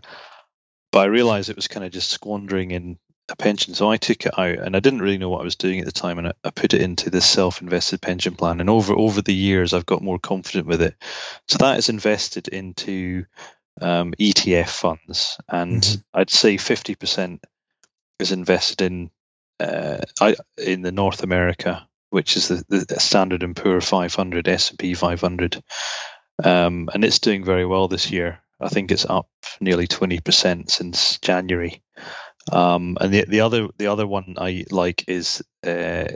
but 0.91 1.01
I 1.01 1.05
realised 1.05 1.51
it 1.51 1.57
was 1.57 1.69
kind 1.69 1.85
of 1.85 1.93
just 1.93 2.09
squandering 2.09 2.71
in 2.71 2.99
a 3.29 3.37
pension. 3.37 3.75
So 3.75 3.91
I 3.91 3.99
took 3.99 4.25
it 4.25 4.39
out, 4.39 4.59
and 4.59 4.75
I 4.75 4.81
didn't 4.81 5.03
really 5.03 5.19
know 5.19 5.29
what 5.29 5.43
I 5.43 5.45
was 5.45 5.57
doing 5.57 5.81
at 5.81 5.85
the 5.85 5.93
time, 5.93 6.19
and 6.19 6.29
I, 6.29 6.33
I 6.43 6.49
put 6.49 6.73
it 6.73 6.81
into 6.81 7.11
this 7.11 7.27
self-invested 7.27 8.01
pension 8.01 8.35
plan. 8.35 8.61
And 8.61 8.71
over 8.71 8.95
over 8.95 9.21
the 9.21 9.35
years, 9.35 9.75
I've 9.75 9.85
got 9.85 10.03
more 10.03 10.19
confident 10.19 10.67
with 10.67 10.81
it. 10.81 10.95
So 11.49 11.59
that 11.59 11.77
is 11.77 11.91
invested 11.91 12.49
into 12.49 13.27
um, 13.83 14.15
ETF 14.19 14.71
funds, 14.71 15.37
and 15.51 15.83
mm-hmm. 15.83 16.01
I'd 16.19 16.31
say 16.31 16.57
fifty 16.57 16.95
percent 16.95 17.45
is 18.19 18.33
invested 18.33 18.81
in 18.81 19.11
uh, 19.61 19.99
I, 20.19 20.37
in 20.57 20.81
the 20.81 20.93
North 20.93 21.23
America 21.23 21.87
which 22.11 22.37
is 22.37 22.49
the, 22.49 22.65
the 22.69 23.01
Standard 23.01 23.43
and 23.43 23.57
Poor 23.57 23.81
500, 23.81 24.49
S&P 24.49 24.95
500, 24.95 25.63
um, 26.45 26.89
and 26.93 27.05
it's 27.05 27.19
doing 27.19 27.45
very 27.45 27.67
well 27.67 27.89
this 27.89 28.11
year. 28.11 28.41
I 28.61 28.69
think 28.69 28.91
it's 28.91 29.07
up 29.07 29.29
nearly 29.61 29.87
20% 29.87 30.71
since 30.71 31.19
January. 31.19 31.83
Um, 32.51 32.97
and 33.01 33.13
the 33.13 33.25
the 33.27 33.41
other 33.41 33.69
the 33.77 33.89
other 33.89 34.07
one 34.07 34.37
I 34.39 34.65
like 34.71 35.05
is 35.09 35.43
uh, 35.67 36.09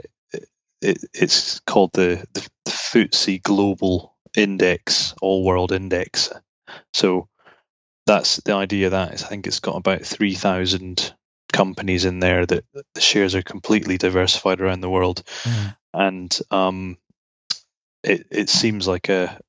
it, 0.81 1.05
it's 1.13 1.59
called 1.61 1.91
the, 1.93 2.25
the 2.33 2.47
the 2.65 2.71
FTSE 2.71 3.43
Global 3.43 4.15
Index, 4.35 5.13
All 5.21 5.43
World 5.43 5.71
Index. 5.71 6.31
So 6.93 7.27
that's 8.05 8.37
the 8.37 8.53
idea. 8.53 8.91
That 8.91 9.13
is, 9.13 9.23
I 9.23 9.27
think 9.27 9.47
it's 9.47 9.59
got 9.59 9.75
about 9.75 10.01
three 10.03 10.35
thousand 10.35 11.13
companies 11.51 12.05
in 12.05 12.19
there 12.19 12.45
that 12.45 12.65
the 12.95 13.01
shares 13.01 13.35
are 13.35 13.41
completely 13.41 13.97
diversified 13.97 14.61
around 14.61 14.81
the 14.81 14.89
world, 14.89 15.23
mm 15.43 15.75
and 15.93 16.39
um, 16.51 16.97
it 18.03 18.27
it 18.31 18.49
seems 18.49 18.87
like 18.87 19.09
a 19.09 19.39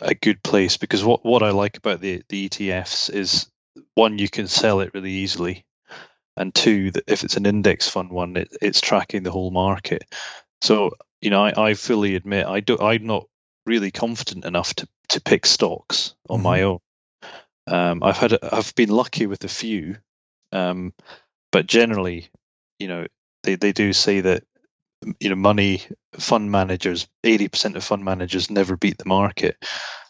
a 0.00 0.14
good 0.14 0.42
place 0.42 0.76
because 0.76 1.04
what 1.04 1.24
what 1.24 1.42
I 1.42 1.50
like 1.50 1.76
about 1.76 2.00
the 2.00 2.22
the 2.28 2.48
ETFs 2.48 3.10
is 3.10 3.50
one 3.94 4.18
you 4.18 4.28
can 4.28 4.46
sell 4.46 4.80
it 4.80 4.92
really 4.94 5.10
easily, 5.10 5.64
and 6.36 6.54
two 6.54 6.90
that 6.92 7.04
if 7.06 7.24
it's 7.24 7.36
an 7.36 7.46
index 7.46 7.88
fund 7.88 8.10
one 8.10 8.36
it, 8.36 8.56
it's 8.62 8.80
tracking 8.80 9.22
the 9.22 9.30
whole 9.30 9.50
market. 9.50 10.04
So 10.62 10.92
you 11.20 11.30
know 11.30 11.44
I, 11.44 11.70
I 11.70 11.74
fully 11.74 12.14
admit 12.14 12.46
I 12.46 12.60
do 12.60 12.78
I'm 12.78 13.06
not 13.06 13.26
really 13.66 13.90
confident 13.90 14.44
enough 14.44 14.74
to 14.74 14.88
to 15.10 15.20
pick 15.20 15.46
stocks 15.46 16.14
on 16.28 16.38
mm-hmm. 16.38 16.44
my 16.44 16.62
own. 16.62 16.78
Um, 17.66 18.02
I've 18.02 18.18
had 18.18 18.38
I've 18.42 18.74
been 18.74 18.90
lucky 18.90 19.26
with 19.26 19.44
a 19.44 19.48
few, 19.48 19.96
um, 20.54 20.94
but 21.52 21.66
generally, 21.66 22.28
you 22.78 22.88
know, 22.88 23.06
they, 23.42 23.56
they 23.56 23.72
do 23.72 23.92
say 23.92 24.20
that 24.20 24.44
you 25.20 25.28
know 25.28 25.36
money 25.36 25.82
fund 26.14 26.50
managers 26.50 27.06
80% 27.22 27.76
of 27.76 27.84
fund 27.84 28.04
managers 28.04 28.50
never 28.50 28.76
beat 28.76 28.98
the 28.98 29.04
market. 29.04 29.56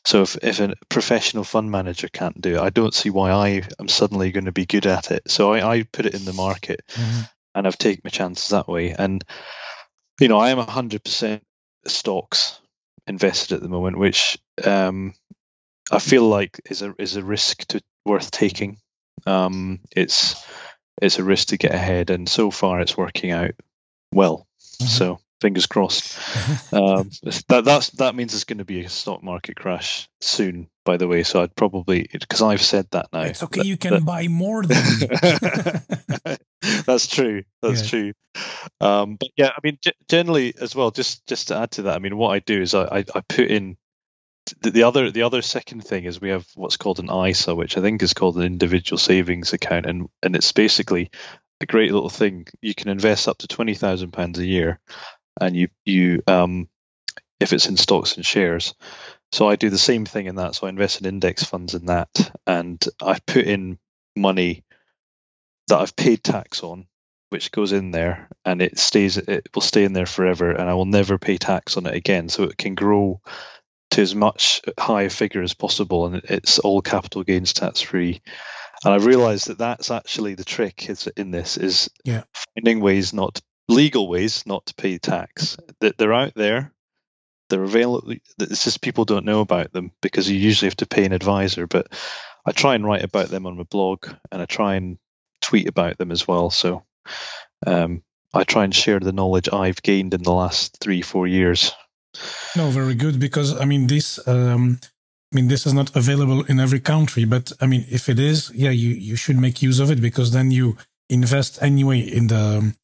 So 0.05 0.23
if, 0.23 0.37
if 0.43 0.61
a 0.61 0.75
professional 0.89 1.45
fund 1.45 1.71
manager 1.71 2.09
can't 2.09 2.41
do 2.41 2.57
it 2.57 2.61
i 2.61 2.71
don't 2.71 2.95
see 2.95 3.11
why 3.11 3.31
i 3.33 3.63
am 3.81 3.89
suddenly 3.89 4.31
going 4.31 4.45
to 4.45 4.53
be 4.53 4.67
good 4.67 4.87
at 4.87 5.11
it. 5.11 5.31
So 5.31 5.53
i, 5.53 5.79
I 5.79 5.83
put 5.83 6.07
it 6.07 6.15
in 6.15 6.25
the 6.25 6.33
market 6.33 6.83
mm-hmm. 6.93 7.23
and 7.55 7.67
i've 7.67 7.79
taken 7.79 8.03
my 8.05 8.11
chances 8.11 8.51
that 8.51 8.69
way. 8.69 8.93
And 8.93 9.25
you 10.21 10.29
know 10.29 10.39
i 10.39 10.51
am 10.51 10.59
100% 10.59 11.41
stocks 11.87 12.61
invested 13.07 13.57
at 13.57 13.63
the 13.63 13.69
moment 13.69 13.99
which 13.99 14.39
um, 14.65 15.15
i 15.91 15.99
feel 15.99 16.23
like 16.23 16.61
is 16.71 16.83
a 16.83 16.95
is 16.99 17.17
a 17.17 17.25
risk 17.25 17.67
to 17.67 17.83
worth 18.07 18.31
taking 18.31 18.79
um, 19.27 19.81
it's 19.95 20.45
it's 21.03 21.19
a 21.19 21.25
risk 21.25 21.49
to 21.49 21.57
get 21.57 21.75
ahead 21.75 22.11
and 22.11 22.29
so 22.29 22.51
far 22.51 22.81
it's 22.81 22.97
working 22.97 23.31
out 23.31 23.53
well 24.13 24.47
Mm-hmm. 24.79 24.87
So 24.87 25.21
fingers 25.41 25.67
crossed. 25.67 26.19
um, 26.73 27.11
that 27.49 27.63
that's 27.65 27.91
that 27.91 28.15
means 28.15 28.33
there's 28.33 28.45
going 28.45 28.59
to 28.59 28.65
be 28.65 28.85
a 28.85 28.89
stock 28.89 29.23
market 29.23 29.57
crash 29.57 30.09
soon. 30.21 30.69
By 30.85 30.97
the 30.97 31.09
way, 31.09 31.23
so 31.23 31.43
I'd 31.43 31.55
probably 31.57 32.09
because 32.13 32.43
I've 32.43 32.63
said 32.63 32.89
that 32.91 33.09
now. 33.13 33.23
It's 33.23 33.43
okay. 33.43 33.61
That, 33.61 33.67
you 33.67 33.77
can 33.77 33.91
that, 33.93 34.05
buy 34.05 34.29
more 34.29 34.63
than. 34.67 36.39
that's 36.87 37.07
true. 37.07 37.45
That's 37.63 37.83
yeah. 37.83 37.89
true. 37.89 38.13
Um, 38.81 39.17
but 39.17 39.31
yeah, 39.37 39.49
I 39.49 39.61
mean, 39.63 39.79
g- 39.83 39.93
generally 40.09 40.55
as 40.61 40.75
well. 40.75 40.91
Just 40.91 41.27
just 41.27 41.49
to 41.49 41.57
add 41.57 41.71
to 41.73 41.83
that, 41.83 41.97
I 41.97 41.99
mean, 42.01 42.17
what 42.17 42.31
I 42.31 42.41
do 42.41 42.61
is 42.61 42.75
I 42.75 42.85
I, 42.85 43.05
I 43.15 43.21
put 43.29 43.51
in 43.51 43.77
the, 44.61 44.71
the, 44.71 44.83
other 44.83 45.11
the 45.11 45.23
other 45.23 45.43
second 45.43 45.83
thing 45.83 46.05
is 46.05 46.21
we 46.21 46.31
have 46.31 46.47
what's 46.55 46.77
called 46.77 46.99
an 46.99 47.11
ISA, 47.11 47.55
which 47.55 47.77
I 47.77 47.81
think 47.81 48.03
is 48.03 48.15
called 48.15 48.37
an 48.37 48.43
individual 48.43 48.99
savings 48.99 49.53
account, 49.53 49.87
and 49.87 50.09
and 50.23 50.37
it's 50.37 50.53
basically 50.53 51.11
a 51.61 51.67
great 51.67 51.93
little 51.93 52.11
thing. 52.11 52.47
You 52.61 52.75
can 52.75 52.91
invest 52.91 53.29
up 53.29 53.39
to 53.39 53.49
twenty 53.49 53.75
thousand 53.75 54.13
pounds 54.13 54.39
a 54.39 54.47
year, 54.47 54.81
and 55.41 55.57
you 55.57 55.69
you 55.85 56.23
um, 56.27 56.69
if 57.41 57.53
it's 57.53 57.67
in 57.67 57.77
stocks 57.77 58.17
and 58.17 58.27
shares. 58.27 58.75
So 59.33 59.49
I 59.49 59.57
do 59.57 59.71
the 59.71 59.79
same 59.79 60.05
thing 60.05 60.27
in 60.27 60.37
that. 60.37 60.55
So 60.55 60.67
I 60.67 60.71
invest 60.71 61.01
in 61.01 61.07
index 61.07 61.45
funds 61.45 61.75
in 61.75 61.87
that, 61.87 62.31
and 62.47 62.83
I 63.01 63.19
put 63.27 63.45
in 63.45 63.79
money 64.15 64.65
that 65.69 65.81
I've 65.81 65.97
paid 65.97 66.23
tax 66.23 66.63
on, 66.63 66.87
which 67.31 67.51
goes 67.51 67.73
in 67.73 67.91
there, 67.91 68.29
and 68.45 68.61
it 68.61 68.79
stays. 68.79 69.17
It 69.17 69.49
will 69.55 69.63
stay 69.63 69.85
in 69.85 69.93
there 69.93 70.07
forever, 70.07 70.51
and 70.53 70.69
I 70.69 70.75
will 70.75 70.85
never 70.85 71.19
pay 71.19 71.39
tax 71.39 71.77
on 71.77 71.87
it 71.87 71.95
again. 71.95 72.29
So 72.29 72.45
it 72.45 72.59
can 72.59 72.75
grow 72.75 73.21
to 73.95 74.03
as 74.03 74.15
much 74.15 74.63
high 74.79 75.09
figure 75.09 75.43
as 75.43 75.55
possible, 75.55 76.07
and 76.07 76.17
it's 76.25 76.59
all 76.59 76.83
capital 76.83 77.25
gains 77.25 77.53
tax 77.53 77.81
free 77.81 78.23
and 78.85 78.93
I 78.93 78.99
realized 78.99 79.49
that 79.49 79.59
that's 79.59 79.91
actually 79.91 80.35
the 80.35 80.45
trick 80.45 80.91
is 80.91 81.07
in 81.17 81.31
this 81.31 81.57
is 81.57 81.91
yeah. 82.05 82.25
finding 82.55 82.81
ways 82.81 83.15
not 83.15 83.41
legal 83.69 84.09
ways 84.09 84.45
not 84.47 84.67
to 84.67 84.75
pay 84.75 84.99
tax. 84.99 85.57
That 85.81 85.97
they're 85.97 86.13
out 86.13 86.35
there, 86.35 86.73
they're 87.49 87.65
available. 87.65 88.15
It's 88.39 88.65
just 88.65 88.83
people 88.83 89.07
don't 89.07 89.25
know 89.25 89.41
about 89.41 89.73
them 89.73 89.91
because 90.03 90.31
you 90.31 90.39
usually 90.39 90.69
have 90.69 90.77
to 90.77 90.87
pay 90.87 91.07
an 91.07 91.13
advisor. 91.13 91.67
But 91.67 91.89
I 92.45 92.53
try 92.53 92.75
and 92.75 92.85
write 92.85 93.05
about 93.05 93.29
them 93.29 93.47
on 93.47 93.57
my 93.57 93.63
blog, 93.63 94.07
and 94.31 94.43
I 94.43 94.45
try 94.45 94.75
and 94.75 94.99
tweet 95.41 95.67
about 95.67 95.97
them 95.97 96.13
as 96.13 96.29
well. 96.29 96.51
So 96.51 96.85
um, 97.67 98.03
I 98.35 98.45
try 98.45 98.65
and 98.65 98.75
share 98.75 99.01
the 99.01 99.13
knowledge 99.13 99.49
I've 99.51 99.83
gained 99.83 100.13
in 100.13 100.23
the 100.23 100.33
last 100.33 100.79
three, 100.79 101.01
four 101.01 101.27
years. 101.27 101.73
No, 102.57 102.71
very 102.71 102.95
good 102.95 103.19
because 103.19 103.59
I 103.61 103.65
mean 103.65 103.87
this. 103.87 104.19
Um, 104.27 104.79
I 105.33 105.37
mean, 105.37 105.49
this 105.49 105.67
is 105.67 105.75
not 105.75 105.95
available 105.97 106.45
in 106.45 106.61
every 106.61 106.79
country, 106.79 107.25
but 107.25 107.51
I 107.61 107.67
mean, 107.67 107.85
if 107.91 108.09
it 108.09 108.21
is, 108.21 108.53
yeah, 108.55 108.71
you, 108.71 108.91
you 108.91 109.17
should 109.17 109.37
make 109.37 109.63
use 109.63 109.81
of 109.81 109.91
it 109.91 110.01
because 110.01 110.31
then 110.31 110.53
you 110.53 110.77
invest 111.09 111.61
anyway 111.61 111.99
in 111.99 112.29
the 112.29 112.75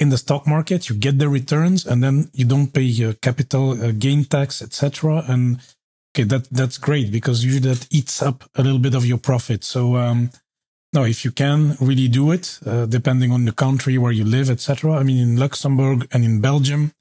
in 0.00 0.08
the 0.08 0.18
stock 0.18 0.46
market, 0.46 0.88
you 0.88 0.96
get 0.96 1.18
the 1.18 1.28
returns, 1.28 1.86
and 1.86 2.02
then 2.02 2.30
you 2.32 2.44
don't 2.44 2.72
pay 2.72 2.88
uh, 3.04 3.12
capital 3.20 3.72
uh, 3.72 3.92
gain 3.92 4.24
tax, 4.24 4.62
etc. 4.62 5.22
And 5.28 5.60
okay, 6.14 6.24
that 6.24 6.48
that's 6.50 6.78
great 6.78 7.12
because 7.12 7.44
usually 7.44 7.68
that 7.74 7.86
eats 7.90 8.22
up 8.22 8.44
a 8.56 8.62
little 8.62 8.80
bit 8.80 8.94
of 8.94 9.04
your 9.04 9.18
profit. 9.18 9.62
So 9.62 9.96
um, 9.96 10.30
no, 10.92 11.04
if 11.04 11.24
you 11.24 11.30
can 11.30 11.76
really 11.80 12.08
do 12.08 12.32
it, 12.32 12.58
uh, 12.66 12.86
depending 12.86 13.32
on 13.32 13.44
the 13.44 13.52
country 13.52 13.96
where 13.98 14.12
you 14.12 14.24
live, 14.24 14.50
etc. 14.50 14.92
I 14.92 15.02
mean, 15.02 15.18
in 15.18 15.36
Luxembourg 15.36 16.08
and 16.12 16.24
in 16.24 16.40
Belgium, 16.40 16.92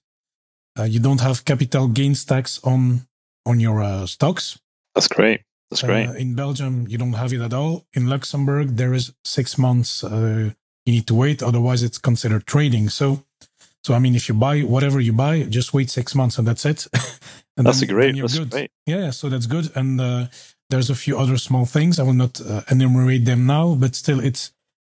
uh, 0.82 0.86
you 0.86 1.00
don't 1.00 1.22
have 1.22 1.46
capital 1.46 1.88
gains 1.88 2.26
tax 2.26 2.60
on 2.64 3.08
on 3.46 3.60
your 3.60 3.82
uh, 3.82 4.06
stocks. 4.06 4.60
That's 4.96 5.08
great. 5.08 5.42
That's 5.70 5.84
great. 5.84 6.08
Uh, 6.08 6.14
in 6.14 6.36
Belgium, 6.36 6.86
you 6.88 6.98
don't 6.98 7.14
have 7.14 7.34
it 7.34 7.42
at 7.42 7.54
all. 7.54 7.86
In 7.94 8.08
Luxembourg, 8.08 8.76
there 8.76 8.94
is 8.94 9.14
six 9.24 9.58
months 9.58 10.04
uh, 10.04 10.52
you 10.86 10.94
need 10.94 11.08
to 11.08 11.16
wait. 11.16 11.42
Otherwise, 11.42 11.84
it's 11.84 11.98
considered 11.98 12.46
trading. 12.46 12.90
So, 12.90 13.24
so 13.84 13.94
I 13.94 14.00
mean, 14.00 14.16
if 14.16 14.28
you 14.28 14.36
buy 14.36 14.62
whatever 14.62 15.00
you 15.00 15.14
buy, 15.14 15.44
just 15.44 15.74
wait 15.74 15.90
six 15.90 16.14
months 16.14 16.38
and 16.38 16.48
that's 16.48 16.66
it. 16.66 16.88
and 17.58 17.66
that's 17.66 17.80
then, 17.80 17.90
a 17.90 17.94
great. 17.94 18.16
That's 18.20 18.38
good. 18.38 18.50
great. 18.50 18.72
Yeah, 18.86 19.12
so 19.12 19.30
that's 19.30 19.46
good. 19.46 19.72
And 19.76 20.02
uh, 20.02 20.26
there's 20.70 20.90
a 20.90 20.96
few 20.96 21.18
other 21.18 21.38
small 21.38 21.66
things. 21.66 22.00
I 22.00 22.04
will 22.04 22.14
not 22.14 22.42
uh, 22.42 22.62
enumerate 22.70 23.26
them 23.26 23.46
now, 23.46 23.76
but 23.76 23.96
still, 23.96 24.20
it's 24.20 24.52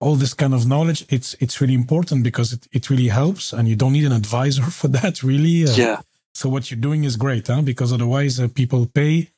all 0.03 0.15
this 0.15 0.33
kind 0.33 0.53
of 0.53 0.67
knowledge. 0.67 1.05
It's 1.09 1.35
it's 1.39 1.61
really 1.61 1.73
important 1.73 2.23
because 2.23 2.53
it, 2.53 2.67
it 2.71 2.89
really 2.89 3.07
helps, 3.07 3.53
and 3.53 3.67
you 3.67 3.75
don't 3.75 3.93
need 3.93 4.05
an 4.05 4.11
advisor 4.11 4.63
for 4.79 4.89
that. 4.89 5.23
Really. 5.23 5.65
Uh, 5.65 5.75
yeah. 5.75 6.01
So 6.35 6.49
what 6.49 6.71
you're 6.71 6.79
doing 6.79 7.03
is 7.03 7.15
great, 7.15 7.47
huh? 7.47 7.61
Because 7.61 7.93
otherwise, 7.93 8.39
uh, 8.39 8.47
people 8.47 8.87
pay 8.87 9.29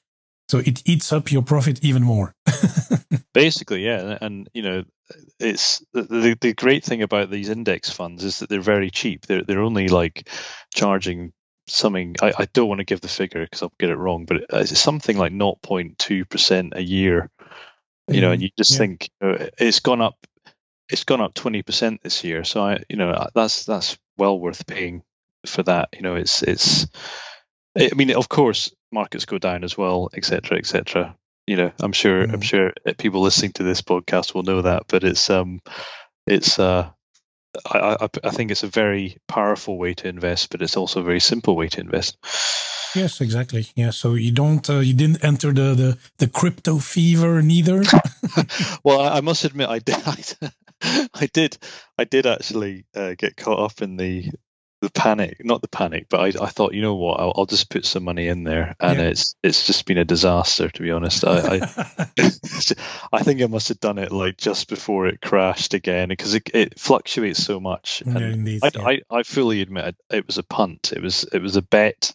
so 0.47 0.59
it 0.59 0.87
eats 0.87 1.11
up 1.11 1.31
your 1.31 1.41
profit 1.41 1.83
even 1.83 2.03
more. 2.03 2.35
Basically, 3.33 3.85
yeah, 3.85 4.17
and 4.21 4.47
you 4.53 4.61
know, 4.61 4.83
it's 5.39 5.83
the 5.93 6.37
the 6.39 6.53
great 6.53 6.83
thing 6.83 7.01
about 7.01 7.29
these 7.29 7.49
index 7.49 7.89
funds 7.89 8.23
is 8.23 8.39
that 8.39 8.49
they're 8.49 8.61
very 8.61 8.91
cheap. 8.91 9.25
They're 9.25 9.43
they're 9.43 9.63
only 9.63 9.87
like 9.87 10.29
charging 10.73 11.33
something. 11.67 12.15
I, 12.21 12.33
I 12.37 12.45
don't 12.53 12.67
want 12.67 12.79
to 12.79 12.85
give 12.85 13.01
the 13.01 13.07
figure 13.07 13.43
because 13.43 13.63
I'll 13.63 13.73
get 13.79 13.89
it 13.89 13.97
wrong, 13.97 14.25
but 14.25 14.45
it's 14.51 14.79
something 14.79 15.17
like 15.17 15.33
0.2 15.33 16.29
percent 16.29 16.73
a 16.75 16.83
year. 16.83 17.29
You 18.07 18.21
know, 18.21 18.31
and 18.31 18.41
you 18.41 18.49
just 18.55 18.73
yeah. 18.73 18.77
think 18.77 19.09
you 19.19 19.27
know, 19.27 19.49
it's 19.57 19.79
gone 19.79 20.01
up. 20.01 20.15
It's 20.89 21.03
gone 21.03 21.21
up 21.21 21.33
20 21.33 21.63
percent 21.63 22.03
this 22.03 22.23
year. 22.23 22.43
So 22.43 22.61
I, 22.61 22.83
you 22.89 22.97
know, 22.97 23.27
that's 23.33 23.65
that's 23.65 23.97
well 24.17 24.39
worth 24.39 24.67
paying 24.67 25.03
for 25.45 25.63
that. 25.63 25.89
You 25.93 26.01
know, 26.01 26.15
it's 26.15 26.43
it's. 26.43 26.87
I 27.77 27.89
mean, 27.93 28.15
of 28.15 28.29
course, 28.29 28.73
markets 28.91 29.25
go 29.25 29.37
down 29.37 29.65
as 29.65 29.77
well, 29.77 30.09
etc., 30.15 30.57
etc. 30.57 31.15
You 31.45 31.57
know, 31.57 31.71
I'm 31.79 31.91
sure 31.91 32.25
mm. 32.25 32.33
I'm 32.33 32.41
sure 32.41 32.71
people 32.97 33.21
listening 33.21 33.51
to 33.53 33.63
this 33.63 33.81
podcast 33.81 34.33
will 34.33 34.43
know 34.43 34.61
that, 34.61 34.83
but 34.87 35.03
it's 35.03 35.29
um, 35.29 35.59
it's 36.25 36.57
uh, 36.57 36.89
I, 37.69 37.97
I, 38.01 38.09
I 38.23 38.29
think 38.31 38.51
it's 38.51 38.63
a 38.63 38.67
very 38.67 39.17
powerful 39.27 39.77
way 39.77 39.93
to 39.95 40.07
invest, 40.07 40.49
but 40.49 40.61
it's 40.61 40.77
also 40.77 41.01
a 41.01 41.03
very 41.03 41.19
simple 41.19 41.55
way 41.55 41.67
to 41.69 41.81
invest. 41.81 42.17
Yes, 42.95 43.19
exactly. 43.19 43.67
Yeah, 43.75 43.89
so 43.89 44.13
you 44.13 44.31
don't 44.31 44.67
uh, 44.69 44.79
you 44.79 44.93
didn't 44.93 45.23
enter 45.23 45.51
the 45.51 45.75
the, 45.75 45.97
the 46.17 46.27
crypto 46.27 46.79
fever 46.79 47.41
neither. 47.41 47.83
well, 48.83 49.01
I, 49.01 49.17
I, 49.17 49.21
must 49.21 49.43
admit, 49.43 49.69
I 49.69 49.79
did. 49.85 49.97
I, 51.13 51.29
did. 51.31 51.57
I 51.97 52.03
did 52.03 52.25
actually 52.25 52.85
uh, 52.95 53.15
get 53.17 53.37
caught 53.37 53.59
up 53.59 53.81
in 53.81 53.97
the 53.97 54.29
the 54.81 54.91
panic, 54.91 55.43
not 55.43 55.61
the 55.61 55.67
panic, 55.67 56.07
but 56.09 56.19
I, 56.19 56.43
I 56.43 56.47
thought, 56.47 56.73
you 56.73 56.81
know 56.81 56.95
what, 56.95 57.19
I'll, 57.19 57.33
I'll, 57.35 57.45
just 57.45 57.69
put 57.69 57.85
some 57.85 58.03
money 58.03 58.27
in 58.27 58.43
there, 58.43 58.75
and 58.79 58.99
yeah. 58.99 59.05
it's 59.05 59.35
it's 59.41 59.65
just 59.65 59.85
been 59.85 59.97
a 59.97 60.05
disaster 60.05 60.69
to 60.69 60.81
be 60.81 60.91
honest. 60.91 61.23
I 61.25 61.37
I, 61.39 61.59
I, 63.13 63.23
think 63.23 63.41
I 63.41 63.47
must 63.47 63.69
have 63.69 63.79
done 63.79 63.97
it 63.97 64.11
like 64.11 64.37
just 64.37 64.69
before 64.69 65.07
it 65.07 65.21
crashed 65.21 65.73
again 65.73 66.09
because 66.09 66.35
it, 66.35 66.49
it 66.53 66.79
fluctuates 66.79 67.43
so 67.43 67.59
much. 67.59 68.03
Indeed, 68.05 68.61
I, 68.63 68.71
yeah. 68.73 68.81
I, 68.85 69.01
I 69.09 69.23
fully 69.23 69.61
admit 69.61 69.95
it 70.11 70.27
was 70.27 70.37
a 70.37 70.43
punt. 70.43 70.93
It 70.93 71.01
was 71.01 71.23
it 71.23 71.41
was 71.41 71.55
a 71.55 71.61
bet 71.61 72.13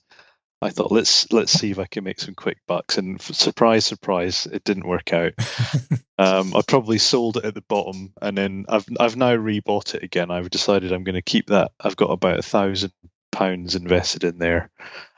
I 0.62 0.70
thought 0.70 0.92
let's 0.92 1.32
let's 1.32 1.52
see 1.52 1.70
if 1.70 1.78
I 1.78 1.86
can 1.86 2.04
make 2.04 2.20
some 2.20 2.34
quick 2.34 2.58
bucks, 2.66 2.98
and 2.98 3.20
surprise, 3.20 3.86
surprise, 3.86 4.46
it 4.46 4.62
didn't 4.62 4.86
work 4.86 5.12
out. 5.12 5.32
um, 6.18 6.54
I 6.54 6.60
probably 6.66 6.98
sold 6.98 7.38
it 7.38 7.46
at 7.46 7.54
the 7.54 7.62
bottom, 7.62 8.12
and 8.20 8.36
then 8.36 8.66
I've 8.68 8.84
I've 8.98 9.16
now 9.16 9.34
rebought 9.34 9.94
it 9.94 10.02
again. 10.02 10.30
I've 10.30 10.50
decided 10.50 10.92
I'm 10.92 11.04
going 11.04 11.14
to 11.14 11.22
keep 11.22 11.46
that. 11.46 11.72
I've 11.80 11.96
got 11.96 12.10
about 12.10 12.38
a 12.38 12.42
thousand 12.42 12.92
pounds 13.32 13.74
invested 13.74 14.24
in 14.24 14.38
there. 14.38 14.70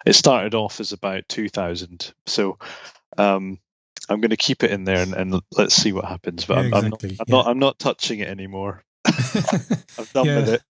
It 0.07 0.13
started 0.15 0.55
off 0.55 0.79
as 0.79 0.93
about 0.93 1.29
two 1.29 1.49
thousand, 1.49 2.13
so 2.27 2.59
um, 3.19 3.59
I'm 4.09 4.21
going 4.21 4.31
to 4.31 4.37
keep 4.37 4.63
it 4.63 4.71
in 4.71 4.85
there 4.85 5.03
and, 5.03 5.15
and 5.15 5.41
let's 5.57 5.75
see 5.75 5.93
what 5.93 6.05
happens. 6.05 6.45
But 6.45 6.67
yeah, 6.67 6.77
I'm, 6.77 6.87
exactly. 6.87 7.11
I'm, 7.11 7.17
not, 7.19 7.21
I'm 7.21 7.27
yeah. 7.27 7.35
not 7.35 7.47
I'm 7.49 7.59
not 7.59 7.79
touching 7.81 8.19
it 8.21 8.29
anymore. 8.29 8.85
I'm 9.07 10.07
done 10.13 10.27
with 10.27 10.61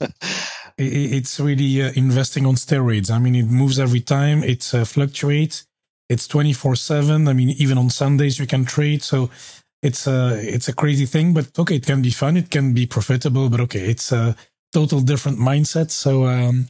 it. 0.00 0.12
It's 0.78 1.40
really 1.40 1.82
uh, 1.82 1.92
investing 1.96 2.46
on 2.46 2.54
steroids. 2.54 3.10
I 3.10 3.18
mean, 3.18 3.34
it 3.34 3.46
moves 3.46 3.78
every 3.78 4.00
time. 4.00 4.42
It 4.42 4.72
uh, 4.72 4.84
fluctuates. 4.84 5.66
It's 6.08 6.26
twenty 6.26 6.52
four 6.52 6.76
seven. 6.76 7.28
I 7.28 7.32
mean, 7.32 7.50
even 7.50 7.78
on 7.78 7.90
Sundays 7.90 8.38
you 8.38 8.46
can 8.46 8.64
trade. 8.64 9.02
So 9.02 9.30
it's 9.82 10.06
a 10.06 10.12
uh, 10.12 10.34
it's 10.40 10.68
a 10.68 10.74
crazy 10.74 11.06
thing. 11.06 11.34
But 11.34 11.58
okay, 11.58 11.76
it 11.76 11.86
can 11.86 12.00
be 12.02 12.10
fun. 12.10 12.36
It 12.36 12.50
can 12.50 12.72
be 12.72 12.86
profitable. 12.86 13.48
But 13.50 13.60
okay, 13.60 13.80
it's 13.80 14.12
a 14.12 14.36
total 14.72 15.00
different 15.00 15.38
mindset. 15.38 15.90
So 15.90 16.26
um, 16.26 16.68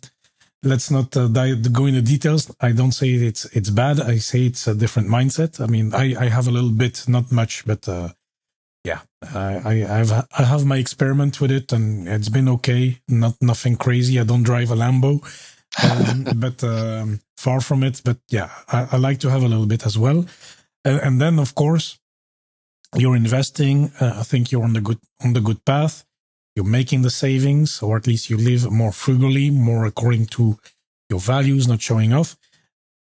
let's 0.63 0.91
not 0.91 1.17
uh, 1.17 1.29
go 1.29 1.87
into 1.87 2.03
details. 2.03 2.51
I 2.61 2.73
don't 2.73 2.93
say 2.93 3.11
it's 3.11 3.45
it's 3.47 3.71
bad. 3.71 4.01
I 4.01 4.19
say 4.19 4.47
it's 4.47 4.67
a 4.67 4.75
different 4.75 5.09
mindset. 5.09 5.61
I 5.61 5.67
mean, 5.67 5.95
I 5.95 6.15
I 6.19 6.29
have 6.29 6.49
a 6.49 6.51
little 6.51 6.71
bit, 6.71 7.05
not 7.09 7.31
much, 7.31 7.65
but 7.67 7.89
uh, 7.89 8.09
yeah, 8.89 9.01
I, 9.35 9.85
I 9.95 9.99
have 10.01 10.13
I 10.41 10.45
have 10.53 10.65
my 10.65 10.79
experiment 10.79 11.41
with 11.41 11.51
it, 11.51 11.73
and 11.73 12.09
it's 12.09 12.31
been 12.31 12.49
okay. 12.57 12.85
Not 13.09 13.35
nothing 13.41 13.77
crazy. 13.77 14.19
I 14.19 14.25
don't 14.25 14.49
drive 14.51 14.71
a 14.71 14.77
Lambo, 14.83 15.13
um, 15.89 16.41
but 16.45 16.65
um, 16.65 17.21
far 17.37 17.61
from 17.61 17.83
it. 17.83 18.01
But 18.05 18.19
yeah, 18.29 18.49
I, 18.77 18.89
I, 18.93 18.97
like 18.97 19.19
to 19.21 19.31
have 19.31 19.43
a 19.43 19.49
little 19.49 19.67
bit 19.67 19.85
as 19.85 19.97
well. 19.99 20.25
And, 20.85 21.01
and 21.07 21.21
then, 21.21 21.39
of 21.39 21.55
course, 21.55 21.99
you're 22.97 23.17
investing. 23.17 23.93
Uh, 24.01 24.15
I 24.23 24.25
think 24.31 24.51
you're 24.51 24.65
on 24.65 24.73
the 24.73 24.81
good 24.81 25.01
on 25.25 25.35
the 25.35 25.43
good 25.49 25.63
path. 25.65 26.05
You're 26.57 26.77
making 26.81 27.03
the 27.03 27.11
savings, 27.25 27.83
or 27.83 27.97
at 27.97 28.07
least 28.07 28.31
you 28.31 28.37
live 28.39 28.71
more 28.71 28.93
frugally, 28.93 29.51
more 29.51 29.85
according 29.85 30.27
to 30.37 30.59
your 31.11 31.21
values, 31.21 31.69
not 31.69 31.83
showing 31.83 32.13
off. 32.13 32.37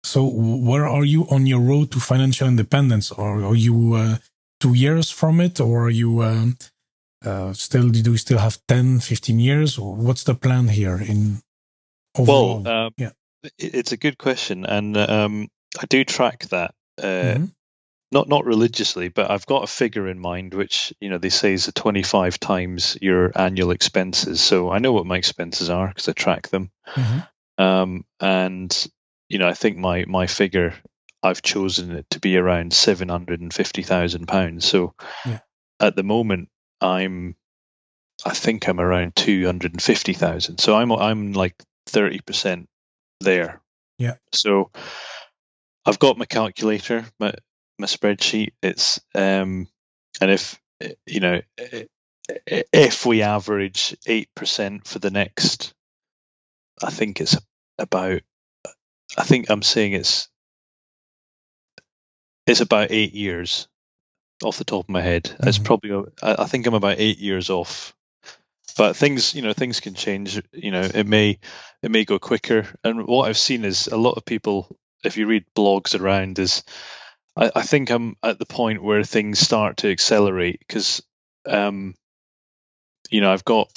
So, 0.04 0.24
where 0.68 0.86
are 0.86 1.04
you 1.04 1.26
on 1.28 1.46
your 1.46 1.60
road 1.60 1.90
to 1.92 2.00
financial 2.00 2.48
independence? 2.48 3.10
Or 3.10 3.42
are 3.50 3.60
you 3.66 3.94
uh, 3.94 4.16
two 4.62 4.74
years 4.74 5.10
from 5.10 5.40
it 5.40 5.58
or 5.58 5.86
are 5.86 5.90
you 5.90 6.22
um, 6.22 6.56
uh, 7.24 7.52
still 7.52 7.88
do 7.88 8.12
you 8.12 8.16
still 8.16 8.38
have 8.38 8.60
10 8.68 9.00
15 9.00 9.40
years 9.40 9.76
or 9.76 9.96
what's 9.96 10.22
the 10.22 10.36
plan 10.36 10.68
here 10.68 10.96
in 10.96 11.42
overall? 12.16 12.62
well 12.62 12.86
um, 12.86 12.92
yeah 12.96 13.10
it's 13.58 13.90
a 13.90 13.96
good 13.96 14.16
question 14.16 14.64
and 14.64 14.96
um, 14.96 15.48
i 15.80 15.86
do 15.86 16.04
track 16.04 16.44
that 16.50 16.74
uh, 16.98 17.02
mm-hmm. 17.02 17.44
not 18.12 18.28
not 18.28 18.44
religiously 18.44 19.08
but 19.08 19.32
i've 19.32 19.46
got 19.46 19.64
a 19.64 19.66
figure 19.66 20.06
in 20.06 20.20
mind 20.20 20.54
which 20.54 20.92
you 21.00 21.10
know 21.10 21.18
they 21.18 21.28
say 21.28 21.52
is 21.54 21.66
a 21.66 21.72
25 21.72 22.38
times 22.38 22.96
your 23.02 23.32
annual 23.36 23.72
expenses 23.72 24.40
so 24.40 24.70
i 24.70 24.78
know 24.78 24.92
what 24.92 25.06
my 25.06 25.16
expenses 25.16 25.70
are 25.70 25.88
because 25.88 26.08
i 26.08 26.12
track 26.12 26.48
them 26.48 26.70
mm-hmm. 26.88 27.18
Um, 27.58 28.04
and 28.18 28.72
you 29.28 29.38
know 29.38 29.48
i 29.48 29.54
think 29.54 29.76
my 29.76 30.04
my 30.06 30.26
figure 30.26 30.72
I've 31.22 31.42
chosen 31.42 31.92
it 31.92 32.06
to 32.10 32.20
be 32.20 32.36
around 32.36 32.72
seven 32.72 33.08
hundred 33.08 33.40
and 33.40 33.52
fifty 33.52 33.82
thousand 33.82 34.26
pounds. 34.26 34.64
So 34.64 34.94
yeah. 35.24 35.40
at 35.80 35.94
the 35.94 36.02
moment, 36.02 36.48
I'm, 36.80 37.36
I 38.24 38.34
think 38.34 38.68
I'm 38.68 38.80
around 38.80 39.14
two 39.14 39.46
hundred 39.46 39.72
and 39.72 39.82
fifty 39.82 40.14
thousand. 40.14 40.58
So 40.58 40.74
I'm 40.74 40.90
I'm 40.92 41.32
like 41.32 41.54
thirty 41.86 42.20
percent 42.20 42.68
there. 43.20 43.60
Yeah. 43.98 44.14
So 44.34 44.70
I've 45.86 45.98
got 45.98 46.18
my 46.18 46.24
calculator, 46.24 47.04
my 47.20 47.34
my 47.78 47.86
spreadsheet. 47.86 48.50
It's 48.62 49.00
um, 49.14 49.68
and 50.20 50.30
if 50.30 50.60
you 51.06 51.20
know, 51.20 51.40
if 52.46 53.06
we 53.06 53.22
average 53.22 53.96
eight 54.06 54.28
percent 54.34 54.86
for 54.86 54.98
the 54.98 55.10
next, 55.10 55.72
I 56.82 56.90
think 56.90 57.20
it's 57.20 57.36
about. 57.78 58.22
I 59.16 59.24
think 59.24 59.50
I'm 59.50 59.62
saying 59.62 59.92
it's 59.92 60.28
it's 62.52 62.60
about 62.60 62.90
eight 62.90 63.14
years 63.14 63.66
off 64.44 64.58
the 64.58 64.64
top 64.64 64.84
of 64.84 64.90
my 64.90 65.00
head. 65.00 65.24
Mm-hmm. 65.24 65.48
It's 65.48 65.58
probably 65.58 66.12
I 66.22 66.44
think 66.44 66.66
I'm 66.66 66.74
about 66.74 66.98
eight 66.98 67.18
years 67.18 67.50
off. 67.50 67.94
But 68.76 68.96
things, 68.96 69.34
you 69.34 69.42
know, 69.42 69.52
things 69.52 69.80
can 69.80 69.94
change. 69.94 70.40
You 70.52 70.70
know, 70.70 70.82
it 70.82 71.06
may 71.06 71.38
it 71.82 71.90
may 71.90 72.04
go 72.04 72.18
quicker. 72.18 72.66
And 72.84 73.06
what 73.06 73.28
I've 73.28 73.38
seen 73.38 73.64
is 73.64 73.86
a 73.86 73.96
lot 73.96 74.16
of 74.16 74.24
people, 74.24 74.76
if 75.04 75.16
you 75.16 75.26
read 75.26 75.44
blogs 75.56 75.98
around, 75.98 76.38
is 76.38 76.62
I, 77.36 77.50
I 77.56 77.62
think 77.62 77.90
I'm 77.90 78.16
at 78.22 78.38
the 78.38 78.46
point 78.46 78.82
where 78.82 79.02
things 79.02 79.38
start 79.38 79.78
to 79.78 79.90
accelerate 79.90 80.60
because, 80.60 81.02
um, 81.46 81.94
you 83.10 83.20
know, 83.20 83.32
I've 83.32 83.44
got 83.44 83.70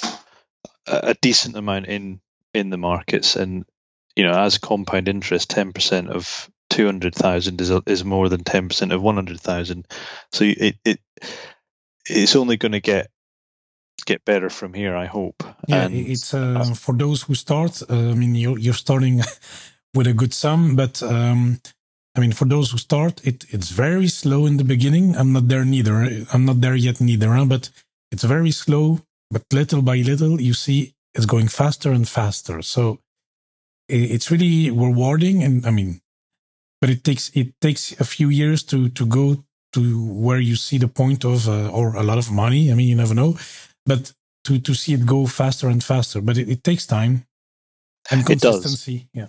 a, 0.86 1.10
a 1.10 1.14
decent 1.14 1.56
amount 1.56 1.86
in 1.86 2.20
in 2.52 2.70
the 2.70 2.78
markets, 2.78 3.36
and 3.36 3.64
you 4.14 4.24
know, 4.24 4.38
as 4.38 4.58
compound 4.58 5.08
interest, 5.08 5.50
ten 5.50 5.72
percent 5.72 6.08
of 6.08 6.50
two 6.76 6.86
hundred 6.86 7.14
thousand 7.14 7.60
is 7.60 7.70
is 7.86 8.04
more 8.04 8.28
than 8.28 8.44
ten 8.44 8.68
percent 8.68 8.92
of 8.92 9.02
one 9.02 9.14
hundred 9.14 9.40
thousand. 9.40 9.86
So 10.32 10.44
it 10.44 10.76
it 10.84 11.00
it's 12.08 12.36
only 12.36 12.56
going 12.58 12.72
to 12.72 12.80
get 12.80 13.10
get 14.04 14.24
better 14.24 14.50
from 14.50 14.74
here. 14.74 14.94
I 14.94 15.06
hope. 15.06 15.42
Yeah, 15.66 15.84
and 15.84 15.94
it's 15.94 16.34
uh, 16.34 16.74
for 16.74 16.94
those 16.94 17.22
who 17.22 17.34
start. 17.34 17.82
Uh, 17.90 18.10
I 18.12 18.14
mean, 18.14 18.34
you're 18.34 18.58
you're 18.58 18.74
starting 18.86 19.22
with 19.94 20.06
a 20.06 20.12
good 20.12 20.34
sum, 20.34 20.76
but 20.76 21.02
um, 21.02 21.60
I 22.14 22.20
mean, 22.20 22.32
for 22.32 22.46
those 22.46 22.70
who 22.70 22.78
start, 22.78 23.26
it 23.26 23.46
it's 23.48 23.70
very 23.70 24.08
slow 24.08 24.46
in 24.46 24.58
the 24.58 24.64
beginning. 24.64 25.16
I'm 25.16 25.32
not 25.32 25.48
there 25.48 25.64
neither. 25.64 26.26
I'm 26.32 26.44
not 26.44 26.60
there 26.60 26.76
yet 26.76 27.00
neither. 27.00 27.32
Huh? 27.32 27.46
But 27.46 27.70
it's 28.12 28.24
very 28.24 28.50
slow. 28.50 29.00
But 29.30 29.42
little 29.50 29.82
by 29.82 29.96
little, 29.96 30.40
you 30.40 30.54
see 30.54 30.94
it's 31.14 31.26
going 31.26 31.48
faster 31.48 31.90
and 31.90 32.06
faster. 32.06 32.62
So 32.62 33.00
it's 33.88 34.30
really 34.30 34.70
rewarding. 34.70 35.42
And 35.42 35.66
I 35.66 35.70
mean, 35.70 36.00
but 36.80 36.90
it 36.90 37.04
takes 37.04 37.30
it 37.34 37.54
takes 37.60 37.98
a 38.00 38.04
few 38.04 38.28
years 38.28 38.62
to 38.64 38.88
to 38.90 39.06
go 39.06 39.44
to 39.72 40.06
where 40.12 40.38
you 40.38 40.56
see 40.56 40.78
the 40.78 40.88
point 40.88 41.24
of 41.24 41.48
uh, 41.48 41.68
or 41.70 41.96
a 41.96 42.02
lot 42.02 42.18
of 42.18 42.30
money. 42.30 42.70
I 42.70 42.74
mean, 42.74 42.88
you 42.88 42.96
never 42.96 43.14
know, 43.14 43.38
but 43.84 44.12
to 44.44 44.58
to 44.58 44.74
see 44.74 44.94
it 44.94 45.06
go 45.06 45.26
faster 45.26 45.68
and 45.68 45.82
faster. 45.82 46.20
But 46.20 46.38
it, 46.38 46.48
it 46.48 46.64
takes 46.64 46.86
time 46.86 47.26
and 48.10 48.24
consistency. 48.24 49.08
Yeah. 49.12 49.28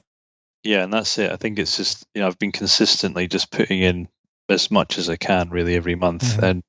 Yeah, 0.64 0.84
and 0.84 0.92
that's 0.92 1.18
it. 1.18 1.32
I 1.32 1.38
think 1.38 1.60
it's 1.60 1.78
just 1.78 2.06
you 2.14 2.22
know 2.22 2.28
I've 2.28 2.40
been 2.40 2.52
consistently 2.52 3.28
just 3.28 3.52
putting 3.52 3.82
in 3.82 4.10
as 4.50 4.72
much 4.72 4.98
as 4.98 5.10
I 5.10 5.16
can 5.16 5.50
really 5.50 5.76
every 5.76 5.96
month, 5.96 6.24
mm-hmm. 6.24 6.44
and 6.44 6.64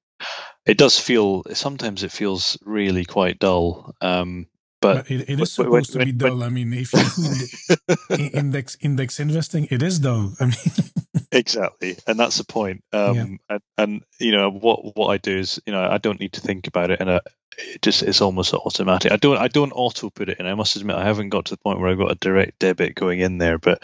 it 0.66 0.78
does 0.78 0.98
feel 0.98 1.42
sometimes 1.52 2.02
it 2.02 2.12
feels 2.12 2.58
really 2.64 3.04
quite 3.04 3.38
dull. 3.38 3.94
Um, 4.00 4.46
but 4.80 5.10
it, 5.10 5.28
it 5.28 5.40
is 5.40 5.52
supposed 5.52 5.94
when, 5.94 6.06
to 6.06 6.12
be 6.12 6.12
dull. 6.12 6.38
When, 6.38 6.46
I 6.46 6.48
mean, 6.50 6.72
if 6.72 6.92
you 6.92 8.28
index 8.32 8.76
index 8.80 9.20
investing, 9.20 9.66
it 9.70 9.82
is 9.82 9.98
dull. 9.98 10.34
I 10.40 10.46
mean, 10.46 10.54
exactly, 11.32 11.96
and 12.06 12.18
that's 12.18 12.38
the 12.38 12.44
point. 12.44 12.84
Um, 12.92 13.14
yeah. 13.14 13.24
and, 13.48 13.60
and, 13.76 14.02
you 14.20 14.32
know 14.32 14.50
what 14.50 14.96
what 14.96 15.08
I 15.08 15.18
do 15.18 15.36
is 15.36 15.60
you 15.66 15.72
know 15.72 15.82
I 15.82 15.98
don't 15.98 16.20
need 16.20 16.34
to 16.34 16.40
think 16.40 16.66
about 16.66 16.90
it, 16.90 17.00
and 17.00 17.10
uh, 17.10 17.20
it 17.56 17.82
just 17.82 18.02
it's 18.02 18.20
almost 18.20 18.54
automatic. 18.54 19.10
I 19.10 19.16
don't 19.16 19.38
I 19.38 19.48
don't 19.48 19.72
auto 19.72 20.10
put 20.10 20.28
it 20.28 20.38
in. 20.38 20.46
I 20.46 20.54
must 20.54 20.76
admit 20.76 20.96
I 20.96 21.04
haven't 21.04 21.30
got 21.30 21.46
to 21.46 21.54
the 21.54 21.58
point 21.58 21.80
where 21.80 21.90
I've 21.90 21.98
got 21.98 22.12
a 22.12 22.16
direct 22.16 22.58
debit 22.58 22.94
going 22.94 23.20
in 23.20 23.38
there, 23.38 23.58
but 23.58 23.82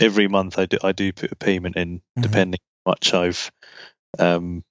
every 0.00 0.28
month 0.28 0.58
I 0.58 0.66
do 0.66 0.78
I 0.82 0.92
do 0.92 1.12
put 1.12 1.32
a 1.32 1.36
payment 1.36 1.76
in, 1.76 1.98
mm-hmm. 1.98 2.22
depending 2.22 2.60
how 2.84 2.92
much 2.92 3.14
I've 3.14 3.50
um, 4.18 4.64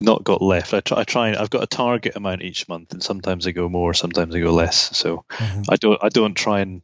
not 0.00 0.24
got 0.24 0.42
left. 0.42 0.74
I 0.74 0.80
try, 0.80 1.00
I 1.00 1.04
try. 1.04 1.28
And 1.28 1.36
I've 1.36 1.50
got 1.50 1.62
a 1.62 1.66
target 1.66 2.16
amount 2.16 2.42
each 2.42 2.68
month, 2.68 2.92
and 2.92 3.02
sometimes 3.02 3.46
I 3.46 3.52
go 3.52 3.68
more, 3.68 3.94
sometimes 3.94 4.34
I 4.34 4.40
go 4.40 4.52
less. 4.52 4.96
So 4.96 5.24
mm-hmm. 5.30 5.62
I 5.68 5.76
don't. 5.76 5.98
I 6.02 6.08
don't 6.08 6.34
try 6.34 6.60
and 6.60 6.82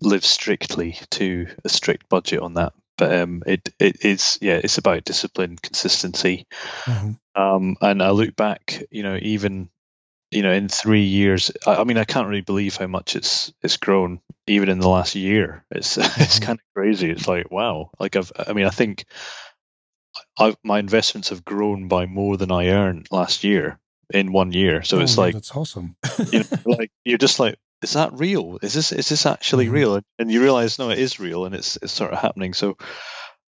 live 0.00 0.24
strictly 0.24 0.98
to 1.10 1.46
a 1.64 1.68
strict 1.68 2.08
budget 2.08 2.40
on 2.40 2.54
that. 2.54 2.72
But 2.98 3.14
um, 3.14 3.42
it 3.46 3.68
it 3.78 4.04
is 4.04 4.38
yeah, 4.40 4.60
it's 4.62 4.78
about 4.78 5.04
discipline, 5.04 5.56
consistency. 5.56 6.46
Mm-hmm. 6.84 7.40
Um, 7.40 7.76
and 7.80 8.02
I 8.02 8.10
look 8.10 8.36
back, 8.36 8.82
you 8.90 9.02
know, 9.02 9.18
even 9.20 9.70
you 10.32 10.42
know, 10.42 10.52
in 10.52 10.68
three 10.68 11.04
years, 11.04 11.52
I, 11.66 11.76
I, 11.76 11.84
mean, 11.84 11.98
I 11.98 12.04
can't 12.04 12.26
really 12.26 12.40
believe 12.40 12.76
how 12.76 12.86
much 12.86 13.16
it's 13.16 13.52
it's 13.62 13.76
grown, 13.76 14.20
even 14.46 14.70
in 14.70 14.78
the 14.78 14.88
last 14.88 15.14
year. 15.14 15.64
It's 15.70 15.96
mm-hmm. 15.98 16.22
it's 16.22 16.38
kind 16.38 16.58
of 16.58 16.74
crazy. 16.74 17.10
It's 17.10 17.28
like 17.28 17.50
wow. 17.50 17.90
Like 17.98 18.16
I've, 18.16 18.32
I 18.38 18.52
mean, 18.54 18.66
I 18.66 18.70
think 18.70 19.04
I've, 20.38 20.56
my 20.62 20.78
investments 20.78 21.30
have 21.30 21.44
grown 21.44 21.88
by 21.88 22.06
more 22.06 22.36
than 22.36 22.50
I 22.50 22.68
earned 22.68 23.08
last 23.10 23.44
year 23.44 23.78
in 24.12 24.32
one 24.32 24.52
year. 24.52 24.82
So 24.82 24.98
oh, 24.98 25.00
it's 25.00 25.18
like 25.18 25.34
that's 25.34 25.54
awesome. 25.54 25.96
you 26.30 26.40
know, 26.40 26.46
like 26.78 26.90
you're 27.04 27.18
just 27.18 27.40
like, 27.40 27.56
is 27.82 27.94
that 27.94 28.12
real? 28.12 28.58
Is 28.62 28.74
this 28.74 28.92
is 28.92 29.08
this 29.08 29.26
actually 29.26 29.66
mm-hmm. 29.66 29.74
real? 29.74 30.00
And 30.18 30.30
you 30.30 30.42
realize 30.42 30.78
no, 30.78 30.90
it 30.90 30.98
is 30.98 31.18
real, 31.18 31.44
and 31.44 31.54
it's 31.54 31.76
it's 31.82 31.92
sort 31.92 32.12
of 32.12 32.18
happening. 32.18 32.54
So 32.54 32.76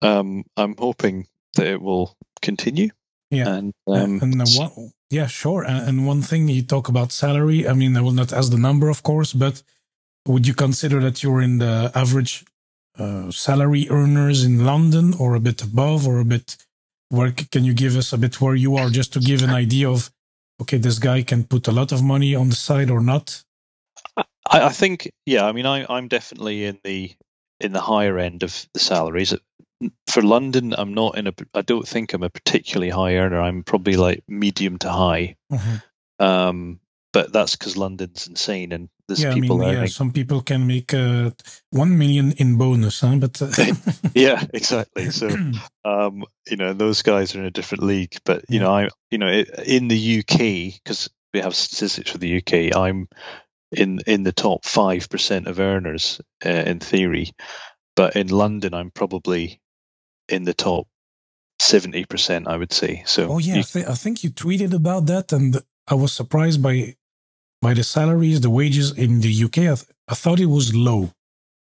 um, 0.01 0.43
I'm 0.55 0.75
hoping 0.77 1.27
that 1.55 1.67
it 1.67 1.81
will 1.81 2.15
continue. 2.41 2.89
Yeah, 3.29 3.55
and, 3.55 3.73
um, 3.87 4.19
and 4.21 4.41
one, 4.55 4.91
yeah, 5.09 5.27
sure. 5.27 5.63
And, 5.63 5.87
and 5.87 6.07
one 6.07 6.21
thing 6.21 6.47
you 6.47 6.61
talk 6.61 6.87
about 6.87 7.11
salary. 7.11 7.67
I 7.67 7.73
mean, 7.73 7.95
I 7.97 8.01
will 8.01 8.11
not 8.11 8.31
ask 8.31 8.51
the 8.51 8.57
number, 8.57 8.89
of 8.89 9.03
course, 9.03 9.33
but 9.33 9.61
would 10.25 10.47
you 10.47 10.53
consider 10.53 10.99
that 11.01 11.23
you're 11.23 11.41
in 11.41 11.57
the 11.57 11.91
average 11.93 12.45
uh, 12.99 13.31
salary 13.31 13.87
earners 13.89 14.43
in 14.43 14.65
London 14.65 15.13
or 15.19 15.35
a 15.35 15.39
bit 15.39 15.61
above 15.61 16.07
or 16.07 16.19
a 16.19 16.25
bit 16.25 16.57
where 17.09 17.31
can 17.31 17.63
you 17.63 17.73
give 17.73 17.95
us 17.95 18.11
a 18.11 18.17
bit 18.17 18.41
where 18.41 18.55
you 18.55 18.75
are 18.75 18.89
just 18.89 19.13
to 19.13 19.19
give 19.19 19.43
an 19.43 19.49
idea 19.49 19.89
of 19.89 20.11
okay 20.61 20.77
this 20.77 20.99
guy 20.99 21.21
can 21.21 21.43
put 21.43 21.67
a 21.67 21.71
lot 21.71 21.91
of 21.91 22.03
money 22.03 22.35
on 22.35 22.49
the 22.49 22.55
side 22.55 22.89
or 22.89 23.01
not? 23.01 23.43
I, 24.17 24.25
I 24.61 24.69
think 24.69 25.11
yeah 25.25 25.45
I 25.45 25.51
mean 25.51 25.65
I, 25.65 25.85
I'm 25.89 26.07
definitely 26.07 26.65
in 26.65 26.79
the 26.83 27.13
in 27.59 27.71
the 27.71 27.81
higher 27.81 28.17
end 28.17 28.43
of 28.43 28.65
the 28.73 28.79
salaries. 28.79 29.33
For 30.07 30.23
London 30.23 30.73
I'm 30.77 30.93
not 30.93 31.17
in 31.17 31.27
a 31.27 31.33
I 31.53 31.61
don't 31.61 31.87
think 31.87 32.13
I'm 32.13 32.23
a 32.23 32.29
particularly 32.29 32.89
high 32.89 33.15
earner. 33.15 33.39
I'm 33.39 33.63
probably 33.63 33.95
like 33.95 34.23
medium 34.27 34.77
to 34.79 34.91
high. 34.91 35.35
Mm-hmm. 35.51 36.23
um 36.23 36.79
but 37.13 37.31
that's 37.31 37.55
because 37.55 37.77
London's 37.77 38.27
insane 38.27 38.71
and 38.73 38.89
yeah, 39.15 39.33
people 39.33 39.63
I 39.63 39.65
mean, 39.65 39.75
yeah, 39.75 39.85
some 39.85 40.11
people 40.11 40.41
can 40.41 40.67
make 40.67 40.93
uh, 40.93 41.31
one 41.69 41.97
million 41.97 42.33
in 42.33 42.57
bonus, 42.57 43.01
huh? 43.01 43.15
But 43.15 43.41
uh... 43.41 43.49
yeah, 44.13 44.43
exactly. 44.53 45.11
So, 45.11 45.27
um, 45.85 46.25
you 46.49 46.57
know, 46.57 46.73
those 46.73 47.01
guys 47.01 47.35
are 47.35 47.39
in 47.39 47.45
a 47.45 47.51
different 47.51 47.83
league. 47.83 48.17
But 48.25 48.45
you 48.49 48.59
yeah. 48.59 48.65
know, 48.65 48.71
I, 48.71 48.89
you 49.09 49.17
know, 49.17 49.43
in 49.65 49.87
the 49.87 50.19
UK 50.19 50.81
because 50.83 51.09
we 51.33 51.39
have 51.39 51.55
statistics 51.55 52.11
for 52.11 52.17
the 52.17 52.37
UK, 52.37 52.75
I'm 52.75 53.07
in 53.71 53.99
in 54.05 54.23
the 54.23 54.33
top 54.33 54.65
five 54.65 55.09
percent 55.09 55.47
of 55.47 55.59
earners 55.59 56.19
uh, 56.45 56.49
in 56.49 56.79
theory, 56.79 57.31
but 57.95 58.15
in 58.15 58.27
London, 58.27 58.73
I'm 58.73 58.91
probably 58.91 59.61
in 60.27 60.43
the 60.43 60.53
top 60.53 60.87
seventy 61.59 62.03
percent. 62.03 62.47
I 62.49 62.57
would 62.57 62.73
say. 62.73 63.03
So, 63.05 63.29
oh 63.29 63.37
yeah, 63.37 63.55
you, 63.55 63.59
I, 63.61 63.63
th- 63.63 63.85
I 63.87 63.95
think 63.95 64.23
you 64.23 64.31
tweeted 64.31 64.73
about 64.73 65.05
that, 65.05 65.31
and 65.31 65.61
I 65.87 65.95
was 65.95 66.11
surprised 66.11 66.61
by 66.61 66.96
by 67.67 67.73
the 67.73 67.83
salaries, 67.83 68.39
the 68.39 68.49
wages 68.49 68.97
in 68.97 69.19
the 69.19 69.43
UK. 69.43 69.57
I, 69.57 69.75
th- 69.75 69.85
I 70.07 70.15
thought 70.15 70.39
it 70.39 70.45
was 70.45 70.73
low. 70.73 71.11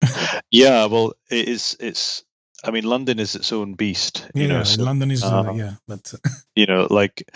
yeah, 0.52 0.86
well, 0.86 1.14
it 1.30 1.48
is. 1.48 1.78
It's. 1.80 2.24
I 2.64 2.72
mean, 2.72 2.86
London 2.86 3.20
is 3.20 3.36
its 3.36 3.54
own 3.54 3.74
beast. 3.76 4.28
Yeah, 4.34 4.48
know, 4.48 4.64
so, 4.64 4.82
London 4.82 5.12
is. 5.12 5.24
Uh, 5.24 5.42
uh, 5.42 5.54
yeah, 5.54 5.74
but 5.88 6.12
you 6.56 6.66
know, 6.66 6.88
like 6.90 7.32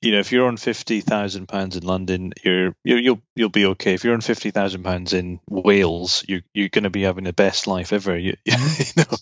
you 0.00 0.12
know, 0.12 0.20
if 0.20 0.30
you're 0.30 0.46
on 0.46 0.56
fifty 0.56 1.00
thousand 1.00 1.48
pounds 1.48 1.74
in 1.76 1.82
London, 1.82 2.32
you're, 2.44 2.76
you 2.84 2.96
you'll 2.96 3.22
you'll 3.34 3.48
be 3.48 3.66
okay. 3.66 3.94
If 3.94 4.04
you're 4.04 4.14
on 4.14 4.20
fifty 4.20 4.52
thousand 4.52 4.84
pounds 4.84 5.12
in 5.12 5.40
Wales, 5.50 6.24
you 6.28 6.42
you're 6.54 6.68
going 6.68 6.84
to 6.84 6.90
be 6.90 7.02
having 7.02 7.24
the 7.24 7.32
best 7.32 7.66
life 7.66 7.92
ever. 7.92 8.16
You, 8.16 8.36
mm-hmm. 8.48 9.00
you 9.00 9.04
know, 9.04 9.16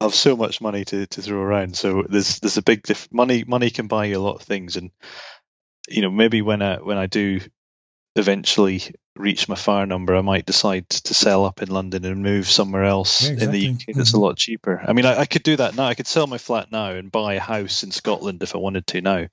have 0.00 0.14
so 0.14 0.36
much 0.36 0.60
money 0.60 0.84
to, 0.84 1.04
to 1.04 1.22
throw 1.22 1.40
around. 1.40 1.76
So 1.76 2.04
there's 2.08 2.38
there's 2.38 2.58
a 2.58 2.62
big 2.62 2.84
diff- 2.84 3.12
money 3.12 3.42
money 3.42 3.70
can 3.70 3.88
buy 3.88 4.04
you 4.04 4.18
a 4.18 4.22
lot 4.22 4.36
of 4.36 4.42
things, 4.42 4.76
and 4.76 4.92
you 5.88 6.02
know 6.02 6.12
maybe 6.12 6.42
when 6.42 6.62
I 6.62 6.76
when 6.76 6.96
I 6.96 7.06
do 7.06 7.40
eventually 8.16 8.82
reach 9.16 9.48
my 9.48 9.54
fire 9.54 9.86
number, 9.86 10.16
I 10.16 10.22
might 10.22 10.46
decide 10.46 10.88
to 10.88 11.14
sell 11.14 11.44
up 11.44 11.62
in 11.62 11.68
London 11.68 12.04
and 12.04 12.22
move 12.22 12.48
somewhere 12.48 12.84
else 12.84 13.22
yeah, 13.22 13.32
exactly. 13.32 13.66
in 13.66 13.76
the 13.76 13.82
UK 13.82 13.96
that's 13.96 14.10
mm-hmm. 14.10 14.18
a 14.18 14.20
lot 14.20 14.36
cheaper. 14.36 14.82
I 14.84 14.92
mean, 14.92 15.04
I, 15.04 15.20
I, 15.20 15.26
could 15.26 15.42
do 15.42 15.56
that 15.56 15.76
now. 15.76 15.84
I 15.84 15.94
could 15.94 16.06
sell 16.06 16.26
my 16.26 16.38
flat 16.38 16.72
now 16.72 16.90
and 16.90 17.12
buy 17.12 17.34
a 17.34 17.40
house 17.40 17.82
in 17.82 17.90
Scotland 17.90 18.42
if 18.42 18.54
I 18.54 18.58
wanted 18.58 18.86
to 18.88 19.00
now, 19.00 19.26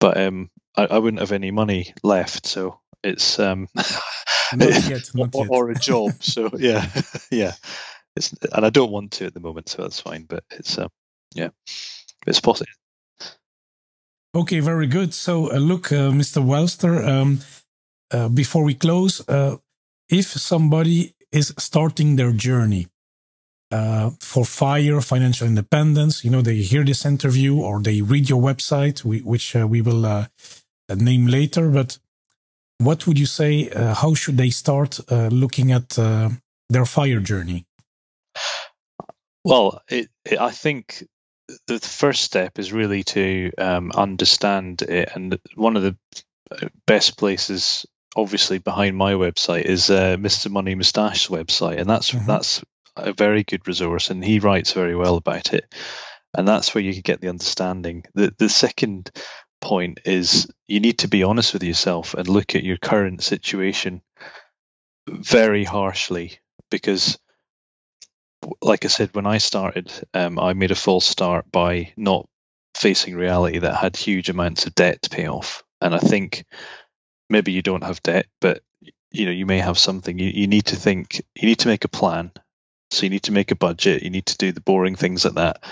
but 0.00 0.16
um, 0.16 0.50
I, 0.76 0.86
I 0.86 0.98
wouldn't 0.98 1.20
have 1.20 1.32
any 1.32 1.50
money 1.50 1.94
left. 2.02 2.46
So 2.46 2.80
it's 3.02 3.38
um, 3.38 3.68
yet, 4.56 5.10
or, 5.34 5.46
or, 5.48 5.70
a 5.70 5.74
job. 5.74 6.12
So 6.20 6.50
yeah, 6.56 6.86
yeah. 7.30 7.52
It's, 8.16 8.34
and 8.52 8.66
I 8.66 8.70
don't 8.70 8.90
want 8.90 9.12
to 9.12 9.26
at 9.26 9.34
the 9.34 9.40
moment, 9.40 9.68
so 9.68 9.82
that's 9.82 10.00
fine. 10.00 10.24
But 10.24 10.44
it's 10.50 10.76
um, 10.78 10.88
yeah, 11.34 11.50
it's 12.26 12.40
possible. 12.40 12.70
Okay, 14.34 14.60
very 14.60 14.86
good. 14.86 15.14
So, 15.14 15.50
uh, 15.50 15.56
look, 15.56 15.90
uh, 15.90 16.10
Mr. 16.10 16.44
Wealthster, 16.44 17.06
um, 17.06 17.40
uh, 18.12 18.28
before 18.28 18.64
we 18.64 18.74
close, 18.74 19.26
uh, 19.28 19.56
if 20.08 20.26
somebody 20.26 21.14
is 21.30 21.54
starting 21.58 22.16
their 22.16 22.32
journey 22.32 22.86
uh, 23.70 24.10
for 24.20 24.44
fire 24.44 25.00
financial 25.00 25.46
independence, 25.46 26.24
you 26.24 26.30
know, 26.30 26.40
they 26.40 26.56
hear 26.56 26.84
this 26.84 27.04
interview 27.04 27.56
or 27.56 27.80
they 27.80 28.00
read 28.00 28.28
your 28.28 28.40
website, 28.40 29.04
we, 29.04 29.20
which 29.20 29.54
uh, 29.54 29.66
we 29.66 29.82
will 29.82 30.06
uh, 30.06 30.26
name 30.94 31.26
later. 31.26 31.68
But 31.68 31.98
what 32.78 33.06
would 33.06 33.18
you 33.18 33.26
say? 33.26 33.68
how 33.74 34.14
should 34.14 34.38
they 34.38 34.50
start 34.50 35.00
looking 35.10 35.72
at 35.72 35.90
their 36.70 36.86
fire 36.86 37.20
journey? 37.20 37.66
Well, 39.44 39.82
it, 39.88 40.08
it, 40.24 40.38
I 40.38 40.50
think 40.50 41.04
the 41.66 41.78
first 41.78 42.22
step 42.22 42.58
is 42.58 42.72
really 42.72 43.02
to 43.04 43.50
um, 43.58 43.92
understand 43.92 44.82
it, 44.82 45.10
and 45.14 45.38
one 45.54 45.76
of 45.76 45.82
the 45.82 45.96
best 46.86 47.18
places 47.18 47.86
obviously 48.16 48.58
behind 48.58 48.96
my 48.96 49.12
website 49.14 49.64
is 49.64 49.90
uh, 49.90 50.16
Mr. 50.16 50.50
Money 50.50 50.74
Mustache's 50.74 51.28
website, 51.28 51.78
and 51.78 51.88
that's 51.88 52.10
mm-hmm. 52.10 52.26
that's 52.26 52.62
a 52.96 53.12
very 53.12 53.44
good 53.44 53.66
resource, 53.66 54.10
and 54.10 54.24
he 54.24 54.38
writes 54.38 54.72
very 54.72 54.96
well 54.96 55.16
about 55.16 55.54
it, 55.54 55.72
and 56.36 56.46
that's 56.46 56.74
where 56.74 56.82
you 56.82 56.92
can 56.92 57.02
get 57.02 57.20
the 57.20 57.28
understanding. 57.28 58.04
The 58.14 58.34
the 58.38 58.48
second 58.48 59.10
point 59.60 60.00
is 60.04 60.48
you 60.68 60.80
need 60.80 61.00
to 61.00 61.08
be 61.08 61.24
honest 61.24 61.52
with 61.52 61.64
yourself 61.64 62.14
and 62.14 62.28
look 62.28 62.54
at 62.54 62.62
your 62.62 62.76
current 62.76 63.22
situation 63.22 64.02
very 65.08 65.64
harshly 65.64 66.38
because 66.70 67.18
like 68.62 68.84
I 68.84 68.88
said, 68.88 69.14
when 69.14 69.26
I 69.26 69.38
started, 69.38 69.92
um, 70.14 70.38
I 70.38 70.52
made 70.52 70.70
a 70.70 70.76
false 70.76 71.06
start 71.06 71.50
by 71.50 71.92
not 71.96 72.28
facing 72.76 73.16
reality 73.16 73.58
that 73.58 73.76
had 73.76 73.96
huge 73.96 74.28
amounts 74.28 74.66
of 74.66 74.74
debt 74.74 75.02
to 75.02 75.10
pay 75.10 75.26
off. 75.26 75.64
And 75.80 75.94
I 75.94 75.98
think 75.98 76.44
maybe 77.28 77.52
you 77.52 77.62
don't 77.62 77.84
have 77.84 78.02
debt, 78.02 78.26
but 78.40 78.62
you 79.10 79.26
know 79.26 79.32
you 79.32 79.46
may 79.46 79.58
have 79.58 79.78
something. 79.78 80.18
You, 80.18 80.30
you 80.34 80.46
need 80.46 80.66
to 80.66 80.76
think. 80.76 81.22
You 81.34 81.48
need 81.48 81.60
to 81.60 81.68
make 81.68 81.84
a 81.84 81.88
plan. 81.88 82.32
So 82.90 83.04
you 83.04 83.10
need 83.10 83.24
to 83.24 83.32
make 83.32 83.50
a 83.50 83.56
budget. 83.56 84.02
You 84.02 84.10
need 84.10 84.26
to 84.26 84.36
do 84.38 84.52
the 84.52 84.60
boring 84.60 84.96
things 84.96 85.24
like 85.24 85.34
that, 85.34 85.62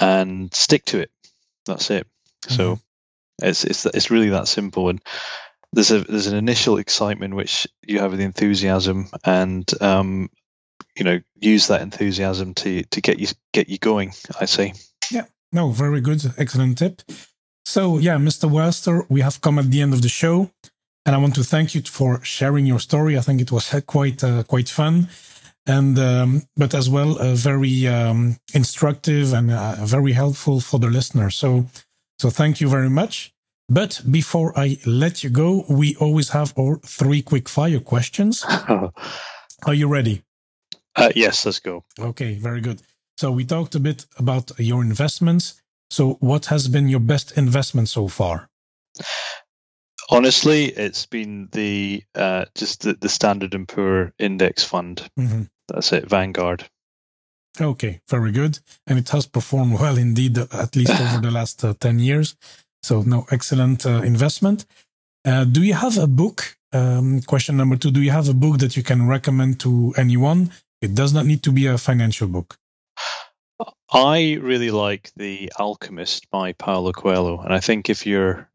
and 0.00 0.52
stick 0.54 0.84
to 0.86 1.00
it. 1.00 1.10
That's 1.64 1.90
it. 1.90 2.06
Mm-hmm. 2.44 2.54
So 2.54 2.80
it's 3.42 3.64
it's 3.64 3.86
it's 3.86 4.10
really 4.10 4.30
that 4.30 4.48
simple. 4.48 4.88
And 4.88 5.00
there's 5.72 5.90
a 5.90 6.00
there's 6.00 6.26
an 6.26 6.36
initial 6.36 6.78
excitement 6.78 7.34
which 7.34 7.66
you 7.82 8.00
have 8.00 8.16
the 8.16 8.24
enthusiasm, 8.24 9.08
and 9.24 9.70
um, 9.80 10.30
you 10.96 11.04
know 11.04 11.20
use 11.34 11.68
that 11.68 11.82
enthusiasm 11.82 12.54
to 12.54 12.82
to 12.84 13.00
get 13.00 13.18
you 13.18 13.28
get 13.52 13.68
you 13.68 13.78
going. 13.78 14.12
I 14.38 14.44
say. 14.46 14.74
Yeah. 15.10 15.24
No. 15.52 15.70
Very 15.70 16.00
good. 16.00 16.22
Excellent 16.38 16.78
tip. 16.78 17.02
So 17.66 17.98
yeah, 17.98 18.16
Mr. 18.16 18.48
Wealthster, 18.48 19.04
we 19.08 19.20
have 19.22 19.40
come 19.40 19.58
at 19.58 19.70
the 19.72 19.82
end 19.82 19.92
of 19.92 20.00
the 20.00 20.08
show, 20.08 20.50
and 21.04 21.16
I 21.16 21.18
want 21.18 21.34
to 21.34 21.42
thank 21.44 21.74
you 21.74 21.82
for 21.82 22.22
sharing 22.22 22.64
your 22.64 22.78
story. 22.78 23.18
I 23.18 23.22
think 23.22 23.40
it 23.40 23.50
was 23.50 23.74
quite 23.86 24.22
uh, 24.22 24.44
quite 24.44 24.68
fun 24.68 25.08
and 25.66 25.98
um, 25.98 26.42
but 26.56 26.74
as 26.74 26.88
well 26.88 27.18
uh, 27.18 27.34
very 27.34 27.86
um, 27.88 28.36
instructive 28.54 29.32
and 29.32 29.50
uh, 29.50 29.84
very 29.84 30.12
helpful 30.12 30.60
for 30.60 30.78
the 30.78 30.86
listener. 30.86 31.30
So 31.30 31.66
so 32.18 32.30
thank 32.30 32.60
you 32.60 32.68
very 32.68 32.90
much. 32.90 33.32
But 33.68 34.00
before 34.08 34.56
I 34.56 34.78
let 34.86 35.24
you 35.24 35.30
go, 35.30 35.64
we 35.68 35.96
always 35.96 36.28
have 36.28 36.54
our 36.56 36.78
three 36.86 37.20
quick 37.20 37.48
fire 37.48 37.80
questions. 37.80 38.44
Are 39.66 39.74
you 39.74 39.88
ready? 39.88 40.22
Uh, 40.94 41.10
yes, 41.16 41.44
let's 41.44 41.58
go. 41.58 41.84
Okay, 41.98 42.34
very 42.34 42.60
good. 42.60 42.80
So 43.18 43.32
we 43.32 43.44
talked 43.44 43.74
a 43.74 43.80
bit 43.80 44.06
about 44.18 44.52
your 44.58 44.82
investments. 44.82 45.60
So 45.90 46.14
what 46.20 46.46
has 46.46 46.68
been 46.68 46.88
your 46.88 47.00
best 47.00 47.36
investment 47.36 47.88
so 47.88 48.08
far? 48.08 48.48
Honestly, 50.08 50.66
it's 50.66 51.06
been 51.06 51.48
the 51.52 52.02
uh, 52.14 52.44
just 52.54 52.82
the, 52.82 52.94
the 52.94 53.08
Standard 53.08 53.54
and 53.54 53.66
Poor 53.66 54.12
Index 54.18 54.62
Fund. 54.62 55.08
Mm-hmm. 55.18 55.42
That's 55.68 55.92
it, 55.92 56.08
Vanguard. 56.08 56.68
Okay, 57.60 58.00
very 58.08 58.32
good. 58.32 58.58
And 58.86 58.98
it 58.98 59.08
has 59.10 59.26
performed 59.26 59.80
well 59.80 59.96
indeed, 59.96 60.38
at 60.38 60.76
least 60.76 61.00
over 61.00 61.20
the 61.20 61.30
last 61.38 61.64
uh, 61.64 61.74
10 61.80 61.98
years. 61.98 62.36
So, 62.82 63.02
no, 63.02 63.26
excellent 63.30 63.86
uh, 63.86 64.02
investment. 64.02 64.66
Uh, 65.24 65.44
do 65.44 65.62
you 65.62 65.74
have 65.74 65.98
a 65.98 66.06
book? 66.06 66.56
Um, 66.72 67.22
question 67.22 67.56
number 67.56 67.76
two 67.76 67.90
Do 67.90 68.02
you 68.02 68.10
have 68.10 68.28
a 68.28 68.34
book 68.34 68.58
that 68.58 68.76
you 68.76 68.82
can 68.82 69.08
recommend 69.08 69.58
to 69.60 69.94
anyone? 69.96 70.50
It 70.80 70.94
does 70.94 71.12
not 71.12 71.26
need 71.26 71.42
to 71.44 71.52
be 71.52 71.66
a 71.66 71.78
financial 71.78 72.28
book. 72.28 72.58
I 73.90 74.38
really 74.40 74.70
like 74.70 75.10
The 75.16 75.52
Alchemist 75.58 76.30
by 76.30 76.52
Paulo 76.52 76.92
Coelho. 76.92 77.40
And 77.40 77.52
I 77.52 77.60
think 77.60 77.88
if 77.88 78.06
you're 78.06 78.48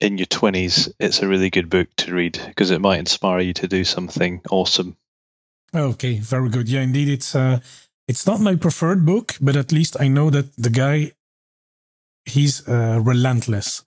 in 0.00 0.18
your 0.18 0.26
20s, 0.26 0.92
it's 0.98 1.22
a 1.22 1.28
really 1.28 1.50
good 1.50 1.70
book 1.70 1.88
to 1.98 2.14
read 2.14 2.40
because 2.46 2.70
it 2.70 2.80
might 2.80 2.98
inspire 2.98 3.40
you 3.40 3.52
to 3.54 3.68
do 3.68 3.84
something 3.84 4.40
awesome 4.50 4.96
Okay, 5.74 6.18
very 6.18 6.48
good. 6.48 6.68
Yeah, 6.68 6.80
indeed, 6.80 7.08
it's 7.08 7.34
uh, 7.34 7.60
it's 8.08 8.26
not 8.26 8.40
my 8.40 8.56
preferred 8.56 9.06
book, 9.06 9.36
but 9.40 9.56
at 9.56 9.72
least 9.72 9.96
I 10.00 10.08
know 10.08 10.30
that 10.30 10.56
the 10.56 10.70
guy 10.70 11.12
he's 12.24 12.66
uh, 12.68 13.00
relentless. 13.02 13.84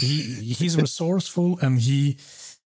he 0.00 0.52
he's 0.52 0.76
resourceful 0.76 1.58
and 1.62 1.80
he 1.80 2.18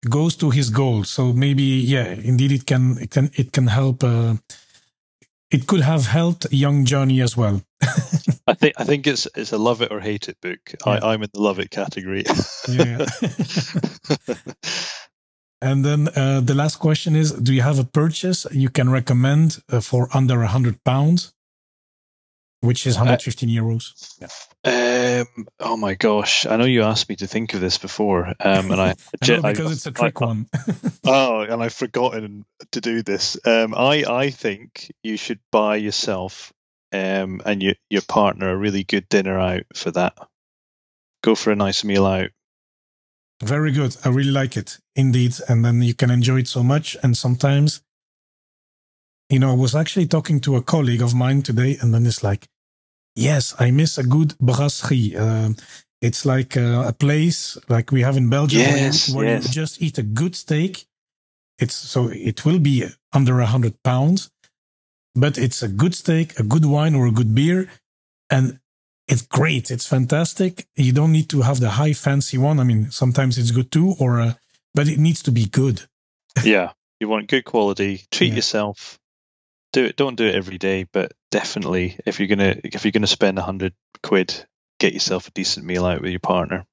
goes 0.07 0.35
to 0.35 0.51
his 0.51 0.69
goal. 0.69 1.03
So 1.03 1.33
maybe 1.33 1.63
yeah, 1.63 2.13
indeed, 2.13 2.51
it 2.51 2.65
can 2.67 2.97
it 2.99 3.09
can 3.09 3.31
it 3.35 3.51
can 3.53 3.67
help. 3.67 4.03
Uh, 4.03 4.35
it 5.51 5.67
could 5.67 5.81
have 5.81 6.07
helped 6.07 6.51
young 6.51 6.85
Joney 6.85 7.21
as 7.21 7.35
well. 7.37 7.61
I 8.47 8.53
think 8.53 8.73
I 8.77 8.83
think 8.83 9.07
it's 9.07 9.27
it's 9.35 9.51
a 9.51 9.57
love 9.57 9.81
it 9.81 9.91
or 9.91 9.99
hate 9.99 10.29
it 10.29 10.37
book. 10.41 10.59
Yeah. 10.85 10.93
I, 10.93 11.13
I'm 11.13 11.23
in 11.23 11.29
the 11.33 11.41
love 11.41 11.59
it 11.59 11.69
category. 11.69 12.23
yeah. 12.67 13.05
And 15.63 15.85
then 15.85 16.07
uh, 16.15 16.41
the 16.41 16.55
last 16.55 16.77
question 16.77 17.15
is 17.15 17.33
Do 17.33 17.53
you 17.53 17.61
have 17.61 17.77
a 17.77 17.83
purchase 17.83 18.47
you 18.51 18.69
can 18.69 18.89
recommend 18.89 19.61
uh, 19.71 19.79
for 19.79 20.09
under 20.11 20.37
a 20.37 20.49
100 20.49 20.83
pounds, 20.83 21.33
which 22.61 22.87
is 22.87 22.95
115 22.95 23.49
uh, 23.49 23.61
euros? 23.61 24.15
Yeah. 24.19 25.21
Um, 25.23 25.47
oh 25.59 25.77
my 25.77 25.95
gosh. 25.95 26.45
I 26.45 26.57
know 26.57 26.65
you 26.65 26.83
asked 26.83 27.09
me 27.09 27.15
to 27.17 27.27
think 27.27 27.53
of 27.53 27.61
this 27.61 27.77
before. 27.77 28.27
Um, 28.39 28.71
and 28.71 28.81
I, 28.81 28.89
I 29.21 29.27
know, 29.27 29.41
because 29.41 29.71
I, 29.71 29.71
it's 29.71 29.85
a 29.85 29.91
trick 29.91 30.21
I, 30.21 30.25
one. 30.25 30.47
oh, 31.05 31.41
and 31.41 31.61
I've 31.61 31.73
forgotten 31.73 32.45
to 32.71 32.81
do 32.81 33.03
this. 33.03 33.37
Um, 33.45 33.73
I, 33.75 34.03
I 34.07 34.29
think 34.29 34.91
you 35.03 35.17
should 35.17 35.39
buy 35.51 35.75
yourself 35.75 36.53
um, 36.91 37.41
and 37.45 37.61
your, 37.61 37.73
your 37.89 38.03
partner 38.03 38.49
a 38.49 38.57
really 38.57 38.83
good 38.83 39.09
dinner 39.09 39.39
out 39.39 39.63
for 39.75 39.91
that. 39.91 40.13
Go 41.23 41.35
for 41.35 41.51
a 41.51 41.55
nice 41.55 41.83
meal 41.83 42.05
out 42.05 42.29
very 43.41 43.71
good. 43.71 43.97
I 44.05 44.09
really 44.09 44.31
like 44.31 44.55
it 44.55 44.77
indeed. 44.95 45.35
And 45.49 45.65
then 45.65 45.81
you 45.81 45.93
can 45.93 46.11
enjoy 46.11 46.39
it 46.39 46.47
so 46.47 46.63
much. 46.63 46.95
And 47.03 47.17
sometimes, 47.17 47.81
you 49.31 49.39
know, 49.39 49.51
I 49.51 49.55
was 49.55 49.75
actually 49.75 50.07
talking 50.07 50.41
to 50.41 50.57
a 50.57 50.61
colleague 50.61 51.01
of 51.01 51.15
mine 51.15 51.41
today, 51.41 51.77
and 51.79 51.93
then 51.93 52.05
it's 52.05 52.23
like, 52.23 52.47
yes, 53.15 53.55
I 53.57 53.71
miss 53.71 53.97
a 53.97 54.03
good 54.03 54.37
brasserie. 54.39 55.15
Uh, 55.15 55.51
it's 56.01 56.25
like 56.25 56.57
uh, 56.57 56.83
a 56.85 56.93
place 56.93 57.57
like 57.69 57.91
we 57.91 58.01
have 58.01 58.17
in 58.17 58.29
Belgium 58.29 58.59
yes, 58.59 59.09
where, 59.09 59.25
where 59.25 59.35
yes. 59.35 59.47
you 59.47 59.51
just 59.53 59.81
eat 59.81 59.97
a 59.97 60.03
good 60.03 60.35
steak. 60.35 60.85
It's 61.59 61.75
so 61.75 62.09
it 62.09 62.43
will 62.45 62.59
be 62.59 62.85
under 63.13 63.39
a 63.39 63.45
hundred 63.45 63.81
pounds, 63.83 64.31
but 65.15 65.37
it's 65.37 65.63
a 65.63 65.69
good 65.69 65.95
steak, 65.95 66.37
a 66.37 66.43
good 66.43 66.65
wine, 66.65 66.95
or 66.95 67.07
a 67.07 67.11
good 67.11 67.33
beer, 67.33 67.69
and 68.29 68.59
it's 69.07 69.21
great. 69.21 69.71
It's 69.71 69.87
fantastic. 69.87 70.67
You 70.75 70.91
don't 70.91 71.11
need 71.11 71.29
to 71.29 71.41
have 71.41 71.59
the 71.59 71.69
high 71.69 71.93
fancy 71.93 72.37
one. 72.37 72.59
I 72.59 72.63
mean, 72.63 72.91
sometimes 72.91 73.37
it's 73.37 73.51
good 73.51 73.71
too, 73.71 73.95
or 73.99 74.19
uh, 74.19 74.33
but 74.73 74.89
it 74.89 74.97
needs 74.97 75.21
to 75.23 75.31
be 75.31 75.45
good. 75.45 75.83
yeah, 76.43 76.71
you 76.99 77.07
want 77.07 77.29
good 77.29 77.45
quality. 77.45 78.01
Treat 78.11 78.29
yeah. 78.29 78.35
yourself. 78.37 78.97
Do 79.73 79.85
it. 79.85 79.95
Don't 79.95 80.15
do 80.15 80.27
it 80.27 80.35
every 80.35 80.57
day, 80.57 80.85
but 80.91 81.13
definitely 81.31 81.97
if 82.05 82.19
you're 82.19 82.27
gonna 82.27 82.55
if 82.63 82.83
you're 82.83 82.91
gonna 82.91 83.07
spend 83.07 83.39
a 83.39 83.43
hundred 83.43 83.73
quid, 84.03 84.45
get 84.79 84.93
yourself 84.93 85.27
a 85.27 85.31
decent 85.31 85.65
meal 85.65 85.85
out 85.85 86.01
with 86.01 86.11
your 86.11 86.19
partner. 86.19 86.65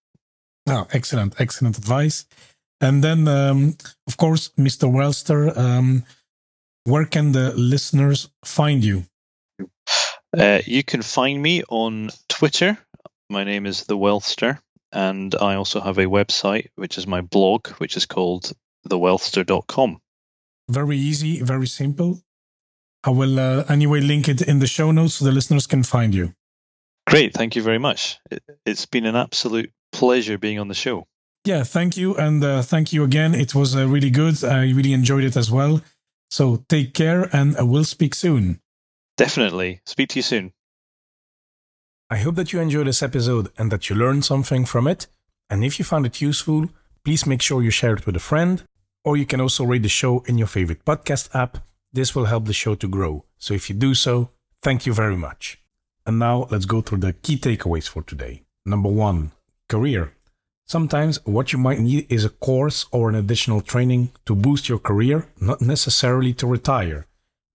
Oh, 0.69 0.87
excellent, 0.93 1.41
excellent 1.41 1.79
advice. 1.79 2.27
And 2.81 3.03
then, 3.03 3.27
um, 3.27 3.77
of 4.07 4.17
course, 4.17 4.51
Mr. 4.59 4.91
Wealthster, 4.91 5.57
um, 5.57 6.05
where 6.85 7.05
can 7.05 7.33
the 7.33 7.53
listeners 7.55 8.29
find 8.45 8.85
you? 8.85 9.05
Uh, 10.37 10.61
you 10.65 10.85
can 10.85 11.03
find 11.03 11.43
me 11.43 11.63
on 11.69 12.11
Twitter. 12.29 12.79
My 13.31 13.45
name 13.45 13.67
is 13.67 13.85
The 13.85 13.97
Wealthster, 13.97 14.59
And 14.93 15.35
I 15.35 15.55
also 15.55 15.81
have 15.81 15.99
a 15.99 16.05
website, 16.05 16.69
which 16.77 16.99
is 16.99 17.07
my 17.07 17.21
blog, 17.21 17.69
which 17.79 17.97
is 17.97 18.07
called 18.07 18.53
thewealthster.com. 18.89 20.01
Very 20.71 20.99
easy, 20.99 21.43
very 21.43 21.67
simple. 21.67 22.21
I 23.05 23.11
will 23.11 23.39
uh, 23.39 23.65
anyway 23.69 24.01
link 24.01 24.29
it 24.29 24.43
in 24.43 24.59
the 24.59 24.67
show 24.67 24.91
notes 24.91 25.15
so 25.15 25.25
the 25.25 25.33
listeners 25.33 25.67
can 25.67 25.83
find 25.83 26.15
you. 26.15 26.35
Great. 27.07 27.33
Thank 27.33 27.57
you 27.57 27.63
very 27.63 27.79
much. 27.79 28.19
It, 28.31 28.43
has 28.67 28.87
been 28.87 29.07
an 29.07 29.17
absolute 29.17 29.73
pleasure 29.93 30.37
being 30.37 30.59
on 30.59 30.69
the 30.69 30.75
show. 30.75 31.07
Yeah, 31.45 31.63
thank 31.63 31.97
you. 31.97 32.15
And 32.17 32.45
uh, 32.45 32.63
thank 32.63 32.93
you 32.93 33.05
again. 33.05 33.35
It 33.35 33.55
was 33.55 33.75
uh, 33.75 33.87
really 33.87 34.11
good. 34.11 34.45
I 34.45 34.65
really 34.65 34.93
enjoyed 34.93 35.25
it 35.25 35.37
as 35.37 35.51
well. 35.51 35.81
So 36.31 36.65
take 36.69 36.93
care 36.93 37.35
and 37.35 37.59
uh, 37.59 37.65
we'll 37.65 37.85
speak 37.85 38.15
soon. 38.15 38.61
Definitely. 39.17 39.81
Speak 39.87 40.11
to 40.11 40.19
you 40.19 40.23
soon. 40.23 40.53
I 42.11 42.17
hope 42.17 42.37
that 42.37 42.53
you 42.53 42.61
enjoyed 42.61 42.87
this 42.87 43.03
episode 43.03 43.51
and 43.57 43.71
that 43.71 43.89
you 43.89 43.97
learned 43.97 44.25
something 44.25 44.65
from 44.65 44.87
it. 44.87 45.07
And 45.51 45.65
if 45.65 45.79
you 45.79 45.85
found 45.85 46.07
it 46.07 46.21
useful, 46.21 46.69
please 47.05 47.27
make 47.27 47.43
sure 47.43 47.63
you 47.63 47.71
share 47.71 47.95
it 47.95 48.07
with 48.07 48.17
a 48.17 48.21
friend, 48.21 48.65
or 49.05 49.17
you 49.17 49.25
can 49.27 49.41
also 49.41 49.65
rate 49.65 49.83
the 49.83 49.89
show 49.89 50.21
in 50.27 50.37
your 50.37 50.47
favorite 50.47 50.85
podcast 50.85 51.35
app. 51.35 51.59
This 51.93 52.15
will 52.15 52.27
help 52.27 52.45
the 52.45 52.53
show 52.53 52.75
to 52.75 52.89
grow. 52.89 53.25
So 53.39 53.55
if 53.55 53.71
you 53.71 53.77
do 53.77 53.95
so, 53.95 54.31
thank 54.63 54.87
you 54.87 54.93
very 54.93 55.17
much. 55.17 55.61
And 56.05 56.19
now 56.19 56.47
let's 56.51 56.67
go 56.67 56.81
through 56.81 56.99
the 56.99 57.13
key 57.13 57.37
takeaways 57.37 57.89
for 57.89 58.03
today. 58.03 58.43
Number 58.67 58.89
one, 58.89 59.33
career. 59.69 60.13
Sometimes 60.67 61.25
what 61.25 61.53
you 61.53 61.59
might 61.59 61.81
need 61.81 62.07
is 62.11 62.25
a 62.27 62.31
course 62.31 62.85
or 62.93 63.09
an 63.09 63.15
additional 63.15 63.63
training 63.63 64.11
to 64.27 64.35
boost 64.35 64.69
your 64.69 64.79
career, 64.79 65.27
not 65.41 65.63
necessarily 65.63 66.35
to 66.35 66.47
retire. 66.47 67.07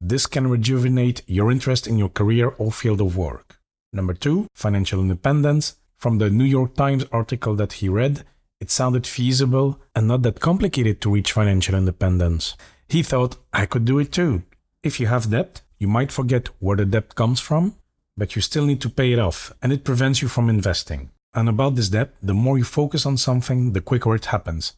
This 0.02 0.26
can 0.26 0.50
rejuvenate 0.50 1.22
your 1.28 1.52
interest 1.52 1.88
in 1.88 1.98
your 1.98 2.10
career 2.10 2.56
or 2.58 2.72
field 2.72 3.02
of 3.02 3.16
work. 3.16 3.60
Number 3.94 4.16
two, 4.16 4.48
financial 4.56 5.00
independence. 5.00 5.76
From 5.98 6.18
the 6.18 6.30
New 6.30 6.44
York 6.44 6.76
Times 6.76 7.06
article 7.12 7.56
that 7.56 7.74
he 7.74 7.88
read, 7.88 8.26
it 8.60 8.72
sounded 8.72 9.06
feasible 9.06 9.80
and 9.96 10.08
not 10.08 10.24
that 10.24 10.40
complicated 10.40 11.00
to 11.02 11.12
reach 11.12 11.32
financial 11.32 11.76
independence. 11.76 12.58
He 12.94 13.02
thought, 13.02 13.38
I 13.52 13.66
could 13.66 13.86
do 13.86 13.98
it 13.98 14.12
too. 14.12 14.44
If 14.84 15.00
you 15.00 15.08
have 15.08 15.32
debt, 15.32 15.62
you 15.80 15.88
might 15.88 16.12
forget 16.12 16.50
where 16.60 16.78
the 16.78 16.86
debt 16.86 17.16
comes 17.16 17.40
from, 17.40 17.76
but 18.16 18.36
you 18.36 18.42
still 18.44 18.68
need 18.68 18.82
to 18.82 18.90
pay 19.00 19.12
it 19.12 19.18
off, 19.18 19.52
and 19.64 19.74
it 19.74 19.84
prevents 19.84 20.22
you 20.22 20.28
from 20.28 20.48
investing. 20.48 21.10
And 21.34 21.50
about 21.50 21.74
this 21.74 21.90
debt, 21.90 22.14
the 22.22 22.36
more 22.36 22.60
you 22.60 22.64
focus 22.64 23.08
on 23.08 23.18
something, 23.18 23.74
the 23.74 23.82
quicker 23.82 24.14
it 24.14 24.26
happens. 24.26 24.74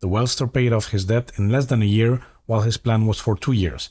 The 0.00 0.08
Wealthster 0.08 0.52
paid 0.52 0.72
off 0.72 0.88
his 0.88 1.04
debt 1.04 1.30
in 1.36 1.50
less 1.50 1.66
than 1.66 1.80
a 1.80 1.94
year, 1.98 2.20
while 2.46 2.62
his 2.62 2.76
plan 2.76 3.06
was 3.06 3.20
for 3.20 3.36
two 3.36 3.52
years. 3.52 3.90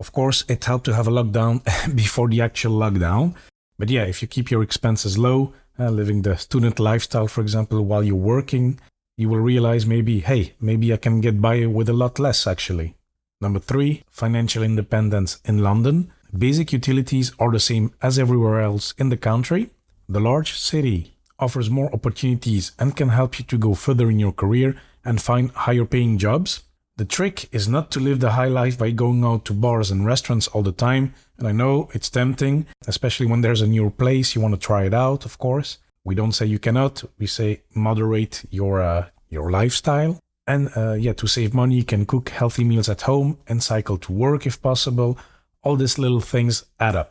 Of 0.00 0.10
course, 0.10 0.44
it 0.48 0.64
helped 0.64 0.86
to 0.86 0.94
have 0.94 1.06
a 1.06 1.12
lockdown 1.12 1.62
before 1.94 2.28
the 2.28 2.40
actual 2.40 2.76
lockdown. 2.76 3.36
But 3.78 3.88
yeah, 3.88 4.02
if 4.02 4.20
you 4.20 4.26
keep 4.26 4.50
your 4.50 4.64
expenses 4.64 5.16
low, 5.16 5.54
uh, 5.78 5.90
living 5.90 6.22
the 6.22 6.36
student 6.36 6.80
lifestyle, 6.80 7.28
for 7.28 7.40
example, 7.40 7.84
while 7.84 8.02
you're 8.02 8.16
working, 8.16 8.80
you 9.16 9.28
will 9.28 9.38
realize 9.38 9.86
maybe, 9.86 10.18
hey, 10.18 10.54
maybe 10.60 10.92
I 10.92 10.96
can 10.96 11.20
get 11.20 11.40
by 11.40 11.66
with 11.66 11.88
a 11.88 11.92
lot 11.92 12.18
less 12.18 12.48
actually. 12.48 12.96
Number 13.42 13.58
three, 13.58 14.04
financial 14.08 14.62
independence 14.62 15.40
in 15.44 15.58
London. 15.58 16.12
Basic 16.32 16.72
utilities 16.72 17.32
are 17.40 17.50
the 17.50 17.58
same 17.58 17.92
as 18.00 18.16
everywhere 18.16 18.60
else 18.60 18.94
in 18.98 19.08
the 19.08 19.16
country. 19.16 19.70
The 20.08 20.20
large 20.20 20.52
city 20.56 21.16
offers 21.40 21.68
more 21.68 21.92
opportunities 21.92 22.70
and 22.78 22.96
can 22.96 23.08
help 23.08 23.40
you 23.40 23.44
to 23.46 23.58
go 23.58 23.74
further 23.74 24.08
in 24.08 24.20
your 24.20 24.30
career 24.30 24.76
and 25.04 25.20
find 25.20 25.50
higher 25.50 25.84
paying 25.84 26.18
jobs. 26.18 26.62
The 26.98 27.04
trick 27.04 27.48
is 27.50 27.66
not 27.66 27.90
to 27.90 28.00
live 28.00 28.20
the 28.20 28.30
high 28.30 28.46
life 28.46 28.78
by 28.78 28.92
going 28.92 29.24
out 29.24 29.44
to 29.46 29.52
bars 29.52 29.90
and 29.90 30.06
restaurants 30.06 30.46
all 30.46 30.62
the 30.62 30.70
time. 30.70 31.12
And 31.36 31.48
I 31.48 31.52
know 31.52 31.88
it's 31.94 32.10
tempting, 32.10 32.66
especially 32.86 33.26
when 33.26 33.40
there's 33.40 33.62
a 33.62 33.66
new 33.66 33.90
place, 33.90 34.36
you 34.36 34.40
want 34.40 34.54
to 34.54 34.66
try 34.66 34.84
it 34.84 34.94
out, 34.94 35.24
of 35.24 35.38
course. 35.38 35.78
We 36.04 36.14
don't 36.14 36.32
say 36.32 36.46
you 36.46 36.60
cannot, 36.60 37.02
we 37.18 37.26
say 37.26 37.62
moderate 37.74 38.44
your 38.50 38.80
uh, 38.80 39.06
your 39.30 39.50
lifestyle. 39.50 40.20
And 40.46 40.70
uh, 40.76 40.92
yeah, 40.92 41.12
to 41.14 41.26
save 41.26 41.54
money, 41.54 41.76
you 41.76 41.84
can 41.84 42.06
cook 42.06 42.30
healthy 42.30 42.64
meals 42.64 42.88
at 42.88 43.02
home 43.02 43.38
and 43.46 43.62
cycle 43.62 43.96
to 43.98 44.12
work 44.12 44.46
if 44.46 44.60
possible. 44.60 45.18
All 45.62 45.76
these 45.76 45.98
little 45.98 46.20
things 46.20 46.64
add 46.80 46.96
up. 46.96 47.10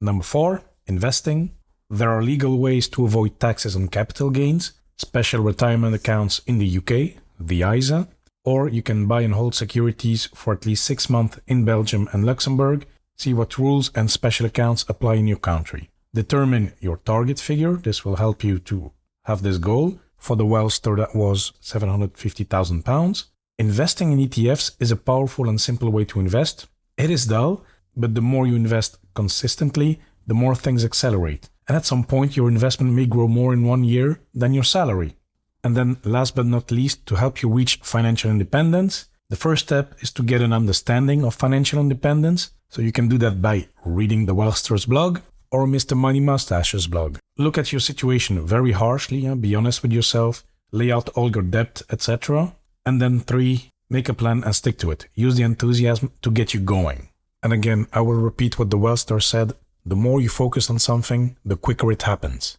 Number 0.00 0.24
four, 0.24 0.62
investing. 0.86 1.52
There 1.90 2.10
are 2.10 2.22
legal 2.22 2.58
ways 2.58 2.88
to 2.90 3.04
avoid 3.04 3.40
taxes 3.40 3.74
on 3.74 3.88
capital 3.88 4.30
gains, 4.30 4.72
special 4.96 5.42
retirement 5.42 5.94
accounts 5.94 6.40
in 6.46 6.58
the 6.58 6.78
UK, 6.78 7.20
the 7.38 7.62
ISA, 7.62 8.08
or 8.44 8.68
you 8.68 8.82
can 8.82 9.06
buy 9.06 9.22
and 9.22 9.34
hold 9.34 9.54
securities 9.54 10.26
for 10.34 10.52
at 10.54 10.66
least 10.66 10.84
six 10.84 11.10
months 11.10 11.38
in 11.46 11.64
Belgium 11.64 12.08
and 12.12 12.24
Luxembourg. 12.24 12.86
See 13.16 13.34
what 13.34 13.58
rules 13.58 13.90
and 13.94 14.10
special 14.10 14.46
accounts 14.46 14.84
apply 14.88 15.14
in 15.14 15.26
your 15.26 15.38
country. 15.38 15.90
Determine 16.14 16.72
your 16.80 16.98
target 16.98 17.38
figure. 17.38 17.76
This 17.76 18.04
will 18.04 18.16
help 18.16 18.42
you 18.42 18.58
to 18.60 18.92
have 19.24 19.42
this 19.42 19.58
goal. 19.58 19.98
For 20.18 20.36
the 20.36 20.44
Wealthster, 20.44 20.96
that 20.96 21.14
was 21.14 21.52
£750,000. 21.62 23.24
Investing 23.58 24.12
in 24.12 24.18
ETFs 24.18 24.76
is 24.78 24.90
a 24.90 24.96
powerful 24.96 25.48
and 25.48 25.60
simple 25.60 25.90
way 25.90 26.04
to 26.04 26.20
invest. 26.20 26.66
It 26.96 27.10
is 27.10 27.26
dull, 27.26 27.64
but 27.96 28.14
the 28.14 28.20
more 28.20 28.46
you 28.46 28.54
invest 28.54 28.98
consistently, 29.14 30.00
the 30.26 30.34
more 30.34 30.54
things 30.54 30.84
accelerate. 30.84 31.48
And 31.66 31.76
at 31.76 31.86
some 31.86 32.04
point, 32.04 32.36
your 32.36 32.48
investment 32.48 32.92
may 32.92 33.06
grow 33.06 33.28
more 33.28 33.52
in 33.52 33.64
one 33.64 33.84
year 33.84 34.20
than 34.34 34.54
your 34.54 34.64
salary. 34.64 35.16
And 35.64 35.76
then, 35.76 35.96
last 36.04 36.36
but 36.36 36.46
not 36.46 36.70
least, 36.70 37.06
to 37.06 37.16
help 37.16 37.42
you 37.42 37.48
reach 37.48 37.80
financial 37.82 38.30
independence, 38.30 39.08
the 39.28 39.36
first 39.36 39.66
step 39.66 39.94
is 40.00 40.10
to 40.12 40.22
get 40.22 40.40
an 40.40 40.52
understanding 40.52 41.24
of 41.24 41.34
financial 41.34 41.80
independence. 41.80 42.50
So 42.70 42.80
you 42.80 42.92
can 42.92 43.08
do 43.08 43.18
that 43.18 43.42
by 43.42 43.68
reading 43.84 44.26
the 44.26 44.34
Wealthster's 44.34 44.86
blog 44.86 45.20
or 45.50 45.66
Mr. 45.66 45.96
Money 45.96 46.20
Mustache's 46.20 46.86
blog. 46.86 47.18
Look 47.36 47.58
at 47.58 47.72
your 47.72 47.80
situation 47.80 48.46
very 48.46 48.72
harshly, 48.72 49.26
and 49.26 49.40
be 49.40 49.54
honest 49.54 49.82
with 49.82 49.92
yourself, 49.92 50.44
lay 50.72 50.90
out 50.90 51.08
all 51.10 51.30
your 51.30 51.42
debt, 51.42 51.82
etc. 51.90 52.54
And 52.84 53.00
then 53.00 53.20
three, 53.20 53.70
make 53.90 54.08
a 54.08 54.14
plan 54.14 54.44
and 54.44 54.54
stick 54.54 54.78
to 54.78 54.90
it. 54.90 55.06
Use 55.14 55.36
the 55.36 55.42
enthusiasm 55.44 56.12
to 56.22 56.30
get 56.30 56.54
you 56.54 56.60
going. 56.60 57.08
And 57.42 57.52
again, 57.52 57.86
I 57.92 58.00
will 58.00 58.14
repeat 58.14 58.58
what 58.58 58.70
the 58.70 58.78
Wealthster 58.78 59.22
said 59.22 59.52
the 59.86 59.96
more 59.96 60.20
you 60.20 60.28
focus 60.28 60.68
on 60.68 60.78
something, 60.78 61.36
the 61.46 61.56
quicker 61.56 61.90
it 61.90 62.02
happens. 62.02 62.58